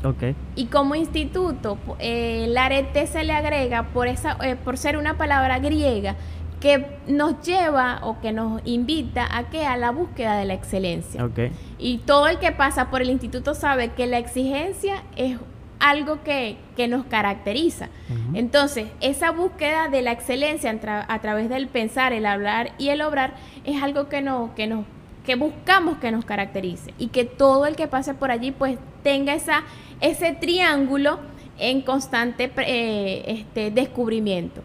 Y 0.55 0.65
como 0.65 0.95
instituto, 0.95 1.77
eh, 1.99 2.45
el 2.45 2.57
arete 2.57 3.05
se 3.05 3.23
le 3.23 3.33
agrega 3.33 3.83
por, 3.93 4.07
esa, 4.07 4.37
eh, 4.41 4.55
por 4.55 4.77
ser 4.77 4.97
una 4.97 5.17
palabra 5.17 5.59
griega 5.59 6.15
que 6.59 6.85
nos 7.07 7.41
lleva 7.41 7.99
o 8.03 8.19
que 8.19 8.31
nos 8.31 8.61
invita 8.65 9.27
a 9.35 9.49
que 9.49 9.65
a 9.65 9.77
la 9.77 9.91
búsqueda 9.91 10.37
de 10.37 10.45
la 10.45 10.53
excelencia. 10.53 11.29
Y 11.77 11.99
todo 11.99 12.27
el 12.27 12.37
que 12.39 12.51
pasa 12.51 12.89
por 12.89 13.01
el 13.01 13.09
instituto 13.09 13.53
sabe 13.53 13.89
que 13.89 14.07
la 14.07 14.17
exigencia 14.17 15.03
es 15.15 15.37
algo 15.79 16.21
que, 16.23 16.57
nos 16.89 17.05
caracteriza. 17.05 17.89
Entonces, 18.33 18.87
esa 19.01 19.31
búsqueda 19.31 19.89
de 19.89 20.01
la 20.01 20.11
excelencia 20.11 20.77
a, 21.07 21.19
través 21.19 21.49
del 21.49 21.67
pensar, 21.67 22.13
el 22.13 22.25
hablar 22.25 22.71
y 22.77 22.89
el 22.89 23.01
obrar 23.01 23.33
es 23.65 23.81
algo 23.81 24.07
que, 24.07 24.21
no, 24.21 24.53
que, 24.55 24.67
nos, 24.67 24.85
que 25.25 25.35
buscamos 25.35 25.97
que 25.97 26.11
nos 26.11 26.23
caracterice 26.23 26.93
y 26.97 27.07
que 27.07 27.25
todo 27.25 27.65
el 27.65 27.75
que 27.75 27.87
pase 27.87 28.13
por 28.13 28.31
allí 28.31 28.51
pues 28.51 28.77
tenga 29.03 29.33
esa, 29.33 29.63
ese 29.99 30.31
triángulo 30.33 31.19
en 31.57 31.81
constante 31.81 32.51
eh, 32.57 33.23
este, 33.27 33.71
descubrimiento. 33.71 34.61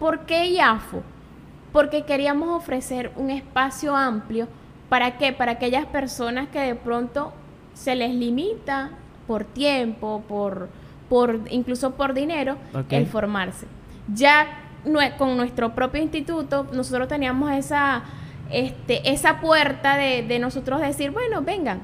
¿Por 0.00 0.20
qué 0.20 0.46
IAFO? 0.46 1.02
Porque 1.72 2.02
queríamos 2.02 2.48
ofrecer 2.48 3.12
un 3.16 3.30
espacio 3.30 3.94
amplio. 3.94 4.48
¿Para 4.88 5.18
qué? 5.18 5.32
Para 5.32 5.52
aquellas 5.52 5.84
personas 5.86 6.48
que 6.48 6.58
de 6.58 6.74
pronto 6.74 7.32
se 7.74 7.94
les 7.94 8.12
limita 8.12 8.90
por 9.28 9.44
tiempo, 9.44 10.24
por, 10.26 10.70
por 11.08 11.40
incluso 11.50 11.92
por 11.92 12.14
dinero, 12.14 12.56
el 12.88 13.06
formarse. 13.06 13.66
Ya 14.12 14.48
con 15.18 15.36
nuestro 15.36 15.74
propio 15.74 16.02
instituto, 16.02 16.66
nosotros 16.72 17.06
teníamos 17.06 17.52
esa, 17.52 18.02
este, 18.50 19.12
esa 19.12 19.40
puerta 19.40 19.96
de, 19.96 20.38
nosotros 20.38 20.80
decir, 20.80 21.10
bueno, 21.10 21.42
vengan 21.42 21.82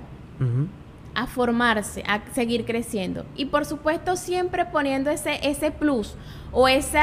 a 1.17 1.27
formarse, 1.27 2.05
a 2.07 2.21
seguir 2.33 2.67
creciendo. 2.67 3.25
Y 3.37 3.47
por 3.47 3.65
supuesto 3.65 4.17
siempre 4.17 4.67
poniendo 4.67 5.11
ese, 5.11 5.41
ese 5.43 5.71
plus 5.71 6.15
o 6.53 6.69
ese 6.69 7.01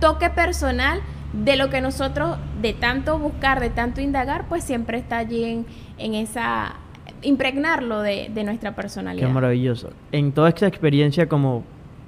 toque 0.00 0.30
personal 0.30 1.02
de 1.32 1.56
lo 1.56 1.68
que 1.68 1.80
nosotros 1.80 2.38
de 2.62 2.72
tanto 2.72 3.18
buscar, 3.18 3.60
de 3.60 3.70
tanto 3.70 4.00
indagar, 4.00 4.46
pues 4.48 4.62
siempre 4.62 4.98
está 4.98 5.18
allí 5.18 5.64
en, 5.98 6.14
esa 6.14 6.76
impregnarlo 7.22 8.02
de, 8.02 8.30
nuestra 8.44 8.76
personalidad. 8.76 9.26
Qué 9.26 9.34
maravilloso. 9.34 9.90
En 10.12 10.30
toda 10.30 10.48
esta 10.48 10.68
experiencia 10.68 11.28
como, 11.28 11.64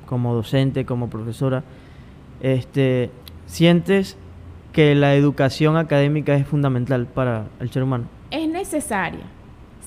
como 0.07 0.35
docente, 0.35 0.87
como 0.87 1.11
profesora, 1.11 1.65
este, 2.41 3.11
¿sientes 3.47 4.17
que 4.73 4.95
la 4.95 5.17
educación 5.17 5.77
académica 5.77 6.35
es 6.37 6.47
fundamental 6.47 7.07
para 7.07 7.47
el 7.59 7.71
ser 7.71 7.83
humano? 7.83 8.05
Es 8.31 8.49
necesaria. 8.49 9.38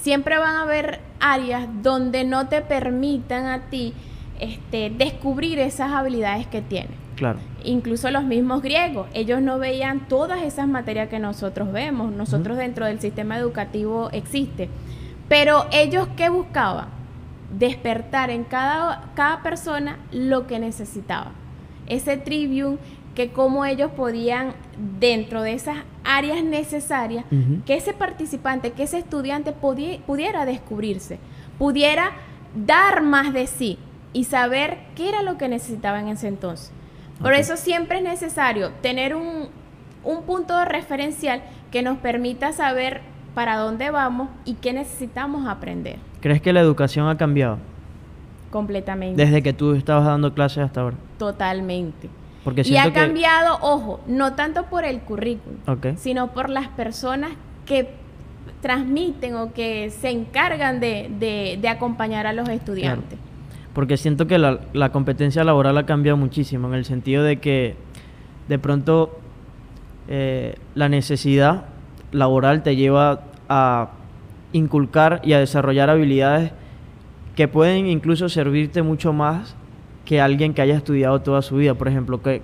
Siempre 0.01 0.37
van 0.37 0.55
a 0.55 0.63
haber 0.63 0.99
áreas 1.19 1.67
donde 1.83 2.23
no 2.23 2.47
te 2.47 2.61
permitan 2.61 3.45
a 3.45 3.69
ti 3.69 3.93
este, 4.39 4.89
descubrir 4.89 5.59
esas 5.59 5.91
habilidades 5.91 6.47
que 6.47 6.61
tienes. 6.61 6.97
Claro. 7.15 7.37
Incluso 7.63 8.09
los 8.09 8.23
mismos 8.23 8.63
griegos, 8.63 9.07
ellos 9.13 9.41
no 9.41 9.59
veían 9.59 10.07
todas 10.07 10.41
esas 10.41 10.67
materias 10.67 11.09
que 11.09 11.19
nosotros 11.19 11.71
vemos. 11.71 12.11
Nosotros 12.11 12.57
dentro 12.57 12.87
del 12.87 12.99
sistema 12.99 13.37
educativo 13.37 14.09
existe. 14.11 14.69
Pero 15.29 15.67
ellos 15.71 16.07
qué 16.17 16.29
buscaban? 16.29 16.87
Despertar 17.57 18.31
en 18.31 18.43
cada, 18.43 19.11
cada 19.13 19.43
persona 19.43 19.99
lo 20.11 20.47
que 20.47 20.57
necesitaba. 20.57 21.31
Ese 21.85 22.17
trivium 22.17 22.77
que 23.15 23.31
como 23.31 23.65
ellos 23.65 23.91
podían, 23.91 24.53
dentro 24.99 25.41
de 25.41 25.53
esas 25.53 25.77
áreas 26.03 26.43
necesarias, 26.43 27.25
que 27.65 27.75
ese 27.75 27.93
participante, 27.93 28.71
que 28.71 28.83
ese 28.83 28.99
estudiante 28.99 29.51
pudiera 29.51 30.45
descubrirse, 30.45 31.19
pudiera 31.57 32.11
dar 32.55 33.01
más 33.01 33.33
de 33.33 33.47
sí 33.47 33.77
y 34.13 34.25
saber 34.25 34.77
qué 34.95 35.09
era 35.09 35.23
lo 35.23 35.37
que 35.37 35.47
necesitaba 35.47 35.99
en 35.99 36.07
ese 36.07 36.27
entonces. 36.27 36.71
Por 37.21 37.33
eso 37.33 37.55
siempre 37.57 37.97
es 37.97 38.03
necesario 38.03 38.71
tener 38.81 39.15
un, 39.15 39.49
un 40.03 40.23
punto 40.23 40.57
de 40.57 40.65
referencial 40.65 41.43
que 41.69 41.81
nos 41.83 41.97
permita 41.99 42.51
saber 42.51 43.01
para 43.35 43.57
dónde 43.57 43.91
vamos 43.91 44.29
y 44.43 44.55
qué 44.55 44.73
necesitamos 44.73 45.47
aprender. 45.47 45.97
¿Crees 46.19 46.41
que 46.41 46.51
la 46.51 46.61
educación 46.61 47.07
ha 47.07 47.17
cambiado? 47.17 47.59
Completamente. 48.49 49.23
Desde 49.23 49.41
que 49.41 49.53
tú 49.53 49.73
estabas 49.73 50.05
dando 50.05 50.33
clases 50.33 50.63
hasta 50.63 50.81
ahora. 50.81 50.97
Totalmente. 51.17 52.09
Porque 52.43 52.63
y 52.65 52.77
ha 52.77 52.91
cambiado, 52.91 53.57
ojo, 53.61 53.99
no 54.07 54.33
tanto 54.33 54.65
por 54.65 54.83
el 54.83 55.01
currículum, 55.01 55.59
sino 55.97 56.31
por 56.31 56.49
las 56.49 56.67
personas 56.69 57.31
que 57.65 57.89
transmiten 58.61 59.35
o 59.35 59.53
que 59.53 59.89
se 59.91 60.09
encargan 60.09 60.79
de, 60.79 61.09
de, 61.59 61.69
acompañar 61.69 62.25
a 62.27 62.33
los 62.33 62.49
estudiantes. 62.49 63.19
Porque 63.73 63.97
siento 63.97 64.27
que 64.27 64.37
la, 64.37 64.59
la, 64.73 64.91
competencia 64.91 65.43
laboral 65.43 65.77
ha 65.77 65.85
cambiado 65.85 66.17
muchísimo, 66.17 66.67
en 66.67 66.73
el 66.73 66.85
sentido 66.85 67.23
de 67.23 67.39
que 67.39 67.75
de 68.47 68.59
pronto 68.59 69.19
eh, 70.07 70.55
la 70.75 70.89
necesidad 70.89 71.65
laboral 72.11 72.63
te 72.63 72.75
lleva 72.75 73.21
a 73.47 73.91
inculcar 74.51 75.21
y 75.23 75.33
a 75.33 75.39
desarrollar 75.39 75.89
habilidades 75.89 76.51
que 77.35 77.47
pueden 77.47 77.87
incluso 77.87 78.27
servirte 78.27 78.81
mucho 78.81 79.13
más 79.13 79.55
que 80.05 80.21
alguien 80.21 80.53
que 80.53 80.61
haya 80.61 80.75
estudiado 80.75 81.21
toda 81.21 81.41
su 81.41 81.57
vida, 81.57 81.73
por 81.73 81.87
ejemplo. 81.87 82.21
Que, 82.21 82.41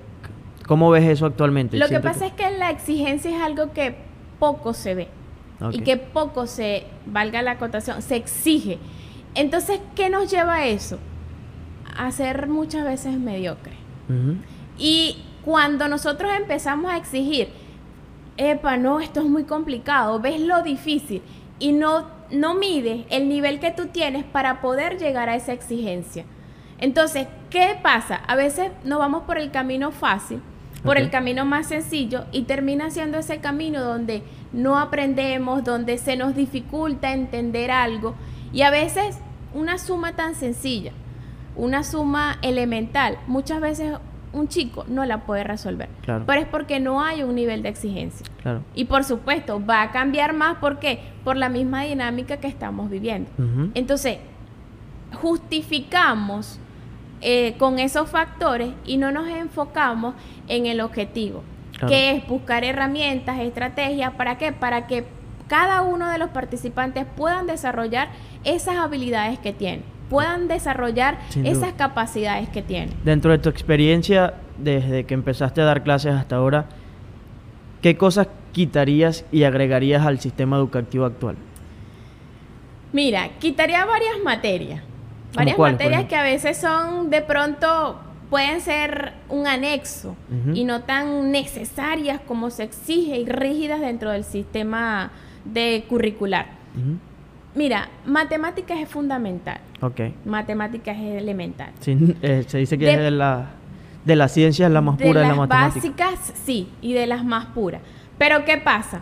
¿Cómo 0.67 0.89
ves 0.89 1.05
eso 1.05 1.25
actualmente? 1.25 1.77
Lo 1.77 1.87
que 1.87 1.99
pasa 1.99 2.27
es 2.27 2.33
que 2.33 2.49
la 2.51 2.69
exigencia 2.69 3.35
es 3.35 3.41
algo 3.41 3.71
que 3.73 3.95
poco 4.39 4.73
se 4.73 4.95
ve 4.95 5.07
y 5.71 5.79
que 5.79 5.97
poco 5.97 6.45
se, 6.45 6.85
valga 7.05 7.41
la 7.41 7.51
acotación, 7.51 8.01
se 8.01 8.15
exige. 8.15 8.77
Entonces, 9.33 9.79
¿qué 9.95 10.09
nos 10.09 10.29
lleva 10.29 10.55
a 10.55 10.67
eso? 10.67 10.99
A 11.97 12.11
ser 12.11 12.47
muchas 12.47 12.83
veces 12.83 13.17
mediocre. 13.17 13.73
Y 14.77 15.17
cuando 15.43 15.87
nosotros 15.87 16.31
empezamos 16.37 16.91
a 16.91 16.97
exigir, 16.97 17.49
epa, 18.37 18.77
no, 18.77 18.99
esto 18.99 19.21
es 19.21 19.25
muy 19.25 19.43
complicado, 19.43 20.19
ves 20.19 20.39
lo 20.39 20.61
difícil 20.61 21.21
y 21.59 21.71
no, 21.73 22.05
no 22.31 22.53
mides 22.53 23.05
el 23.09 23.27
nivel 23.27 23.59
que 23.59 23.71
tú 23.71 23.87
tienes 23.87 24.23
para 24.23 24.61
poder 24.61 24.97
llegar 24.97 25.29
a 25.29 25.35
esa 25.35 25.53
exigencia. 25.53 26.25
Entonces, 26.79 27.27
¿qué 27.49 27.77
pasa? 27.81 28.15
A 28.27 28.35
veces 28.35 28.71
nos 28.83 28.99
vamos 28.99 29.23
por 29.23 29.37
el 29.37 29.51
camino 29.51 29.91
fácil, 29.91 30.41
por 30.83 30.97
el 30.97 31.09
camino 31.09 31.45
más 31.45 31.67
sencillo 31.67 32.25
y 32.31 32.43
termina 32.43 32.89
siendo 32.91 33.17
ese 33.17 33.39
camino 33.39 33.81
donde 33.81 34.23
no 34.53 34.77
aprendemos, 34.79 35.63
donde 35.63 35.97
se 35.97 36.15
nos 36.15 36.35
dificulta 36.35 37.13
entender 37.13 37.71
algo 37.71 38.15
y 38.53 38.61
a 38.61 38.69
veces 38.69 39.19
una 39.53 39.77
suma 39.77 40.15
tan 40.15 40.35
sencilla, 40.35 40.91
una 41.55 41.83
suma 41.83 42.37
elemental, 42.41 43.17
muchas 43.27 43.59
veces 43.59 43.93
un 44.33 44.47
chico 44.47 44.85
no 44.87 45.05
la 45.05 45.25
puede 45.25 45.43
resolver. 45.43 45.89
Pero 46.05 46.33
es 46.33 46.47
porque 46.47 46.79
no 46.79 47.01
hay 47.01 47.23
un 47.23 47.35
nivel 47.35 47.63
de 47.63 47.69
exigencia. 47.69 48.25
Y 48.75 48.85
por 48.85 49.03
supuesto, 49.03 49.65
va 49.65 49.81
a 49.81 49.91
cambiar 49.91 50.33
más. 50.33 50.57
¿Por 50.57 50.79
qué? 50.79 50.99
Por 51.23 51.37
la 51.37 51.49
misma 51.49 51.83
dinámica 51.83 52.37
que 52.37 52.47
estamos 52.47 52.89
viviendo. 52.89 53.29
Entonces, 53.73 54.19
justificamos 55.21 56.59
eh, 57.21 57.55
con 57.57 57.79
esos 57.79 58.09
factores 58.09 58.69
y 58.85 58.97
no 58.97 59.11
nos 59.11 59.27
enfocamos 59.27 60.15
en 60.47 60.65
el 60.65 60.81
objetivo, 60.81 61.43
que 61.87 62.11
es 62.11 62.27
buscar 62.27 62.63
herramientas, 62.63 63.39
estrategias, 63.39 64.13
¿para 64.13 64.37
qué? 64.37 64.51
Para 64.51 64.87
que 64.87 65.05
cada 65.47 65.81
uno 65.81 66.09
de 66.09 66.17
los 66.17 66.29
participantes 66.29 67.05
puedan 67.15 67.47
desarrollar 67.47 68.09
esas 68.43 68.77
habilidades 68.77 69.39
que 69.39 69.53
tienen 69.53 69.97
puedan 70.09 70.47
desarrollar 70.47 71.19
esas 71.43 71.73
capacidades 71.73 72.49
que 72.49 72.61
tienen. 72.61 72.91
Dentro 73.03 73.31
de 73.31 73.39
tu 73.39 73.49
experiencia, 73.49 74.35
desde 74.57 75.05
que 75.05 75.13
empezaste 75.13 75.61
a 75.61 75.65
dar 75.65 75.83
clases 75.83 76.13
hasta 76.13 76.37
ahora, 76.37 76.67
¿qué 77.81 77.97
cosas 77.97 78.27
quitarías 78.51 79.25
y 79.31 79.43
agregarías 79.43 80.05
al 80.05 80.19
sistema 80.19 80.57
educativo 80.57 81.05
actual? 81.05 81.35
Mira, 82.93 83.29
quitaría 83.39 83.85
varias 83.85 84.15
materias. 84.23 84.81
Varias 85.37 85.57
materias 85.57 86.05
que 86.05 86.15
a 86.15 86.23
veces 86.23 86.57
son 86.57 87.09
de 87.09 87.21
pronto 87.21 87.99
pueden 88.29 88.59
ser 88.61 89.13
un 89.29 89.47
anexo 89.47 90.15
y 90.53 90.63
no 90.65 90.81
tan 90.81 91.31
necesarias 91.31 92.19
como 92.27 92.49
se 92.49 92.63
exige 92.63 93.17
y 93.17 93.25
rígidas 93.25 93.79
dentro 93.79 94.11
del 94.11 94.23
sistema 94.23 95.11
de 95.45 95.85
curricular. 95.87 96.47
Mira, 97.55 97.89
matemáticas 98.05 98.79
es 98.79 98.89
fundamental. 98.89 99.59
Ok. 99.81 100.01
Matemáticas 100.25 100.95
es 100.97 101.21
elemental. 101.21 101.71
Sí, 101.79 102.15
eh, 102.21 102.43
se 102.45 102.59
dice 102.59 102.77
que 102.77 102.91
es 102.91 102.99
de 102.99 103.11
la, 103.11 103.47
de 104.05 104.15
las 104.15 104.31
ciencias 104.31 104.69
la 104.69 104.81
más 104.81 104.97
pura 104.97 105.21
de 105.21 105.27
la 105.27 105.35
matemática. 105.35 105.75
básicas, 105.75 106.33
sí, 106.45 106.69
y 106.81 106.93
de 106.93 107.07
las 107.07 107.25
más 107.25 107.47
puras. 107.47 107.81
Pero 108.17 108.45
¿qué 108.45 108.57
pasa? 108.57 109.01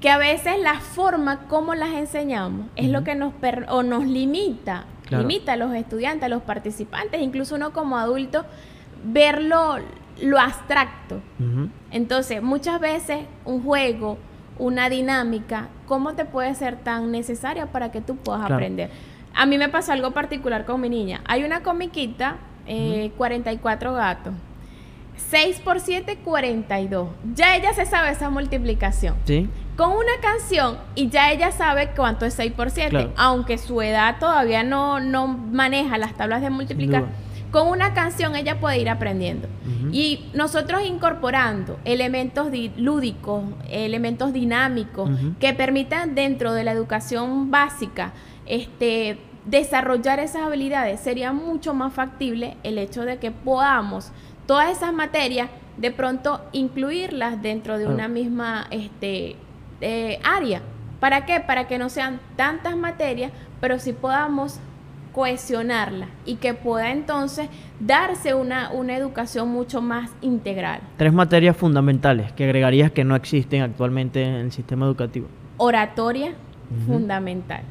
Que 0.00 0.08
a 0.08 0.18
veces 0.18 0.54
la 0.62 0.74
forma 0.74 1.48
como 1.48 1.74
las 1.74 1.90
enseñamos 1.94 2.66
es 2.76 2.88
lo 2.88 3.02
que 3.02 3.14
nos 3.14 3.34
o 3.68 3.82
nos 3.82 4.06
limita, 4.06 4.84
limita 5.10 5.54
a 5.54 5.56
los 5.56 5.74
estudiantes, 5.74 6.24
a 6.24 6.28
los 6.28 6.42
participantes, 6.42 7.20
incluso 7.20 7.54
uno 7.56 7.72
como 7.72 7.98
adulto, 7.98 8.44
verlo 9.04 9.78
lo 10.22 10.38
abstracto. 10.38 11.20
Entonces, 11.90 12.42
muchas 12.42 12.80
veces 12.80 13.20
un 13.44 13.62
juego, 13.62 14.18
una 14.58 14.88
dinámica, 14.88 15.68
¿cómo 15.86 16.14
te 16.14 16.24
puede 16.24 16.54
ser 16.54 16.76
tan 16.76 17.10
necesaria 17.10 17.66
para 17.66 17.90
que 17.90 18.00
tú 18.00 18.16
puedas 18.16 18.50
aprender? 18.50 18.90
A 19.34 19.46
mí 19.46 19.58
me 19.58 19.68
pasó 19.68 19.92
algo 19.92 20.10
particular 20.10 20.66
con 20.66 20.80
mi 20.80 20.88
niña. 20.88 21.22
Hay 21.26 21.44
una 21.44 21.62
comiquita, 21.62 22.36
44 23.16 23.90
eh, 23.90 23.94
gatos. 23.94 24.34
6 25.28 25.60
por 25.60 25.80
7, 25.80 26.18
42. 26.24 27.08
Ya 27.34 27.56
ella 27.56 27.72
se 27.72 27.86
sabe 27.86 28.10
esa 28.10 28.30
multiplicación. 28.30 29.14
Sí. 29.24 29.48
Con 29.76 29.92
una 29.92 30.20
canción 30.20 30.78
y 30.94 31.08
ya 31.08 31.30
ella 31.30 31.52
sabe 31.52 31.90
cuánto 31.96 32.26
es 32.26 32.34
6 32.34 32.52
por 32.52 32.70
7. 32.70 33.10
Aunque 33.16 33.58
su 33.58 33.80
edad 33.82 34.18
todavía 34.18 34.62
no, 34.62 35.00
no 35.00 35.26
maneja 35.26 35.98
las 35.98 36.16
tablas 36.16 36.42
de 36.42 36.50
multiplicar. 36.50 37.04
Con 37.50 37.66
una 37.66 37.94
canción 37.94 38.36
ella 38.36 38.60
puede 38.60 38.78
ir 38.78 38.88
aprendiendo. 38.88 39.48
Y 39.92 40.30
nosotros 40.34 40.82
incorporando 40.84 41.78
elementos 41.84 42.48
lúdicos, 42.76 43.44
elementos 43.68 44.32
dinámicos 44.32 45.10
que 45.40 45.52
permitan 45.54 46.14
dentro 46.14 46.52
de 46.52 46.64
la 46.64 46.72
educación 46.72 47.50
básica 47.50 48.12
este, 48.46 49.18
desarrollar 49.46 50.20
esas 50.20 50.42
habilidades, 50.42 51.00
sería 51.00 51.32
mucho 51.32 51.74
más 51.74 51.92
factible 51.92 52.56
el 52.62 52.78
hecho 52.78 53.04
de 53.04 53.18
que 53.18 53.30
podamos 53.30 54.12
todas 54.50 54.68
esas 54.76 54.92
materias 54.92 55.48
de 55.76 55.92
pronto 55.92 56.40
incluirlas 56.50 57.40
dentro 57.40 57.78
de 57.78 57.86
una 57.86 58.08
misma 58.08 58.66
este, 58.72 59.36
eh, 59.80 60.18
área. 60.24 60.60
¿Para 60.98 61.24
qué? 61.24 61.38
Para 61.38 61.68
que 61.68 61.78
no 61.78 61.88
sean 61.88 62.18
tantas 62.34 62.76
materias, 62.76 63.30
pero 63.60 63.78
si 63.78 63.92
podamos 63.92 64.58
cohesionarla 65.12 66.08
y 66.26 66.34
que 66.34 66.52
pueda 66.52 66.90
entonces 66.90 67.48
darse 67.78 68.34
una, 68.34 68.72
una 68.72 68.96
educación 68.96 69.50
mucho 69.50 69.80
más 69.82 70.10
integral. 70.20 70.80
Tres 70.96 71.12
materias 71.12 71.56
fundamentales 71.56 72.32
que 72.32 72.42
agregarías 72.42 72.90
que 72.90 73.04
no 73.04 73.14
existen 73.14 73.62
actualmente 73.62 74.20
en 74.24 74.34
el 74.34 74.50
sistema 74.50 74.84
educativo. 74.84 75.28
Oratoria, 75.58 76.32
fundamental. 76.88 77.62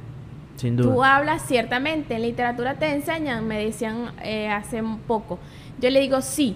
Tú 0.78 1.04
hablas 1.04 1.42
ciertamente, 1.46 2.16
en 2.16 2.22
literatura 2.22 2.76
te 2.76 2.94
enseñan, 2.94 3.46
me 3.46 3.66
decían 3.66 4.14
eh, 4.24 4.48
hace 4.48 4.82
poco. 5.08 5.40
Yo 5.82 5.90
le 5.90 6.00
digo, 6.00 6.22
sí. 6.22 6.56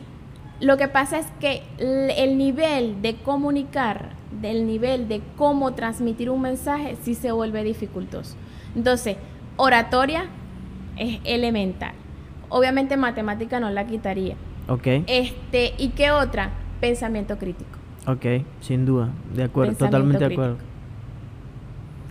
Lo 0.60 0.78
que 0.78 0.88
pasa 0.88 1.20
es 1.20 1.28
que 1.40 1.64
el 1.78 2.38
nivel 2.38 3.02
de 3.02 3.16
comunicar, 3.16 4.12
del 4.42 4.66
nivel 4.66 5.08
de 5.08 5.22
cómo 5.36 5.74
transmitir 5.74 6.30
un 6.30 6.42
mensaje, 6.42 6.96
sí 7.02 7.16
se 7.16 7.32
vuelve 7.32 7.64
dificultoso. 7.64 8.36
Entonces, 8.76 9.18
oratoria 9.58 10.26
es 10.98 11.20
elemental. 11.24 11.94
Obviamente 12.50 12.98
matemática 12.98 13.60
no 13.60 13.70
la 13.72 13.86
quitaría. 13.86 14.36
Ok. 14.68 14.88
Este, 15.08 15.74
¿y 15.78 15.90
qué 15.90 16.12
otra? 16.12 16.52
Pensamiento 16.80 17.38
crítico. 17.38 17.80
Ok, 18.06 18.26
sin 18.60 18.86
duda, 18.86 19.10
de 19.34 19.44
acuerdo, 19.44 19.76
totalmente 19.76 20.28
de 20.28 20.34
acuerdo. 20.34 20.58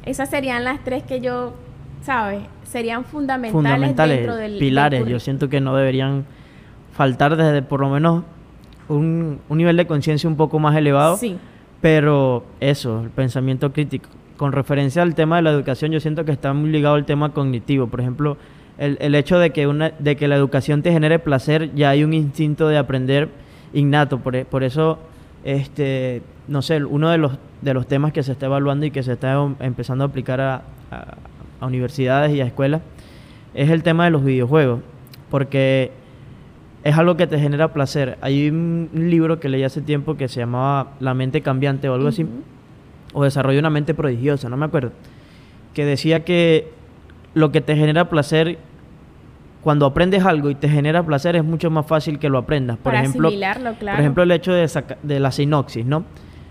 Esas 0.04 0.30
serían 0.30 0.64
las 0.64 0.82
tres 0.82 1.02
que 1.02 1.20
yo, 1.20 1.52
¿sabes? 2.02 2.40
Serían 2.64 3.04
fundamentales, 3.04 3.52
fundamentales, 3.52 4.16
dentro 4.18 4.36
del 4.36 4.58
pilares. 4.58 5.04
del 5.04 5.12
Yo 5.12 5.20
siento 5.20 5.48
que 5.48 5.60
no 5.60 5.76
deberían 5.76 6.24
faltar 6.92 7.36
desde 7.36 7.62
por 7.62 7.80
lo 7.80 7.88
menos 7.90 8.22
un, 8.88 9.40
un 9.48 9.58
nivel 9.58 9.76
de 9.76 9.86
conciencia 9.86 10.28
un 10.28 10.36
poco 10.36 10.58
más 10.58 10.76
elevado. 10.76 11.16
Sí. 11.16 11.36
Pero 11.80 12.44
eso, 12.60 13.02
el 13.02 13.10
pensamiento 13.10 13.72
crítico. 13.72 14.08
Con 14.36 14.52
referencia 14.52 15.02
al 15.02 15.14
tema 15.14 15.36
de 15.36 15.42
la 15.42 15.50
educación, 15.50 15.92
yo 15.92 16.00
siento 16.00 16.24
que 16.24 16.32
está 16.32 16.52
muy 16.52 16.70
ligado 16.70 16.94
al 16.94 17.04
tema 17.04 17.32
cognitivo. 17.32 17.86
Por 17.88 18.00
ejemplo, 18.00 18.36
el, 18.78 18.96
el 19.00 19.14
hecho 19.14 19.38
de 19.38 19.50
que, 19.50 19.66
una, 19.66 19.90
de 19.98 20.16
que 20.16 20.26
la 20.28 20.36
educación 20.36 20.82
te 20.82 20.92
genere 20.92 21.18
placer, 21.18 21.74
ya 21.74 21.90
hay 21.90 22.04
un 22.04 22.12
instinto 22.14 22.68
de 22.68 22.78
aprender 22.78 23.28
innato. 23.72 24.18
Por, 24.18 24.36
e- 24.36 24.44
por 24.44 24.62
eso, 24.64 24.98
este, 25.44 26.22
no 26.48 26.62
sé, 26.62 26.84
uno 26.84 27.10
de 27.10 27.18
los, 27.18 27.32
de 27.62 27.74
los 27.74 27.86
temas 27.86 28.12
que 28.12 28.22
se 28.22 28.32
está 28.32 28.46
evaluando 28.46 28.86
y 28.86 28.90
que 28.90 29.02
se 29.02 29.12
está 29.12 29.32
em- 29.34 29.54
empezando 29.60 30.04
a 30.04 30.06
aplicar 30.08 30.40
a, 30.40 30.62
a- 30.90 31.16
a 31.60 31.66
universidades 31.66 32.34
y 32.34 32.40
a 32.40 32.44
escuelas 32.46 32.80
es 33.54 33.70
el 33.70 33.82
tema 33.82 34.04
de 34.06 34.10
los 34.10 34.24
videojuegos. 34.24 34.80
Porque 35.30 35.92
es 36.84 36.96
algo 36.98 37.16
que 37.16 37.26
te 37.26 37.38
genera 37.38 37.72
placer. 37.72 38.18
Hay 38.20 38.48
un 38.48 38.88
libro 38.92 39.38
que 39.40 39.48
leí 39.48 39.62
hace 39.62 39.80
tiempo 39.80 40.16
que 40.16 40.28
se 40.28 40.40
llamaba 40.40 40.92
La 41.00 41.14
mente 41.14 41.40
cambiante 41.42 41.88
o 41.88 41.94
algo 41.94 42.08
así, 42.08 42.26
o 43.12 43.24
Desarrollo 43.24 43.54
de 43.56 43.60
una 43.60 43.70
mente 43.70 43.94
prodigiosa, 43.94 44.48
no 44.48 44.56
me 44.56 44.66
acuerdo, 44.66 44.92
que 45.74 45.84
decía 45.84 46.24
que 46.24 46.70
lo 47.34 47.52
que 47.52 47.60
te 47.60 47.76
genera 47.76 48.08
placer, 48.08 48.58
cuando 49.62 49.86
aprendes 49.86 50.24
algo 50.24 50.50
y 50.50 50.54
te 50.54 50.68
genera 50.68 51.04
placer, 51.04 51.36
es 51.36 51.44
mucho 51.44 51.70
más 51.70 51.86
fácil 51.86 52.18
que 52.18 52.28
lo 52.28 52.38
aprendas. 52.38 52.76
Por 52.78 52.92
Para 52.92 53.00
ejemplo, 53.04 53.30
claro. 53.30 53.60
por 53.74 54.00
ejemplo, 54.00 54.22
el 54.24 54.30
hecho 54.32 54.52
de, 54.52 54.66
saca- 54.66 54.98
de 55.02 55.20
la 55.20 55.30
sinopsis, 55.30 55.86
¿no? 55.86 56.04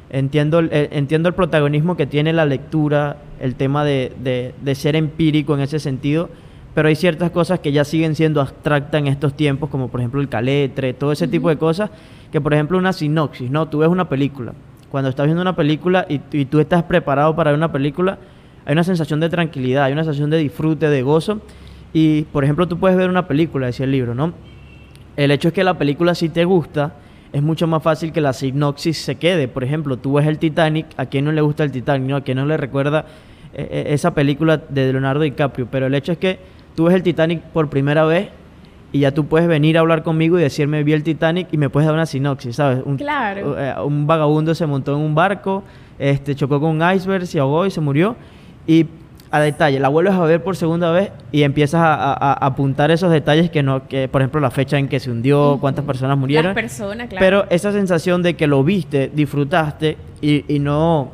Entiendo 0.09 0.59
el, 0.59 0.69
eh, 0.71 0.89
entiendo 0.91 1.29
el 1.29 1.35
protagonismo 1.35 1.95
que 1.97 2.05
tiene 2.05 2.31
la 2.33 2.45
lectura, 2.45 3.17
el 3.39 3.55
tema 3.55 3.83
de, 3.83 4.13
de- 4.23 4.53
de 4.61 4.75
ser 4.75 4.95
empírico 4.95 5.53
en 5.55 5.61
ese 5.61 5.79
sentido, 5.79 6.29
pero 6.73 6.87
hay 6.87 6.95
ciertas 6.95 7.31
cosas 7.31 7.59
que 7.59 7.71
ya 7.71 7.83
siguen 7.83 8.15
siendo 8.15 8.41
abstractas 8.41 8.99
en 8.99 9.07
estos 9.07 9.35
tiempos, 9.35 9.69
como 9.69 9.89
por 9.89 9.99
ejemplo 9.99 10.21
el 10.21 10.29
caletre, 10.29 10.93
todo 10.93 11.11
ese 11.11 11.27
tipo 11.27 11.49
de 11.49 11.57
cosas, 11.57 11.89
que 12.31 12.39
por 12.39 12.53
ejemplo 12.53 12.77
una 12.77 12.93
sinopsis, 12.93 13.49
¿no? 13.51 13.67
Tú 13.67 13.79
ves 13.79 13.89
una 13.89 14.07
película, 14.09 14.53
cuando 14.89 15.09
estás 15.09 15.25
viendo 15.25 15.41
una 15.41 15.55
película 15.55 16.05
y, 16.07 16.21
y 16.31 16.45
tú 16.45 16.59
estás 16.59 16.83
preparado 16.83 17.35
para 17.35 17.51
ver 17.51 17.57
una 17.57 17.71
película, 17.71 18.17
hay 18.65 18.73
una 18.73 18.83
sensación 18.83 19.19
de 19.19 19.29
tranquilidad, 19.29 19.85
hay 19.85 19.93
una 19.93 20.03
sensación 20.03 20.29
de 20.29 20.37
disfrute, 20.37 20.89
de 20.89 21.01
gozo, 21.01 21.41
y 21.93 22.23
por 22.23 22.43
ejemplo 22.43 22.67
tú 22.67 22.77
puedes 22.77 22.97
ver 22.97 23.09
una 23.09 23.27
película, 23.27 23.67
decía 23.67 23.85
el 23.85 23.91
libro, 23.91 24.15
¿no? 24.15 24.33
El 25.17 25.31
hecho 25.31 25.49
es 25.49 25.53
que 25.53 25.63
la 25.63 25.77
película 25.77 26.15
si 26.15 26.29
te 26.29 26.45
gusta, 26.45 26.95
es 27.33 27.41
mucho 27.41 27.67
más 27.67 27.81
fácil 27.81 28.11
que 28.11 28.21
la 28.21 28.33
sinopsis 28.33 28.97
se 28.97 29.15
quede. 29.15 29.47
Por 29.47 29.63
ejemplo, 29.63 29.97
tú 29.97 30.13
ves 30.13 30.27
el 30.27 30.37
Titanic, 30.37 30.87
¿a 30.97 31.05
quién 31.05 31.25
no 31.25 31.31
le 31.31 31.41
gusta 31.41 31.63
el 31.63 31.71
Titanic? 31.71 32.09
¿no? 32.09 32.15
¿A 32.17 32.21
quién 32.21 32.37
no 32.37 32.45
le 32.45 32.57
recuerda 32.57 33.05
eh, 33.53 33.67
eh, 33.71 33.83
esa 33.89 34.13
película 34.13 34.57
de 34.57 34.91
Leonardo 34.91 35.21
DiCaprio? 35.21 35.67
Pero 35.71 35.87
el 35.87 35.93
hecho 35.93 36.11
es 36.11 36.17
que 36.17 36.39
tú 36.75 36.85
ves 36.85 36.95
el 36.95 37.03
Titanic 37.03 37.41
por 37.41 37.69
primera 37.69 38.05
vez 38.05 38.29
y 38.93 38.99
ya 38.99 39.11
tú 39.13 39.25
puedes 39.25 39.47
venir 39.47 39.77
a 39.77 39.81
hablar 39.81 40.03
conmigo 40.03 40.37
y 40.37 40.41
decirme 40.41 40.83
vi 40.83 40.93
el 40.93 41.03
Titanic 41.03 41.47
y 41.51 41.57
me 41.57 41.69
puedes 41.69 41.85
dar 41.87 41.93
una 41.95 42.05
sinopsis, 42.05 42.55
¿sabes? 42.57 42.81
Un, 42.85 42.97
Claro. 42.97 43.55
eh, 43.57 43.73
un 43.85 44.05
vagabundo 44.07 44.53
se 44.53 44.65
montó 44.65 44.93
en 44.95 44.99
un 45.01 45.15
barco, 45.15 45.63
este, 45.97 46.35
chocó 46.35 46.59
con 46.59 46.71
un 46.81 46.91
iceberg, 46.93 47.25
se 47.25 47.39
ahogó 47.39 47.65
y 47.65 47.71
se 47.71 47.79
murió. 47.79 48.15
Y 48.67 48.85
a 49.33 49.39
detalle, 49.39 49.79
la 49.79 49.87
vuelves 49.87 50.13
a 50.13 50.21
ver 50.25 50.43
por 50.43 50.57
segunda 50.57 50.91
vez 50.91 51.09
y 51.31 51.43
empiezas 51.43 51.79
a, 51.81 51.93
a- 51.93 52.13
a 52.13 52.33
apuntar 52.47 52.91
esos 52.91 53.09
detalles 53.11 53.49
que 53.49 53.63
no, 53.63 53.87
que 53.87 54.09
por 54.09 54.21
ejemplo 54.21 54.41
la 54.41 54.51
fecha 54.51 54.77
en 54.77 54.89
que 54.89 54.99
se 54.99 55.09
hundió, 55.09 55.57
cuántas 55.61 55.85
personas 55.85 56.17
murieron. 56.17 56.47
Las 56.47 56.55
personas, 56.55 57.07
claro. 57.07 57.25
Pero 57.25 57.45
esa 57.49 57.71
sensación 57.71 58.23
de 58.23 58.35
que 58.35 58.45
lo 58.45 58.61
viste, 58.65 59.09
disfrutaste 59.13 59.97
y, 60.19 60.43
y 60.53 60.59
no, 60.59 61.11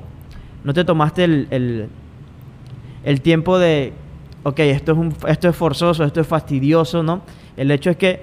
no 0.64 0.74
te 0.74 0.84
tomaste 0.84 1.26
el, 1.26 1.48
el, 1.52 1.90
el 3.04 3.22
tiempo 3.22 3.60
de, 3.60 3.94
ok, 4.48 4.60
esto 4.60 4.94
es, 4.94 4.98
un, 4.98 5.14
esto 5.28 5.50
es 5.50 5.56
forzoso, 5.58 6.06
esto 6.06 6.22
es 6.22 6.28
fastidioso, 6.28 7.04
¿no? 7.04 7.22
El 7.58 7.70
hecho 7.70 7.90
es 7.90 7.98
que 7.98 8.22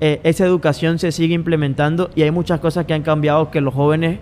eh, 0.00 0.18
esa 0.24 0.46
educación 0.46 0.98
se 0.98 1.12
sigue 1.12 1.34
implementando 1.34 2.08
y 2.14 2.22
hay 2.22 2.30
muchas 2.30 2.58
cosas 2.58 2.86
que 2.86 2.94
han 2.94 3.02
cambiado 3.02 3.50
que 3.50 3.60
los 3.60 3.74
jóvenes 3.74 4.18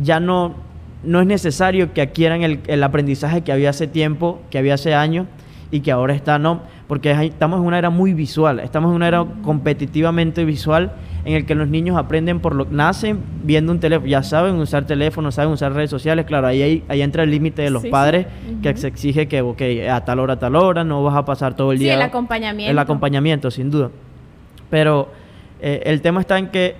ya 0.00 0.20
no, 0.20 0.54
no 1.02 1.20
es 1.20 1.26
necesario 1.26 1.92
que 1.92 2.02
adquieran 2.02 2.42
el, 2.42 2.60
el 2.68 2.84
aprendizaje 2.84 3.42
que 3.42 3.50
había 3.50 3.70
hace 3.70 3.88
tiempo, 3.88 4.42
que 4.48 4.58
había 4.58 4.74
hace 4.74 4.94
años 4.94 5.26
y 5.72 5.80
que 5.80 5.90
ahora 5.90 6.14
está, 6.14 6.38
¿no? 6.38 6.60
Porque 6.86 7.10
estamos 7.10 7.58
en 7.58 7.66
una 7.66 7.78
era 7.78 7.90
muy 7.90 8.14
visual, 8.14 8.60
estamos 8.60 8.90
en 8.90 8.94
una 8.94 9.08
era 9.08 9.26
competitivamente 9.42 10.44
visual 10.44 10.92
en 11.24 11.34
el 11.34 11.44
que 11.46 11.54
los 11.54 11.68
niños 11.68 11.96
aprenden 11.98 12.40
por 12.40 12.54
lo 12.54 12.66
nacen 12.70 13.20
viendo 13.44 13.72
un 13.72 13.80
teléfono, 13.80 14.08
ya 14.08 14.22
saben 14.22 14.54
usar 14.56 14.86
teléfono, 14.86 15.30
saben 15.30 15.52
usar 15.52 15.72
redes 15.74 15.90
sociales, 15.90 16.24
claro, 16.26 16.46
ahí, 16.46 16.82
ahí, 16.88 17.02
entra 17.02 17.22
el 17.24 17.30
límite 17.30 17.62
de 17.62 17.70
los 17.70 17.82
Sí, 17.82 17.88
sí. 17.88 17.92
padres 17.92 18.26
que 18.62 18.76
se 18.76 18.88
exige 18.88 19.28
que, 19.28 19.42
ok, 19.42 19.60
a 19.90 20.04
tal 20.04 20.18
hora, 20.20 20.34
a 20.34 20.38
tal 20.38 20.56
hora, 20.56 20.82
no 20.84 21.02
vas 21.02 21.16
a 21.16 21.24
pasar 21.24 21.54
todo 21.56 21.72
el 21.72 21.78
Sí, 21.78 21.84
día. 21.84 21.94
el 21.94 22.02
acompañamiento. 22.02 22.70
El 22.70 22.78
acompañamiento, 22.78 23.50
sin 23.50 23.70
duda. 23.70 23.90
Pero 24.70 25.10
eh, 25.60 25.82
el 25.84 26.00
tema 26.00 26.20
está 26.20 26.38
en 26.38 26.48
que 26.48 26.74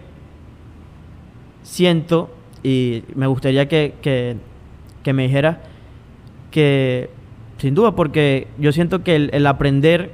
siento, 1.62 2.30
y 2.62 3.04
me 3.14 3.26
gustaría 3.26 3.68
que, 3.68 3.94
que, 4.02 4.36
que 5.02 5.12
me 5.12 5.24
dijeras 5.24 5.58
que, 6.50 7.10
sin 7.58 7.74
duda, 7.74 7.94
porque 7.94 8.46
yo 8.58 8.72
siento 8.72 9.02
que 9.02 9.16
el, 9.16 9.30
el 9.32 9.46
aprender 9.46 10.12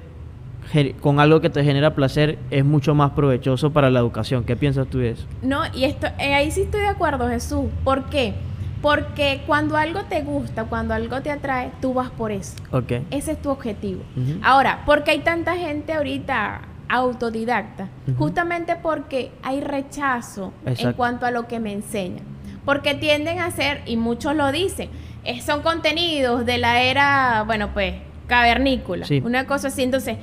con 1.00 1.20
algo 1.20 1.40
que 1.40 1.50
te 1.50 1.62
genera 1.64 1.94
placer 1.94 2.38
es 2.50 2.64
mucho 2.64 2.94
más 2.94 3.12
provechoso 3.12 3.72
para 3.72 3.90
la 3.90 4.00
educación. 4.00 4.44
¿Qué 4.44 4.56
piensas 4.56 4.86
tú 4.88 4.98
de 4.98 5.10
eso? 5.10 5.26
No, 5.42 5.62
y 5.74 5.84
esto, 5.84 6.06
eh, 6.18 6.34
ahí 6.34 6.50
sí 6.50 6.62
estoy 6.62 6.80
de 6.80 6.88
acuerdo, 6.88 7.28
Jesús. 7.28 7.66
¿Por 7.84 8.04
qué? 8.04 8.34
Porque 8.82 9.42
cuando 9.46 9.76
algo 9.76 10.04
te 10.04 10.22
gusta, 10.22 10.64
cuando 10.64 10.94
algo 10.94 11.20
te 11.22 11.30
atrae, 11.30 11.70
tú 11.80 11.94
vas 11.94 12.10
por 12.10 12.30
eso. 12.30 12.54
Ok. 12.70 12.92
Ese 13.10 13.32
es 13.32 13.42
tu 13.42 13.50
objetivo. 13.50 14.02
Ahora, 14.42 14.84
¿por 14.84 15.02
qué 15.02 15.12
hay 15.12 15.20
tanta 15.20 15.56
gente 15.56 15.92
ahorita 15.92 16.60
autodidacta? 16.88 17.88
Justamente 18.18 18.76
porque 18.76 19.32
hay 19.42 19.60
rechazo 19.60 20.52
en 20.64 20.92
cuanto 20.92 21.26
a 21.26 21.30
lo 21.30 21.46
que 21.48 21.58
me 21.58 21.72
enseñan. 21.72 22.24
Porque 22.64 22.94
tienden 22.94 23.38
a 23.38 23.50
ser, 23.50 23.82
y 23.86 23.96
muchos 23.96 24.34
lo 24.34 24.52
dicen, 24.52 24.90
eh, 25.24 25.40
son 25.40 25.62
contenidos 25.62 26.44
de 26.44 26.58
la 26.58 26.82
era, 26.82 27.44
bueno, 27.46 27.70
pues, 27.72 27.94
cavernícola. 28.26 29.06
Sí. 29.06 29.22
Una 29.24 29.46
cosa 29.46 29.68
así. 29.68 29.82
Entonces, 29.82 30.16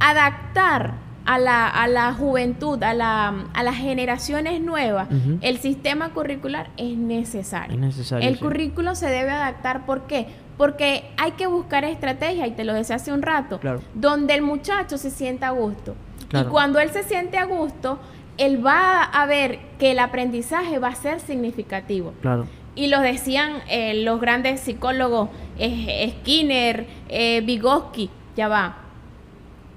adaptar 0.00 0.94
a 1.24 1.38
la, 1.38 1.68
a 1.68 1.86
la 1.88 2.14
juventud, 2.14 2.82
a, 2.82 2.94
la, 2.94 3.44
a 3.52 3.62
las 3.62 3.76
generaciones 3.76 4.60
nuevas, 4.62 5.08
el 5.42 5.58
sistema 5.58 6.10
curricular 6.10 6.70
es 6.78 6.96
necesario. 6.96 7.74
Es 7.74 7.80
necesario, 7.80 8.26
El 8.26 8.36
sí. 8.36 8.40
currículo 8.40 8.94
se 8.94 9.06
debe 9.10 9.30
adaptar. 9.30 9.84
¿Por 9.84 10.06
qué? 10.06 10.26
Porque 10.56 11.04
hay 11.18 11.32
que 11.32 11.46
buscar 11.46 11.84
estrategia, 11.84 12.46
y 12.46 12.52
te 12.52 12.64
lo 12.64 12.72
decía 12.72 12.96
hace 12.96 13.12
un 13.12 13.20
rato, 13.22 13.60
Claro. 13.60 13.82
donde 13.94 14.34
el 14.34 14.42
muchacho 14.42 14.96
se 14.96 15.10
sienta 15.10 15.48
a 15.48 15.50
gusto. 15.50 15.94
Claro. 16.28 16.48
Y 16.48 16.50
cuando 16.50 16.78
él 16.80 16.90
se 16.90 17.02
siente 17.02 17.36
a 17.36 17.44
gusto, 17.44 17.98
él 18.38 18.64
va 18.64 19.02
a 19.02 19.26
ver 19.26 19.58
que 19.78 19.90
el 19.92 19.98
aprendizaje 19.98 20.78
va 20.78 20.88
a 20.88 20.94
ser 20.94 21.20
significativo. 21.20 22.14
Claro. 22.22 22.46
Y 22.74 22.86
lo 22.86 23.00
decían 23.00 23.58
eh, 23.68 24.02
los 24.02 24.20
grandes 24.20 24.60
psicólogos, 24.60 25.28
eh, 25.58 26.14
Skinner, 26.20 26.86
eh, 27.08 27.42
Vygotsky, 27.44 28.08
ya 28.36 28.48
va. 28.48 28.76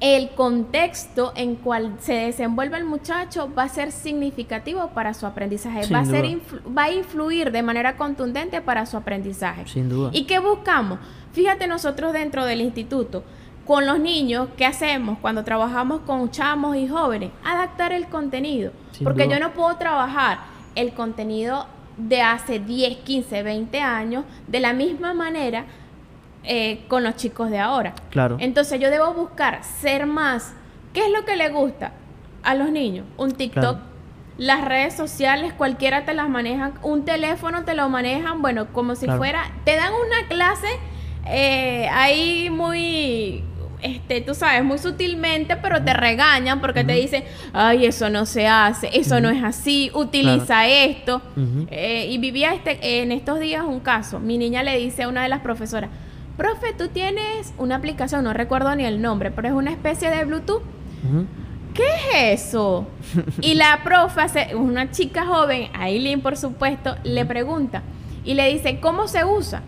El 0.01 0.31
contexto 0.31 1.31
en 1.35 1.55
cual 1.55 1.95
se 1.99 2.13
desenvuelve 2.13 2.77
el 2.77 2.85
muchacho 2.85 3.49
va 3.53 3.63
a 3.63 3.69
ser 3.69 3.91
significativo 3.91 4.89
para 4.95 5.13
su 5.13 5.27
aprendizaje, 5.27 5.83
Sin 5.83 5.95
va 5.95 5.99
a, 5.99 6.05
ser 6.05 6.25
va 6.77 6.83
a 6.85 6.91
influir 6.91 7.51
de 7.51 7.61
manera 7.61 7.95
contundente 7.97 8.61
para 8.61 8.85
su 8.87 8.97
aprendizaje. 8.97 9.67
Sin 9.67 9.89
duda. 9.89 10.09
¿Y 10.11 10.23
qué 10.23 10.39
buscamos? 10.39 10.99
Fíjate 11.33 11.67
nosotros 11.67 12.13
dentro 12.13 12.45
del 12.45 12.61
instituto, 12.61 13.23
con 13.65 13.85
los 13.85 13.99
niños, 13.99 14.49
¿qué 14.57 14.65
hacemos 14.65 15.19
cuando 15.19 15.43
trabajamos 15.43 16.01
con 16.01 16.31
chamos 16.31 16.75
y 16.75 16.87
jóvenes? 16.87 17.31
Adaptar 17.43 17.93
el 17.93 18.07
contenido. 18.07 18.71
Sin 18.91 19.03
porque 19.03 19.25
duda. 19.25 19.35
yo 19.35 19.39
no 19.39 19.53
puedo 19.53 19.75
trabajar 19.77 20.39
el 20.75 20.93
contenido 20.93 21.67
de 21.97 22.21
hace 22.21 22.59
10, 22.59 22.97
15, 22.97 23.43
20 23.43 23.79
años 23.79 24.25
de 24.47 24.59
la 24.59 24.73
misma 24.73 25.13
manera 25.13 25.65
eh, 26.43 26.83
con 26.87 27.03
los 27.03 27.15
chicos 27.15 27.49
de 27.49 27.59
ahora. 27.59 27.93
Claro. 28.09 28.37
Entonces 28.39 28.79
yo 28.79 28.89
debo 28.89 29.13
buscar 29.13 29.63
ser 29.63 30.05
más. 30.05 30.53
¿Qué 30.93 31.05
es 31.05 31.11
lo 31.11 31.23
que 31.25 31.35
le 31.35 31.49
gusta 31.49 31.93
a 32.43 32.55
los 32.55 32.69
niños? 32.71 33.05
Un 33.17 33.31
TikTok. 33.31 33.61
Claro. 33.61 33.91
Las 34.37 34.65
redes 34.65 34.95
sociales, 34.95 35.53
cualquiera 35.53 36.03
te 36.05 36.13
las 36.13 36.27
manejan. 36.29 36.73
Un 36.81 37.05
teléfono 37.05 37.63
te 37.63 37.75
lo 37.75 37.89
manejan, 37.89 38.41
bueno, 38.41 38.67
como 38.73 38.95
si 38.95 39.05
Claro. 39.05 39.19
fuera. 39.19 39.51
Te 39.65 39.75
dan 39.75 39.91
una 39.93 40.27
clase 40.27 40.67
eh, 41.27 41.87
ahí 41.91 42.49
muy. 42.49 43.43
Este, 43.83 44.21
tú 44.21 44.35
sabes, 44.35 44.63
muy 44.63 44.77
sutilmente, 44.77 45.55
pero 45.57 45.83
te 45.83 45.91
regañan 45.93 46.61
porque 46.61 46.83
te 46.83 46.93
dicen, 46.93 47.23
ay, 47.51 47.87
eso 47.87 48.11
no 48.11 48.27
se 48.27 48.47
hace, 48.47 48.89
eso 48.93 49.19
no 49.21 49.29
es 49.31 49.43
así, 49.43 49.89
utiliza 49.95 50.67
esto. 50.67 51.19
Eh, 51.71 52.07
y 52.11 52.17
vivía 52.19 52.53
este, 52.53 53.01
en 53.01 53.11
estos 53.11 53.39
días 53.39 53.63
un 53.65 53.79
caso. 53.79 54.19
Mi 54.19 54.37
niña 54.37 54.61
le 54.61 54.77
dice 54.77 55.03
a 55.03 55.07
una 55.07 55.23
de 55.23 55.29
las 55.29 55.39
profesoras, 55.41 55.89
profe, 56.41 56.73
tú 56.73 56.87
tienes 56.87 57.53
una 57.59 57.75
aplicación, 57.75 58.23
no 58.23 58.33
recuerdo 58.33 58.75
ni 58.75 58.83
el 58.85 58.99
nombre, 59.01 59.29
pero 59.29 59.47
es 59.47 59.53
una 59.53 59.69
especie 59.71 60.09
de 60.09 60.25
Bluetooth. 60.25 60.63
¿Qué 61.73 61.83
es 62.33 62.43
eso? 62.45 62.87
y 63.41 63.53
la 63.53 63.81
profe, 63.83 64.21
hace- 64.21 64.55
una 64.55 64.89
chica 64.91 65.25
joven, 65.25 65.69
Aileen 65.73 66.21
por 66.21 66.35
supuesto, 66.37 66.95
le 67.03 67.25
pregunta 67.25 67.83
y 68.23 68.33
le 68.33 68.51
dice, 68.51 68.79
¿cómo 68.79 69.07
se 69.07 69.23
usa? 69.23 69.61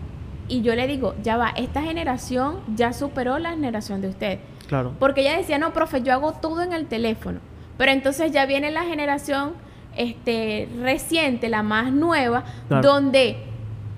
y 0.46 0.60
yo 0.60 0.74
le 0.74 0.86
digo, 0.86 1.14
ya 1.22 1.38
va, 1.38 1.48
esta 1.56 1.80
generación 1.80 2.58
ya 2.76 2.92
superó 2.92 3.38
la 3.38 3.50
generación 3.52 4.02
de 4.02 4.08
usted. 4.08 4.38
Claro. 4.68 4.92
Porque 4.98 5.22
ella 5.22 5.38
decía, 5.38 5.56
no, 5.58 5.72
profe, 5.72 6.02
yo 6.02 6.12
hago 6.12 6.32
todo 6.32 6.60
en 6.60 6.74
el 6.74 6.84
teléfono. 6.86 7.38
Pero 7.78 7.92
entonces 7.92 8.30
ya 8.30 8.44
viene 8.44 8.70
la 8.70 8.82
generación 8.82 9.52
este, 9.96 10.68
reciente, 10.82 11.48
la 11.48 11.62
más 11.62 11.92
nueva, 11.92 12.44
Claro. 12.68 12.86
donde 12.86 13.38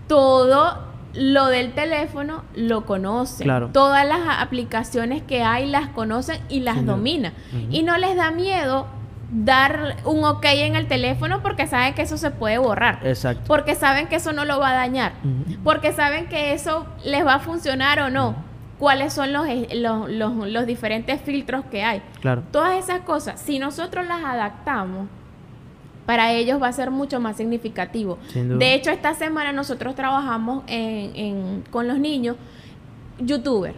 todo 0.07 0.86
lo 1.17 1.47
del 1.47 1.73
teléfono 1.73 2.45
lo 2.55 2.85
conocen. 2.87 3.45
Claro. 3.45 3.71
Todas 3.73 4.07
las 4.07 4.21
aplicaciones 4.41 5.23
que 5.23 5.43
hay 5.43 5.67
las 5.67 5.89
conocen 5.89 6.41
y 6.49 6.61
las 6.61 6.77
duda. 6.83 6.93
dominan. 6.93 7.33
Y 7.71 7.83
no 7.83 7.97
les 7.99 8.17
da 8.17 8.31
miedo 8.31 8.87
dar 9.31 9.97
un 10.05 10.25
ok 10.25 10.45
en 10.45 10.77
el 10.77 10.87
teléfono 10.87 11.43
porque 11.43 11.67
saben 11.67 11.95
que 11.95 12.03
eso 12.03 12.17
se 12.17 12.31
puede 12.31 12.59
borrar. 12.59 13.01
Exacto. 13.05 13.43
Porque 13.47 13.75
saben 13.75 14.07
que 14.07 14.17
eso 14.17 14.33
no 14.33 14.45
lo 14.45 14.61
va 14.61 14.71
a 14.71 14.75
dañar. 14.75 15.13
Porque 15.65 15.93
saben 15.93 16.27
que 16.29 16.53
eso 16.53 16.87
les 17.05 17.25
va 17.27 17.35
a 17.35 17.39
funcionar 17.41 18.01
o 18.01 18.11
no. 18.11 18.37
Cuáles 18.79 19.15
son 19.15 19.33
los, 19.33 19.47
eh, 19.49 19.69
los, 19.75 20.09
los- 20.11 20.49
los 20.49 20.67
diferentes 20.67 21.21
filtros 21.23 21.65
que 21.71 21.83
hay. 21.83 22.03
Claro. 22.21 22.43
Todas 22.53 22.77
esas 22.77 23.01
cosas, 23.01 23.41
si 23.41 23.59
nosotros 23.59 24.07
las 24.07 24.23
adaptamos, 24.23 25.09
para 26.07 26.33
ellos 26.33 26.63
va 26.63 26.69
a 26.69 26.73
ser 26.73 26.91
mucho 26.91 27.21
más 27.21 27.37
significativo. 27.37 28.19
De 28.35 28.75
hecho, 28.75 28.91
esta 28.91 29.15
semana 29.15 29.53
nosotros 29.53 29.95
trabajamos 29.95 30.63
en- 30.69 31.17
en- 31.17 31.65
con 31.71 31.89
los 31.89 31.99
niños, 31.99 32.37
youtubers. 33.19 33.75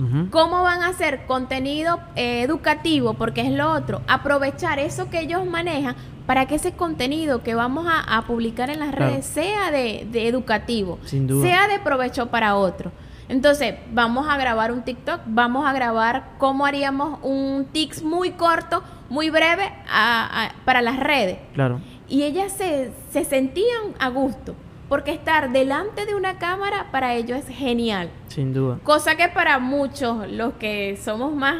Ujú. 0.00 0.30
¿Cómo 0.30 0.62
van 0.62 0.82
a 0.82 0.88
hacer 0.88 1.26
contenido 1.26 2.00
eh, 2.16 2.42
educativo? 2.42 3.14
Porque 3.14 3.42
es 3.42 3.52
lo 3.52 3.70
otro. 3.72 4.00
Aprovechar 4.08 4.78
eso 4.78 5.10
que 5.10 5.20
ellos 5.20 5.44
manejan 5.46 5.94
para 6.26 6.46
que 6.46 6.56
ese 6.56 6.72
contenido 6.72 7.42
que 7.42 7.54
vamos 7.54 7.86
a, 7.88 8.16
a 8.16 8.22
publicar 8.22 8.70
en 8.70 8.80
las 8.80 8.94
Claro. 8.94 9.12
redes 9.12 9.26
sea 9.26 9.70
de, 9.70 10.06
de 10.10 10.28
educativo, 10.28 10.98
Sin 11.04 11.26
duda. 11.26 11.46
sea 11.46 11.68
de 11.68 11.78
provecho 11.78 12.26
para 12.28 12.56
otro. 12.56 12.90
Entonces, 13.28 13.74
vamos 13.92 14.26
a 14.28 14.36
grabar 14.36 14.72
un 14.72 14.82
TikTok, 14.82 15.20
vamos 15.26 15.66
a 15.66 15.72
grabar 15.72 16.30
cómo 16.38 16.66
haríamos 16.66 17.18
un 17.22 17.66
TikTok 17.72 18.04
muy 18.04 18.32
corto, 18.32 18.82
muy 19.12 19.28
breve 19.28 19.64
a- 19.90 20.44
a- 20.46 20.52
para 20.64 20.80
las 20.80 20.98
redes. 20.98 21.36
Claro. 21.52 21.80
Y 22.08 22.22
ellas 22.22 22.50
se, 22.52 22.90
se 23.10 23.24
sentían 23.24 23.92
a 23.98 24.08
gusto, 24.08 24.54
porque 24.88 25.12
estar 25.12 25.52
delante 25.52 26.06
de 26.06 26.14
una 26.14 26.38
cámara 26.38 26.86
para 26.90 27.14
ellos 27.14 27.38
es 27.38 27.46
genial. 27.54 28.08
Sin 28.28 28.54
duda. 28.54 28.78
Cosa 28.82 29.14
que 29.16 29.28
para 29.28 29.58
muchos, 29.58 30.26
los 30.30 30.54
que 30.54 30.98
somos 31.02 31.34
más, 31.34 31.56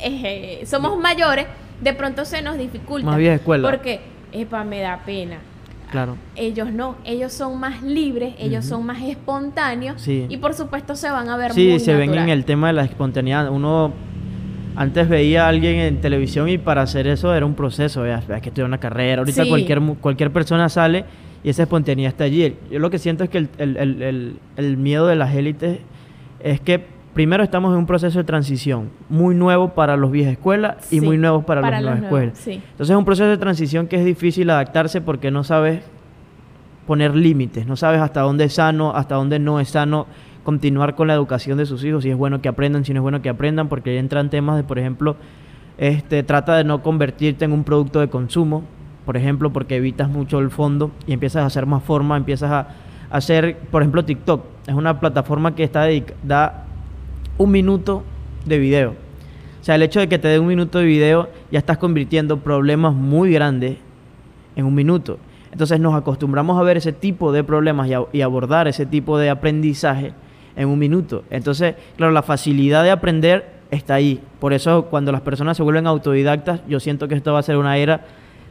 eh, 0.00 0.62
somos 0.66 0.98
mayores, 0.98 1.46
de 1.80 1.92
pronto 1.92 2.24
se 2.24 2.40
nos 2.42 2.56
dificulta. 2.56 3.06
Más 3.06 3.18
vieja 3.18 3.34
escuela. 3.36 3.68
Porque, 3.68 4.00
epa, 4.32 4.64
me 4.64 4.80
da 4.80 4.98
pena. 5.04 5.38
Claro. 5.90 6.16
Ellos 6.36 6.70
no, 6.72 6.96
ellos 7.04 7.32
son 7.32 7.58
más 7.60 7.82
libres, 7.82 8.34
ellos 8.38 8.64
son 8.66 8.84
más 8.84 9.00
espontáneos 9.02 10.00
Sí. 10.02 10.26
y 10.28 10.36
por 10.36 10.52
supuesto 10.54 10.94
se 10.96 11.10
van 11.10 11.28
a 11.30 11.36
ver 11.38 11.52
Sí, 11.54 11.68
muy 11.70 11.80
se 11.80 11.94
ven 11.94 12.14
en 12.14 12.28
el 12.28 12.44
tema 12.44 12.66
de 12.68 12.72
la 12.74 12.84
espontaneidad. 12.84 13.48
Uno 13.50 13.92
antes 14.80 15.08
veía 15.08 15.46
a 15.46 15.48
alguien 15.48 15.76
en 15.80 16.00
televisión 16.00 16.48
y 16.48 16.56
para 16.56 16.82
hacer 16.82 17.08
eso 17.08 17.34
era 17.34 17.44
un 17.44 17.54
proceso, 17.54 18.02
hay 18.04 18.40
que 18.40 18.48
estudiar 18.50 18.68
una 18.68 18.78
carrera. 18.78 19.20
Ahorita 19.22 19.42
Sí. 19.42 19.48
cualquier, 19.48 19.80
cualquier 20.00 20.30
persona 20.32 20.68
sale 20.68 21.04
y 21.42 21.50
esa 21.50 21.62
espontaneidad 21.64 22.10
está 22.12 22.24
allí. 22.24 22.54
Yo 22.70 22.78
lo 22.78 22.88
que 22.88 22.98
siento 22.98 23.24
es 23.24 23.30
que 23.30 23.38
el, 23.38 23.48
el- 23.58 23.76
el- 23.76 24.36
el- 24.56 24.76
miedo 24.76 25.08
de 25.08 25.16
las 25.16 25.34
élites 25.34 25.80
es 26.40 26.60
que 26.60 26.80
primero 27.12 27.42
estamos 27.42 27.72
en 27.72 27.78
un 27.80 27.86
proceso 27.86 28.18
de 28.18 28.24
transición 28.24 28.90
muy 29.08 29.34
nuevo 29.34 29.70
para 29.70 29.96
los 29.96 30.12
viejas 30.12 30.34
escuelas 30.34 30.92
y 30.92 31.00
muy 31.00 31.18
nuevos 31.18 31.44
para, 31.44 31.60
para 31.60 31.80
los 31.80 31.90
nuevas 31.90 32.04
escuelas. 32.04 32.38
sí. 32.38 32.52
Entonces 32.52 32.90
es 32.90 32.96
un 32.96 33.04
proceso 33.04 33.28
de 33.28 33.36
transición 33.38 33.88
que 33.88 33.96
es 33.96 34.04
difícil 34.04 34.48
adaptarse 34.50 35.00
porque 35.00 35.32
no 35.32 35.42
sabes 35.42 35.82
poner 36.86 37.14
límites, 37.16 37.66
no 37.66 37.76
sabes 37.76 38.00
hasta 38.00 38.20
dónde 38.20 38.44
es 38.44 38.52
sano, 38.54 38.94
hasta 38.94 39.16
dónde 39.16 39.38
no 39.40 39.58
es 39.60 39.68
sano 39.70 40.06
continuar 40.48 40.94
con 40.94 41.08
la 41.08 41.12
educación 41.12 41.58
de 41.58 41.66
sus 41.66 41.84
hijos, 41.84 42.04
si 42.04 42.08
es 42.08 42.16
bueno 42.16 42.40
que 42.40 42.48
aprendan, 42.48 42.82
si 42.82 42.94
no 42.94 43.00
es 43.00 43.02
bueno 43.02 43.20
que 43.20 43.28
aprendan, 43.28 43.68
porque 43.68 43.98
entran 43.98 44.30
temas 44.30 44.56
de, 44.56 44.64
por 44.64 44.78
ejemplo, 44.78 45.14
este, 45.76 46.22
trata 46.22 46.56
de 46.56 46.64
no 46.64 46.82
convertirte 46.82 47.44
en 47.44 47.52
un 47.52 47.64
producto 47.64 48.00
de 48.00 48.08
consumo, 48.08 48.64
por 49.04 49.18
ejemplo, 49.18 49.52
porque 49.52 49.76
evitas 49.76 50.08
mucho 50.08 50.38
el 50.38 50.48
fondo 50.48 50.90
y 51.06 51.12
empiezas 51.12 51.42
a 51.42 51.46
hacer 51.48 51.66
más 51.66 51.82
forma, 51.82 52.16
empiezas 52.16 52.50
a 52.50 52.68
hacer, 53.10 53.58
por 53.70 53.82
ejemplo, 53.82 54.06
TikTok, 54.06 54.42
es 54.66 54.72
una 54.72 54.98
plataforma 55.00 55.54
que 55.54 55.64
está 55.64 55.86
da 56.22 56.64
un 57.36 57.50
minuto 57.50 58.02
de 58.46 58.58
video. 58.58 58.94
O 59.60 59.64
sea, 59.64 59.74
el 59.74 59.82
hecho 59.82 60.00
de 60.00 60.08
que 60.08 60.18
te 60.18 60.28
dé 60.28 60.38
un 60.38 60.46
minuto 60.46 60.78
de 60.78 60.86
video, 60.86 61.28
ya 61.50 61.58
estás 61.58 61.76
convirtiendo 61.76 62.38
problemas 62.38 62.94
muy 62.94 63.34
grandes 63.34 63.76
en 64.56 64.64
un 64.64 64.74
minuto. 64.74 65.18
Entonces 65.52 65.78
nos 65.78 65.94
acostumbramos 65.94 66.58
a 66.58 66.62
ver 66.62 66.78
ese 66.78 66.94
tipo 66.94 67.32
de 67.32 67.44
problemas 67.44 67.90
y 68.14 68.22
abordar 68.22 68.66
ese 68.66 68.86
tipo 68.86 69.18
de 69.18 69.28
aprendizaje 69.28 70.14
en 70.58 70.68
un 70.68 70.78
minuto. 70.78 71.24
Entonces, 71.30 71.74
claro, 71.96 72.12
la 72.12 72.22
facilidad 72.22 72.82
de 72.84 72.90
aprender 72.90 73.46
está 73.70 73.94
ahí. 73.94 74.20
Por 74.40 74.52
eso 74.52 74.86
cuando 74.86 75.12
las 75.12 75.22
personas 75.22 75.56
se 75.56 75.62
vuelven 75.62 75.86
autodidactas, 75.86 76.60
yo 76.68 76.80
siento 76.80 77.08
que 77.08 77.14
esto 77.14 77.32
va 77.32 77.38
a 77.38 77.42
ser 77.42 77.56
una 77.56 77.78
era 77.78 78.02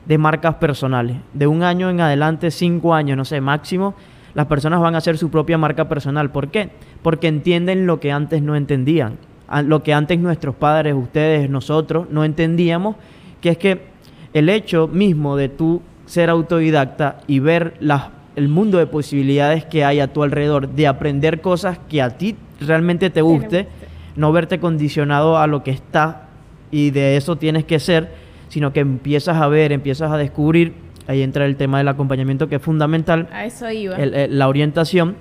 de 0.05 0.18
marcas 0.18 0.55
personales. 0.55 1.18
De 1.34 1.45
un 1.47 1.64
año 1.64 1.89
en 1.89 2.01
adelante, 2.01 2.49
cinco 2.49 2.95
años, 2.95 3.18
no 3.18 3.26
sé, 3.26 3.41
máximo, 3.41 3.93
las 4.34 4.45
personas 4.47 4.80
van 4.80 4.95
a 4.95 4.99
hacer 4.99 5.18
su 5.18 5.30
propia 5.30 5.58
marca 5.58 5.89
personal. 5.89 6.32
¿Por 6.32 6.49
qué? 6.49 6.70
Porque 7.01 7.28
entienden 7.28 7.86
lo 7.86 7.99
que 7.99 8.12
antes 8.12 8.41
no 8.41 8.55
entendían. 8.55 9.18
Lo 9.64 9.84
que 9.84 9.93
antes 9.93 10.20
nuestros 10.20 10.55
padres, 10.55 10.93
ustedes, 10.95 11.49
nosotros, 11.49 12.08
no 12.10 12.24
entendíamos, 12.24 12.95
que 13.41 13.49
es 13.49 13.58
que 13.58 13.88
el 14.34 14.49
hecho 14.49 14.88
mismo 14.88 15.36
de 15.38 15.49
tú 15.49 15.82
ser 16.05 16.30
autodidacta 16.30 17.18
y 17.28 17.39
ver 17.39 17.76
las- 17.80 18.10
el 18.38 18.48
mundo 18.50 18.78
de 18.78 18.86
posibilidades 18.86 19.66
que 19.66 19.84
hay 19.84 20.00
a 20.00 20.14
tu 20.14 20.22
alrededor, 20.22 20.70
de 20.70 20.86
aprender 20.88 21.42
cosas 21.42 21.80
que 21.90 22.04
a 22.04 22.12
ti 22.18 22.36
realmente 22.62 23.10
te 23.10 23.22
guste, 23.24 23.68
no 24.16 24.32
verte 24.32 24.60
condicionado 24.60 25.40
a 25.40 25.48
lo 25.48 25.64
que 25.64 25.72
está 25.72 26.30
y 26.70 26.92
de 26.92 27.18
eso 27.18 27.36
tienes 27.36 27.66
que 27.66 27.80
ser, 27.80 28.12
sino 28.50 28.72
que 28.74 28.80
empiezas 28.82 29.38
a 29.38 29.48
ver, 29.48 29.72
empiezas 29.72 30.12
a 30.12 30.18
descubrir, 30.18 30.74
ahí 31.08 31.24
entra 31.24 31.46
el 31.48 31.56
tema 31.56 31.80
del 31.80 31.88
acompañamiento 31.88 32.48
que 32.48 32.58
es 32.58 32.62
fundamental, 32.62 33.28
A 33.34 33.46
eso 33.46 33.72
iba. 33.72 33.96
el- 33.96 34.14
el- 34.14 34.38
la 34.38 34.48
orientación, 34.48 35.16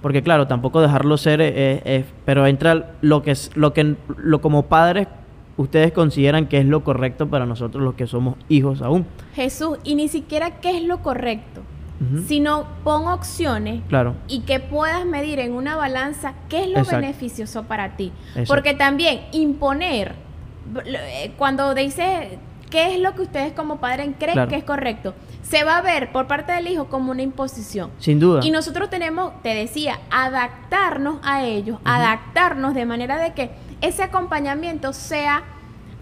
porque 0.00 0.22
claro, 0.22 0.46
tampoco 0.46 0.80
dejarlo 0.80 1.18
ser, 1.18 1.40
eh, 1.42 2.04
pero 2.24 2.46
entra 2.46 2.92
lo 3.02 3.22
que 3.22 3.32
es, 3.32 3.50
lo 3.54 3.74
que 3.74 3.96
lo 4.16 4.40
como 4.40 4.62
padres 4.64 5.08
ustedes 5.58 5.92
consideran 5.92 6.46
que 6.46 6.56
es 6.58 6.64
lo 6.64 6.82
correcto 6.82 7.28
para 7.28 7.44
nosotros 7.44 7.84
los 7.84 7.94
que 7.94 8.06
somos 8.06 8.36
hijos 8.48 8.80
aún. 8.80 9.04
Jesús, 9.34 9.76
y 9.84 9.94
ni 9.94 10.08
siquiera 10.08 10.60
qué 10.60 10.78
es 10.78 10.82
lo 10.84 11.02
correcto, 11.02 11.60
Sino 12.26 12.66
pon 12.84 13.06
opciones 13.08 13.82
Claro, 13.88 14.14
y 14.28 14.40
que 14.40 14.60
puedas 14.60 15.04
medir 15.04 15.38
en 15.40 15.52
una 15.52 15.76
balanza 15.76 16.34
qué 16.48 16.62
es 16.64 16.68
lo 16.70 16.78
Exacto. 16.78 17.00
beneficioso 17.00 17.62
para 17.64 17.96
ti. 17.96 18.12
Exacto. 18.28 18.48
Porque 18.54 18.74
también 18.74 19.22
imponer, 19.32 20.14
eh, 20.84 21.32
cuando 21.36 21.74
dice 21.74 22.38
qué 22.70 22.94
es 22.94 23.00
lo 23.00 23.14
que 23.14 23.22
ustedes 23.22 23.52
como 23.52 23.76
padres 23.78 24.08
creen 24.18 24.32
Claro. 24.34 24.48
que 24.50 24.56
es 24.56 24.64
correcto, 24.64 25.14
se 25.42 25.62
va 25.64 25.76
a 25.78 25.82
ver 25.82 26.10
por 26.12 26.26
parte 26.26 26.52
del 26.52 26.66
hijo 26.68 26.86
como 26.86 27.10
una 27.10 27.22
imposición. 27.22 27.90
sin 27.98 28.18
duda. 28.18 28.40
Y 28.44 28.50
nosotros 28.50 28.88
tenemos, 28.88 29.32
te 29.42 29.54
decía, 29.54 29.98
adaptarnos 30.10 31.16
a 31.22 31.44
ellos, 31.44 31.78
adaptarnos 31.84 32.74
de 32.74 32.86
manera 32.86 33.18
de 33.18 33.32
que 33.34 33.50
ese 33.80 34.02
acompañamiento 34.02 34.92
sea 34.92 35.42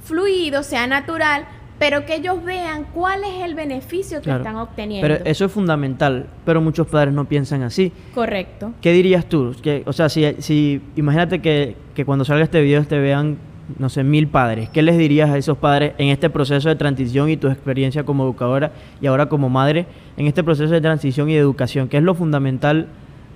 fluido, 0.05 0.63
sea 0.63 0.87
natural, 0.87 1.47
pero 1.81 2.05
que 2.05 2.15
ellos 2.17 2.45
vean 2.45 2.85
cuál 2.95 3.25
es 3.25 3.43
el 3.43 3.55
beneficio 3.55 4.19
que 4.19 4.25
Claro. 4.25 4.41
están 4.41 4.57
obteniendo. 4.57 5.09
Pero 5.09 5.25
eso 5.25 5.47
es 5.47 5.51
fundamental, 5.51 6.27
pero 6.45 6.61
muchos 6.61 6.87
padres 6.87 7.13
no 7.15 7.25
piensan 7.25 7.63
así. 7.63 7.91
Correcto. 8.15 8.73
¿Qué 8.83 8.93
dirías 8.93 9.25
tú? 9.27 9.57
Que, 9.63 9.83
o 9.87 9.93
sea, 9.95 10.11
si, 10.11 10.25
si 10.41 10.83
imagínate 10.95 11.41
que, 11.41 11.75
que 11.95 12.05
cuando 12.05 12.25
salga 12.27 12.45
este 12.45 12.61
video 12.61 12.85
te 12.85 12.99
vean, 12.99 13.39
no 13.79 13.89
sé, 13.89 14.05
mil 14.05 14.29
padres. 14.29 14.69
¿Qué 14.69 14.83
les 14.83 14.99
dirías 14.99 15.31
a 15.31 15.39
esos 15.39 15.57
padres 15.57 15.95
en 15.97 16.09
este 16.09 16.29
proceso 16.29 16.69
de 16.69 16.77
transición 16.77 17.31
y 17.31 17.39
tu 17.39 17.49
experiencia 17.49 18.05
como 18.05 18.25
educadora 18.25 18.73
y 19.01 19.07
ahora 19.07 19.31
como 19.31 19.49
madre 19.49 19.87
en 20.19 20.27
este 20.27 20.45
proceso 20.45 20.71
de 20.75 20.83
transición 20.83 21.31
y 21.31 21.33
de 21.33 21.39
educación? 21.41 21.89
¿Qué 21.89 21.97
es 21.97 22.03
lo 22.03 22.15
fundamental 22.15 22.89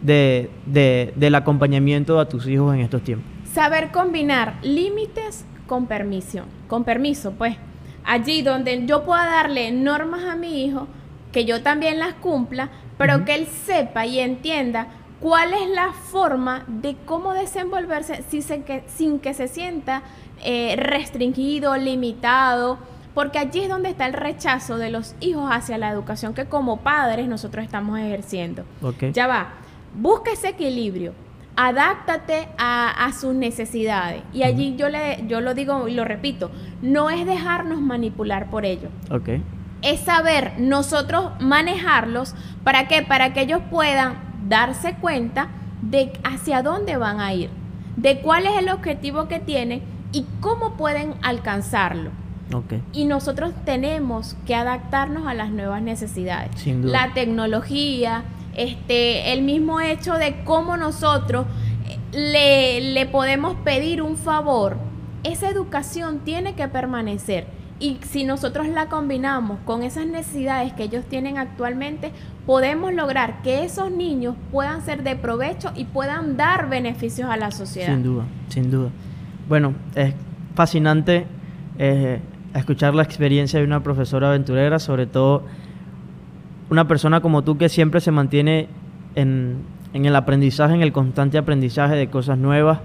de, 0.03 0.51
de- 0.67 1.15
del 1.17 1.35
acompañamiento 1.35 2.21
a 2.21 2.29
tus 2.29 2.47
hijos 2.47 2.75
en 2.75 2.81
estos 2.83 3.01
tiempos? 3.03 3.27
Saber 3.55 3.91
combinar 3.91 4.57
límites 4.63 5.47
con 5.67 5.87
permiso, 5.87 6.41
con 6.69 6.85
permiso, 6.85 7.33
pues. 7.39 7.57
Allí 8.05 8.43
donde 8.43 8.85
yo 8.87 9.05
pueda 9.05 9.25
darle 9.27 9.71
normas 9.73 10.25
a 10.25 10.37
mi 10.37 10.65
hijo, 10.65 10.87
que 11.33 11.45
yo 11.45 11.63
también 11.63 11.99
las 11.99 12.15
cumpla, 12.15 12.69
pero 12.99 13.25
que 13.25 13.35
él 13.35 13.47
sepa 13.47 14.07
y 14.07 14.21
entienda 14.21 14.89
cuál 15.21 15.55
es 15.55 15.69
la 15.71 15.93
forma 15.93 16.65
de 16.69 16.97
cómo 17.07 17.33
desenvolverse 17.33 18.23
se- 18.29 18.63
que, 18.63 18.85
sin 18.95 19.19
que 19.19 19.33
se 19.35 19.49
sienta 19.49 20.03
eh, 20.45 20.77
restringido, 20.77 21.77
limitado, 21.77 22.79
porque 23.15 23.39
allí 23.39 23.61
es 23.61 23.69
donde 23.69 23.89
está 23.89 24.07
el 24.07 24.13
rechazo 24.13 24.77
de 24.77 24.91
los 24.91 25.15
hijos 25.21 25.49
hacia 25.51 25.79
la 25.79 25.89
educación 25.89 26.35
que 26.35 26.45
como 26.45 26.79
padres 26.81 27.27
nosotros 27.29 27.65
estamos 27.65 27.99
ejerciendo. 27.99 28.65
Ya 29.13 29.27
va, 29.27 29.49
busca 29.97 30.31
ese 30.33 30.49
equilibrio, 30.49 31.15
adáptate 31.57 32.49
a, 32.59 32.91
a 33.07 33.13
sus 33.13 33.35
necesidades. 33.35 34.23
Y 34.33 34.43
allí 34.43 34.77
yo, 34.77 34.89
le, 34.89 35.25
yo 35.27 35.41
lo 35.41 35.55
digo 35.55 35.89
y 35.89 35.95
lo 35.95 36.05
repito, 36.05 36.51
no 36.83 37.11
es 37.11 37.27
dejarnos 37.27 37.81
manipular 37.81 38.51
por 38.51 38.65
ellos. 38.65 38.91
Es 39.83 40.01
saber 40.01 40.55
nosotros 40.59 41.33
manejarlos. 41.41 42.35
¿Para 42.65 42.89
qué? 42.89 43.03
Para 43.03 43.33
que 43.33 43.43
ellos 43.43 43.61
puedan 43.71 44.15
darse 44.49 44.95
cuenta 44.95 45.49
de 45.83 46.13
hacia 46.25 46.63
dónde 46.63 46.97
van 46.97 47.21
a 47.21 47.33
ir, 47.35 47.51
de 47.97 48.21
cuál 48.21 48.47
es 48.47 48.57
el 48.59 48.71
objetivo 48.71 49.29
que 49.29 49.41
tienen 49.41 49.83
y 50.13 50.25
cómo 50.41 50.77
pueden 50.77 51.15
alcanzarlo. 51.23 52.11
Y 52.93 53.07
nosotros 53.07 53.53
tenemos 53.65 54.37
que 54.47 54.55
adaptarnos 54.55 55.27
a 55.27 55.35
las 55.35 55.51
nuevas 55.51 55.83
necesidades. 55.83 56.51
La 56.67 57.13
tecnología, 57.13 58.23
este, 58.57 59.33
el 59.33 59.43
mismo 59.43 59.81
hecho 59.81 60.15
de 60.15 60.43
cómo 60.45 60.77
nosotros 60.77 61.47
eh, 62.13 62.81
le, 62.81 62.93
le 62.93 63.07
podemos 63.07 63.57
pedir 63.65 64.03
un 64.03 64.17
favor, 64.17 64.77
esa 65.23 65.49
educación 65.49 66.21
tiene 66.21 66.55
que 66.55 66.69
permanecer. 66.69 67.47
Y 67.81 67.99
si 68.03 68.25
nosotros 68.25 68.69
la 68.69 68.87
combinamos 68.87 69.59
con 69.65 69.83
esas 69.83 70.07
necesidades 70.07 70.73
que 70.75 70.85
ellos 70.85 71.05
tienen 71.07 71.39
actualmente, 71.39 72.13
podemos 72.47 72.95
lograr 72.95 73.43
que 73.43 73.65
esos 73.65 73.91
niños 73.91 74.37
puedan 74.53 74.83
ser 74.83 75.03
de 75.03 75.17
provecho 75.17 75.73
y 75.75 75.85
puedan 75.85 76.37
dar 76.37 76.69
beneficios 76.69 77.29
a 77.29 77.37
la 77.37 77.51
sociedad. 77.51 77.89
Sin 77.89 78.03
duda, 78.03 78.25
sin 78.49 78.71
duda. 78.71 78.91
Bueno, 79.49 79.75
es 79.95 80.15
fascinante 80.55 81.27
eh, 81.79 82.21
escuchar 82.55 82.95
la 82.95 83.03
experiencia 83.03 83.59
de 83.59 83.65
una 83.65 83.83
profesora 83.83 84.29
aventurera, 84.29 84.79
sobre 84.79 85.07
todo 85.07 85.43
una 86.71 86.89
persona 86.89 87.21
como 87.21 87.43
tú 87.43 87.59
que 87.59 87.69
siempre 87.69 88.01
se 88.01 88.11
mantiene 88.11 88.69
en, 89.15 89.63
el 89.93 90.17
aprendizaje, 90.17 90.75
en 90.75 90.83
el 90.83 90.93
constante 90.93 91.39
aprendizaje 91.39 91.95
de 91.95 92.09
cosas 92.09 92.39
nuevas 92.39 92.81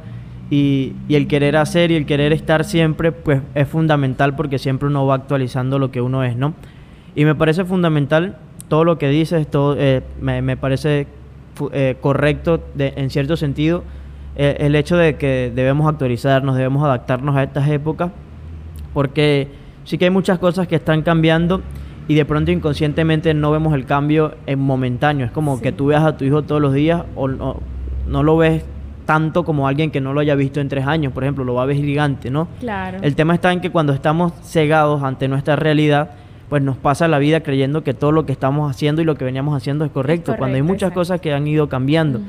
y, 0.49 0.93
el 1.09 1.27
querer 1.27 1.57
hacer 1.57 1.91
y 1.91 1.95
el 1.95 2.05
querer 2.05 2.33
estar 2.33 2.63
siempre, 2.63 3.11
pues 3.11 3.41
es 3.55 3.67
fundamental 3.67 4.35
porque 4.35 4.59
siempre 4.59 4.87
uno 4.87 5.05
va 5.05 5.15
actualizando 5.15 5.79
lo 5.79 5.91
que 5.91 6.01
uno 6.01 6.23
es, 6.23 6.35
¿no? 6.35 6.53
Y 7.15 7.25
me 7.25 7.35
parece 7.35 7.65
fundamental 7.65 8.37
todo 8.67 8.83
lo 8.83 8.97
que 8.97 9.09
dices, 9.09 9.47
todo, 9.47 9.75
eh, 9.77 10.03
me, 10.21 10.57
parece 10.57 11.07
eh, 11.71 11.97
correcto 11.99 12.63
en 12.77 13.09
cierto 13.09 13.35
sentido 13.35 13.83
eh, 14.41 14.55
el 14.65 14.75
hecho 14.75 14.95
de 14.95 15.17
que 15.17 15.51
debemos 15.53 15.85
actualizarnos, 15.89 16.55
debemos 16.55 16.81
adaptarnos 16.81 17.35
a 17.35 17.43
estas 17.43 17.67
épocas, 17.67 18.09
porque 18.93 19.49
sí 19.83 19.97
que 19.97 20.05
hay 20.05 20.11
muchas 20.11 20.39
cosas 20.39 20.65
que 20.65 20.75
están 20.75 21.01
cambiando 21.01 21.61
y 22.09 22.15
de 22.15 22.25
pronto 22.25 22.49
inconscientemente 22.49 23.35
no 23.35 23.51
vemos 23.51 23.75
el 23.75 23.85
cambio 23.85 24.33
en 24.47 24.57
momentáneo. 24.57 25.27
Es 25.27 25.31
como 25.31 25.61
que 25.61 25.71
tú 25.71 25.85
veas 25.85 26.03
a 26.03 26.17
tu 26.17 26.25
hijo 26.25 26.41
todos 26.41 26.59
los 26.59 26.73
días 26.73 27.03
o 27.15 27.27
no, 27.27 27.57
no, 28.07 28.23
lo 28.23 28.35
ves 28.35 28.65
tanto 29.05 29.45
como 29.45 29.67
alguien 29.67 29.91
que 29.91 30.01
no 30.01 30.11
lo 30.11 30.19
haya 30.19 30.33
visto 30.33 30.59
en 30.59 30.69
tres 30.69 30.87
años, 30.87 31.13
por 31.13 31.23
ejemplo, 31.23 31.43
lo 31.43 31.53
va 31.53 31.61
a 31.61 31.65
ver 31.67 31.75
gigante, 31.75 32.31
¿no? 32.31 32.47
Claro. 32.59 32.97
El 33.03 33.15
tema 33.15 33.35
está 33.35 33.53
en 33.53 33.61
que 33.61 33.69
cuando 33.69 33.93
estamos 33.93 34.33
cegados 34.41 35.03
ante 35.03 35.27
nuestra 35.27 35.55
realidad, 35.55 36.09
pues 36.49 36.63
nos 36.63 36.77
pasa 36.77 37.07
la 37.07 37.19
vida 37.19 37.41
creyendo 37.41 37.83
que 37.83 37.93
todo 37.93 38.11
lo 38.11 38.25
que 38.25 38.31
estamos 38.31 38.71
haciendo 38.71 39.03
y 39.03 39.05
lo 39.05 39.13
que 39.13 39.23
veníamos 39.23 39.55
haciendo 39.55 39.85
es 39.85 39.91
correcto, 39.91 40.35
cuando 40.35 40.55
hay 40.55 40.63
muchas 40.63 40.91
cosas 40.91 41.21
que 41.21 41.31
han 41.31 41.45
ido 41.45 41.69
cambiando. 41.69 42.21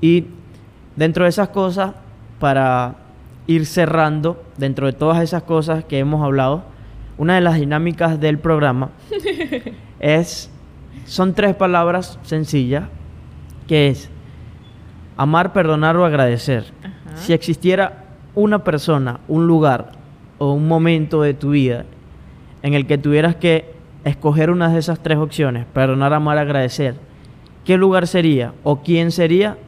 Y 0.00 0.24
dentro 0.96 1.24
de 1.24 1.28
esas 1.28 1.50
cosas, 1.50 1.92
para 2.40 2.94
ir 3.46 3.66
cerrando, 3.66 4.42
dentro 4.56 4.86
de 4.86 4.94
todas 4.94 5.22
esas 5.22 5.42
cosas 5.42 5.84
que 5.84 5.98
hemos 5.98 6.24
hablado, 6.24 6.77
una 7.18 7.34
de 7.34 7.40
las 7.40 7.56
dinámicas 7.56 8.20
del 8.20 8.38
programa 8.38 8.90
es, 10.00 10.50
son 11.04 11.34
tres 11.34 11.54
palabras 11.54 12.18
sencillas, 12.22 12.84
que 13.66 13.88
es 13.88 14.08
amar, 15.16 15.52
perdonar 15.52 15.96
o 15.96 16.04
agradecer. 16.04 16.64
Si 17.16 17.32
existiera 17.32 18.04
una 18.34 18.62
persona, 18.62 19.18
un 19.26 19.46
lugar 19.46 19.92
o 20.38 20.52
un 20.52 20.68
momento 20.68 21.22
de 21.22 21.34
tu 21.34 21.50
vida 21.50 21.84
en 22.62 22.74
el 22.74 22.86
que 22.86 22.98
tuvieras 22.98 23.34
que 23.34 23.74
escoger 24.04 24.50
una 24.50 24.68
de 24.68 24.78
esas 24.78 25.02
tres 25.02 25.18
opciones, 25.18 25.66
perdonar, 25.66 26.14
amar, 26.14 26.38
agradecer, 26.38 26.94
¿qué 27.64 27.76
lugar 27.76 28.06
sería 28.06 28.52
o 28.62 28.82
quién 28.82 29.10
sería 29.10 29.58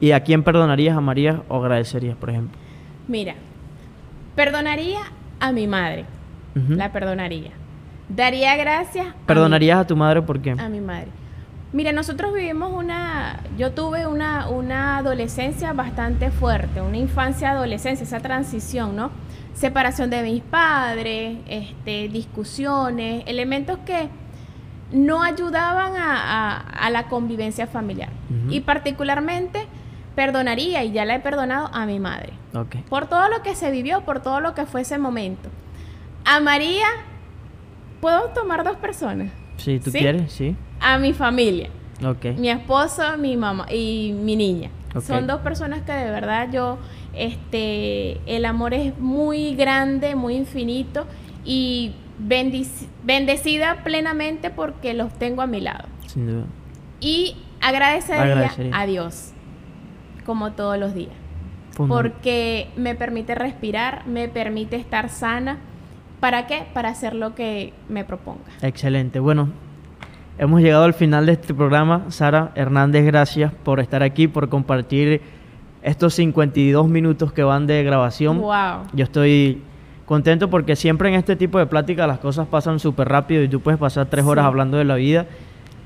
y 0.00 0.12
a 0.12 0.20
quién 0.20 0.42
perdonarías, 0.42 0.96
amarías 0.96 1.40
o 1.48 1.56
agradecerías, 1.56 2.16
por 2.16 2.30
ejemplo? 2.30 2.58
Mira, 3.08 3.34
perdonaría 4.36 5.00
a 5.40 5.52
mi 5.52 5.66
madre, 5.66 6.04
la 6.54 6.92
perdonaría. 6.92 7.50
Daría 8.08 8.56
gracias. 8.56 9.06
¿Perdonarías 9.26 9.78
a, 9.78 9.86
tu 9.86 9.96
madre 9.96 10.22
por 10.22 10.40
qué? 10.40 10.52
A 10.52 10.68
mi 10.68 10.80
madre. 10.80 11.08
Mira, 11.72 11.90
nosotros 11.90 12.32
vivimos 12.32 12.72
una, 12.72 13.40
yo 13.58 13.72
tuve 13.72 14.06
una, 14.06 14.48
una 14.48 14.98
adolescencia 14.98 15.72
bastante 15.72 16.30
fuerte, 16.30 16.80
una 16.80 16.98
infancia 16.98 17.50
adolescencia, 17.50 18.04
esa 18.04 18.20
transición, 18.20 18.94
¿no? 18.94 19.10
separación 19.54 20.10
de 20.10 20.22
mis 20.22 20.42
padres, 20.42 21.38
este, 21.48 22.08
discusiones, 22.08 23.24
elementos 23.26 23.78
que 23.86 24.08
no 24.92 25.22
ayudaban 25.22 25.94
a, 25.96 26.90
la 26.90 27.04
convivencia 27.04 27.66
familiar. 27.66 28.10
Y 28.50 28.60
particularmente 28.60 29.66
perdonaría, 30.14 30.84
y 30.84 30.92
ya 30.92 31.04
la 31.04 31.16
he 31.16 31.20
perdonado, 31.20 31.70
a 31.72 31.86
mi 31.86 31.98
madre. 31.98 32.34
Por 32.88 33.06
todo 33.06 33.28
lo 33.28 33.42
que 33.42 33.54
se 33.54 33.70
vivió, 33.70 34.02
por 34.02 34.20
todo 34.20 34.40
lo 34.40 34.54
que 34.54 34.66
fue 34.66 34.82
ese 34.82 34.98
momento. 34.98 35.48
A 36.24 36.40
María, 36.40 36.86
¿puedo 38.00 38.28
tomar 38.30 38.64
dos 38.64 38.76
personas? 38.76 39.30
Sí, 39.56 39.78
tú 39.78 39.90
quieres, 39.90 40.32
sí. 40.32 40.56
A 40.80 40.98
mi 40.98 41.12
familia. 41.12 41.70
Mi 42.36 42.50
esposo, 42.50 43.16
mi 43.18 43.36
mamá 43.36 43.66
y 43.70 44.12
mi 44.12 44.36
niña. 44.36 44.70
Son 45.06 45.26
dos 45.26 45.40
personas 45.40 45.82
que 45.82 45.92
de 45.92 46.10
verdad 46.10 46.48
yo 46.52 46.78
este, 47.14 48.20
el 48.26 48.44
amor 48.44 48.74
es 48.74 48.98
muy 48.98 49.54
grande, 49.56 50.14
muy 50.14 50.36
infinito 50.36 51.06
y 51.44 51.94
bendecida 52.18 53.82
plenamente 53.82 54.50
porque 54.50 54.94
los 54.94 55.12
tengo 55.14 55.42
a 55.42 55.46
mi 55.46 55.60
lado. 55.60 55.84
Sin 56.06 56.26
duda. 56.26 56.44
Y 57.00 57.36
agradecería, 57.60 58.50
a 58.72 58.86
Dios, 58.86 59.32
como 60.24 60.52
todos 60.52 60.78
los 60.78 60.94
días. 60.94 61.12
Porque 61.76 62.70
me 62.76 62.94
permite 62.94 63.34
respirar, 63.34 64.06
me 64.06 64.28
permite 64.28 64.76
estar 64.76 65.08
sana. 65.08 65.58
¿Para 66.24 66.46
qué? 66.46 66.62
Para 66.72 66.88
hacer 66.88 67.14
lo 67.14 67.34
que 67.34 67.74
me 67.90 68.02
proponga. 68.02 68.40
Excelente. 68.62 69.20
Bueno, 69.20 69.50
hemos 70.38 70.62
llegado 70.62 70.84
al 70.84 70.94
final 70.94 71.26
de 71.26 71.32
este 71.32 71.52
programa. 71.52 72.06
Sara 72.08 72.50
Hernández, 72.54 73.04
gracias 73.04 73.52
por 73.52 73.78
estar 73.78 74.02
aquí, 74.02 74.26
por 74.26 74.48
compartir 74.48 75.20
estos 75.82 76.14
52 76.14 76.88
minutos 76.88 77.30
que 77.30 77.42
van 77.42 77.66
de 77.66 77.84
grabación. 77.84 78.40
Wow. 78.40 78.86
Yo 78.94 79.04
estoy 79.04 79.60
contento 80.06 80.48
porque 80.48 80.76
siempre 80.76 81.10
en 81.10 81.16
este 81.16 81.36
tipo 81.36 81.58
de 81.58 81.66
plática 81.66 82.06
las 82.06 82.20
cosas 82.20 82.48
pasan 82.48 82.80
súper 82.80 83.06
rápido 83.06 83.42
y 83.42 83.48
tú 83.48 83.60
puedes 83.60 83.78
pasar 83.78 84.06
tres 84.06 84.24
horas 84.24 84.46
hablando 84.46 84.78
de 84.78 84.84
la 84.84 84.94
vida 84.94 85.26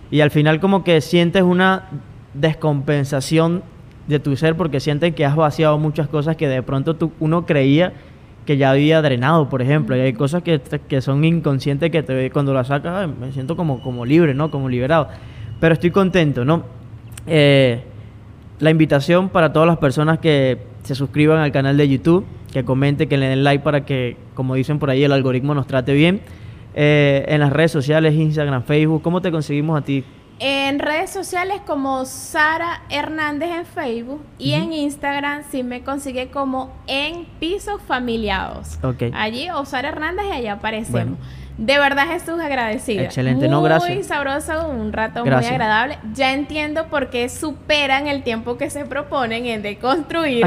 y 0.09 0.20
al 0.20 0.30
final 0.30 0.61
como 0.61 0.84
que 0.84 1.01
sientes 1.01 1.43
una 1.43 1.89
descompensación 2.34 3.64
de 4.07 4.20
tu 4.20 4.36
ser 4.36 4.57
porque 4.57 4.78
sientes 4.78 5.16
que 5.16 5.26
has 5.26 5.34
vaciado 5.34 5.78
muchas 5.78 6.07
cosas 6.07 6.36
que 6.36 6.47
de 6.47 6.62
pronto 6.62 6.95
tú, 6.95 7.11
uno 7.18 7.45
creía 7.45 7.93
que 8.49 8.57
ya 8.57 8.70
había 8.70 9.03
drenado, 9.03 9.51
por 9.51 9.61
ejemplo, 9.61 9.94
y 9.94 10.01
hay 10.01 10.14
cosas 10.14 10.42
que, 10.42 10.59
que 10.88 11.03
son 11.03 11.22
inconscientes 11.22 11.90
que 11.90 12.03
te, 12.03 12.30
cuando 12.30 12.55
las 12.55 12.68
sacas 12.68 13.07
me 13.07 13.30
siento 13.30 13.57
como, 13.57 13.82
como 13.82 14.07
libre, 14.07 14.32
¿no? 14.32 14.51
Como 14.51 14.70
liberado. 14.70 15.09
Pero 15.61 15.74
estoy 15.74 15.90
contento, 15.90 16.46
¿no? 16.46 16.62
Eh, 17.26 17.82
la 18.59 18.70
invitación 18.70 19.28
para 19.28 19.53
todas 19.53 19.66
las 19.66 19.76
personas 19.76 20.18
que 20.20 20.57
se 20.82 20.94
suscriban 20.94 21.40
al 21.40 21.53
canal 21.53 21.76
de 21.76 21.90
YouTube, 21.90 22.24
que 22.51 22.64
comenten, 22.64 23.07
que 23.07 23.18
le 23.18 23.26
den 23.26 23.44
like 23.44 23.62
para 23.62 23.84
que, 23.84 24.16
como 24.32 24.55
dicen 24.55 24.78
por 24.78 24.88
ahí, 24.88 25.05
el 25.05 25.12
algoritmo 25.12 25.53
nos 25.53 25.66
trate 25.66 25.92
bien. 25.92 26.22
Eh, 26.74 27.26
en 27.28 27.40
las 27.40 27.53
redes 27.53 27.70
sociales, 27.70 28.14
Instagram, 28.14 28.62
Facebook, 28.62 29.03
¿cómo 29.03 29.20
te 29.20 29.30
conseguimos 29.30 29.78
a 29.78 29.84
ti? 29.84 30.05
En 30.41 30.78
redes 30.78 31.11
sociales 31.11 31.61
como 31.66 32.05
Sara 32.05 32.82
Hernández 32.91 33.51
en 33.51 33.66
Facebook 33.66 34.24
y 34.39 34.53
en 34.53 34.72
Instagram 34.72 35.43
sí 35.51 35.64
me 35.64 35.82
consigue 35.82 36.30
como 36.30 36.72
en 36.86 37.26
Pisos 37.41 37.82
Familiados. 37.82 38.78
Allí 39.14 39.51
o 39.51 39.64
Sara 39.64 39.89
Hernández 39.89 40.26
y 40.28 40.32
allá 40.32 40.53
aparecemos. 40.55 41.18
De 41.57 41.76
verdad, 41.76 42.07
Jesús, 42.07 42.41
agradecida. 42.41 43.03
Excelente, 43.03 43.49
no, 43.49 43.61
gracias. 43.62 43.93
Muy 43.93 44.05
sabroso, 44.05 44.68
un 44.68 44.93
rato 44.93 45.24
muy 45.24 45.45
agradable. 45.45 45.99
Ya 46.14 46.32
entiendo 46.32 46.86
por 46.86 47.11
qué 47.11 47.28
superan 47.28 48.07
el 48.07 48.22
tiempo 48.22 48.57
que 48.57 48.70
se 48.70 48.84
proponen 48.84 49.45
en 49.45 49.62
deconstruir. 49.62 50.47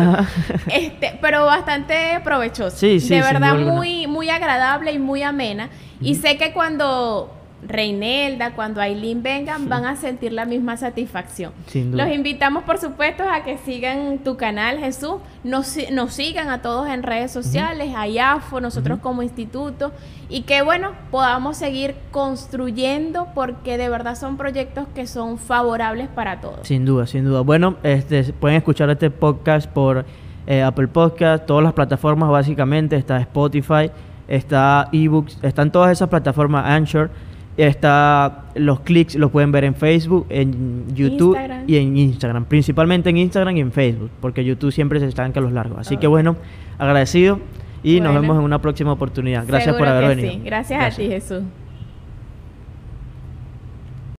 este, 0.67 1.19
pero 1.19 1.45
bastante 1.45 2.17
provechoso. 2.23 2.77
Sí, 2.77 3.01
sí, 3.01 3.09
de 3.09 3.21
verdad, 3.21 3.55
muy, 3.57 4.07
muy 4.07 4.29
agradable 4.29 4.93
y 4.93 4.99
muy 4.99 5.21
amena. 5.21 5.69
Y 5.99 6.15
sé 6.15 6.37
que 6.37 6.53
cuando 6.53 7.40
Reinelda, 7.67 8.53
cuando 8.55 8.81
Aileen 8.81 9.21
vengan, 9.21 9.69
van 9.69 9.85
a 9.85 9.95
sentir 9.95 10.33
la 10.33 10.45
misma 10.45 10.77
satisfacción. 10.77 11.53
Los 11.73 12.09
invitamos, 12.09 12.63
por 12.63 12.77
supuesto, 12.77 13.23
a 13.23 13.43
que 13.43 13.57
sigan 13.59 14.19
tu 14.19 14.35
canal, 14.35 14.79
Jesús. 14.79 15.15
Nos, 15.43 15.77
nos 15.91 16.13
sigan 16.13 16.49
a 16.49 16.61
todos 16.61 16.89
en 16.89 17.03
redes 17.03 17.31
sociales, 17.31 17.93
a 17.95 18.07
IAFO, 18.07 18.61
nosotros 18.61 18.99
como 18.99 19.21
instituto, 19.21 19.91
y 20.29 20.41
que, 20.41 20.61
bueno, 20.61 20.93
podamos 21.11 21.57
seguir 21.57 21.95
construyendo 22.11 23.27
porque 23.35 23.77
de 23.77 23.89
verdad 23.89 24.15
son 24.15 24.37
proyectos 24.37 24.87
que 24.95 25.05
son 25.05 25.37
favorables 25.37 26.07
para 26.07 26.41
todos. 26.41 26.67
Sin 26.67 26.85
duda, 26.85 27.05
sin 27.05 27.25
duda. 27.25 27.41
Bueno, 27.41 27.77
este, 27.83 28.23
pueden 28.33 28.57
escuchar 28.57 28.89
este 28.89 29.11
podcast 29.11 29.69
por 29.69 30.05
eh, 30.47 30.63
Apple 30.63 30.87
Podcast, 30.87 31.45
todas 31.45 31.63
las 31.63 31.73
plataformas 31.73 32.29
básicamente, 32.29 32.95
está 32.95 33.19
Spotify, 33.19 33.91
está 34.27 34.89
eBooks, 34.91 35.37
están 35.43 35.71
todas 35.71 35.91
esas 35.91 36.09
plataformas, 36.09 36.65
Anchor 36.65 37.11
Está 37.57 38.45
los 38.55 38.79
clics 38.79 39.15
los 39.15 39.29
pueden 39.29 39.51
ver 39.51 39.65
en 39.65 39.75
Facebook, 39.75 40.25
en 40.29 40.85
YouTube 40.95 41.35
Instagram. 41.35 41.63
y 41.67 41.75
en 41.77 41.97
Instagram, 41.97 42.45
principalmente 42.45 43.09
en 43.09 43.17
Instagram 43.17 43.57
y 43.57 43.59
en 43.59 43.71
Facebook, 43.71 44.09
porque 44.21 44.43
YouTube 44.43 44.71
siempre 44.71 44.99
se 44.99 45.07
estanca 45.07 45.41
los 45.41 45.51
largos. 45.51 45.79
Así 45.79 45.97
que 45.97 46.07
bueno, 46.07 46.37
agradecido 46.79 47.39
y 47.83 47.99
nos 47.99 48.13
vemos 48.13 48.37
en 48.37 48.43
una 48.43 48.61
próxima 48.61 48.93
oportunidad. 48.93 49.45
Gracias 49.47 49.75
por 49.75 49.87
haber 49.87 50.03
que 50.03 50.15
venido. 50.15 50.33
sí. 50.33 50.41
Gracias, 50.43 50.93
a 50.93 50.95
ti, 50.95 51.07
Jesús. 51.07 51.43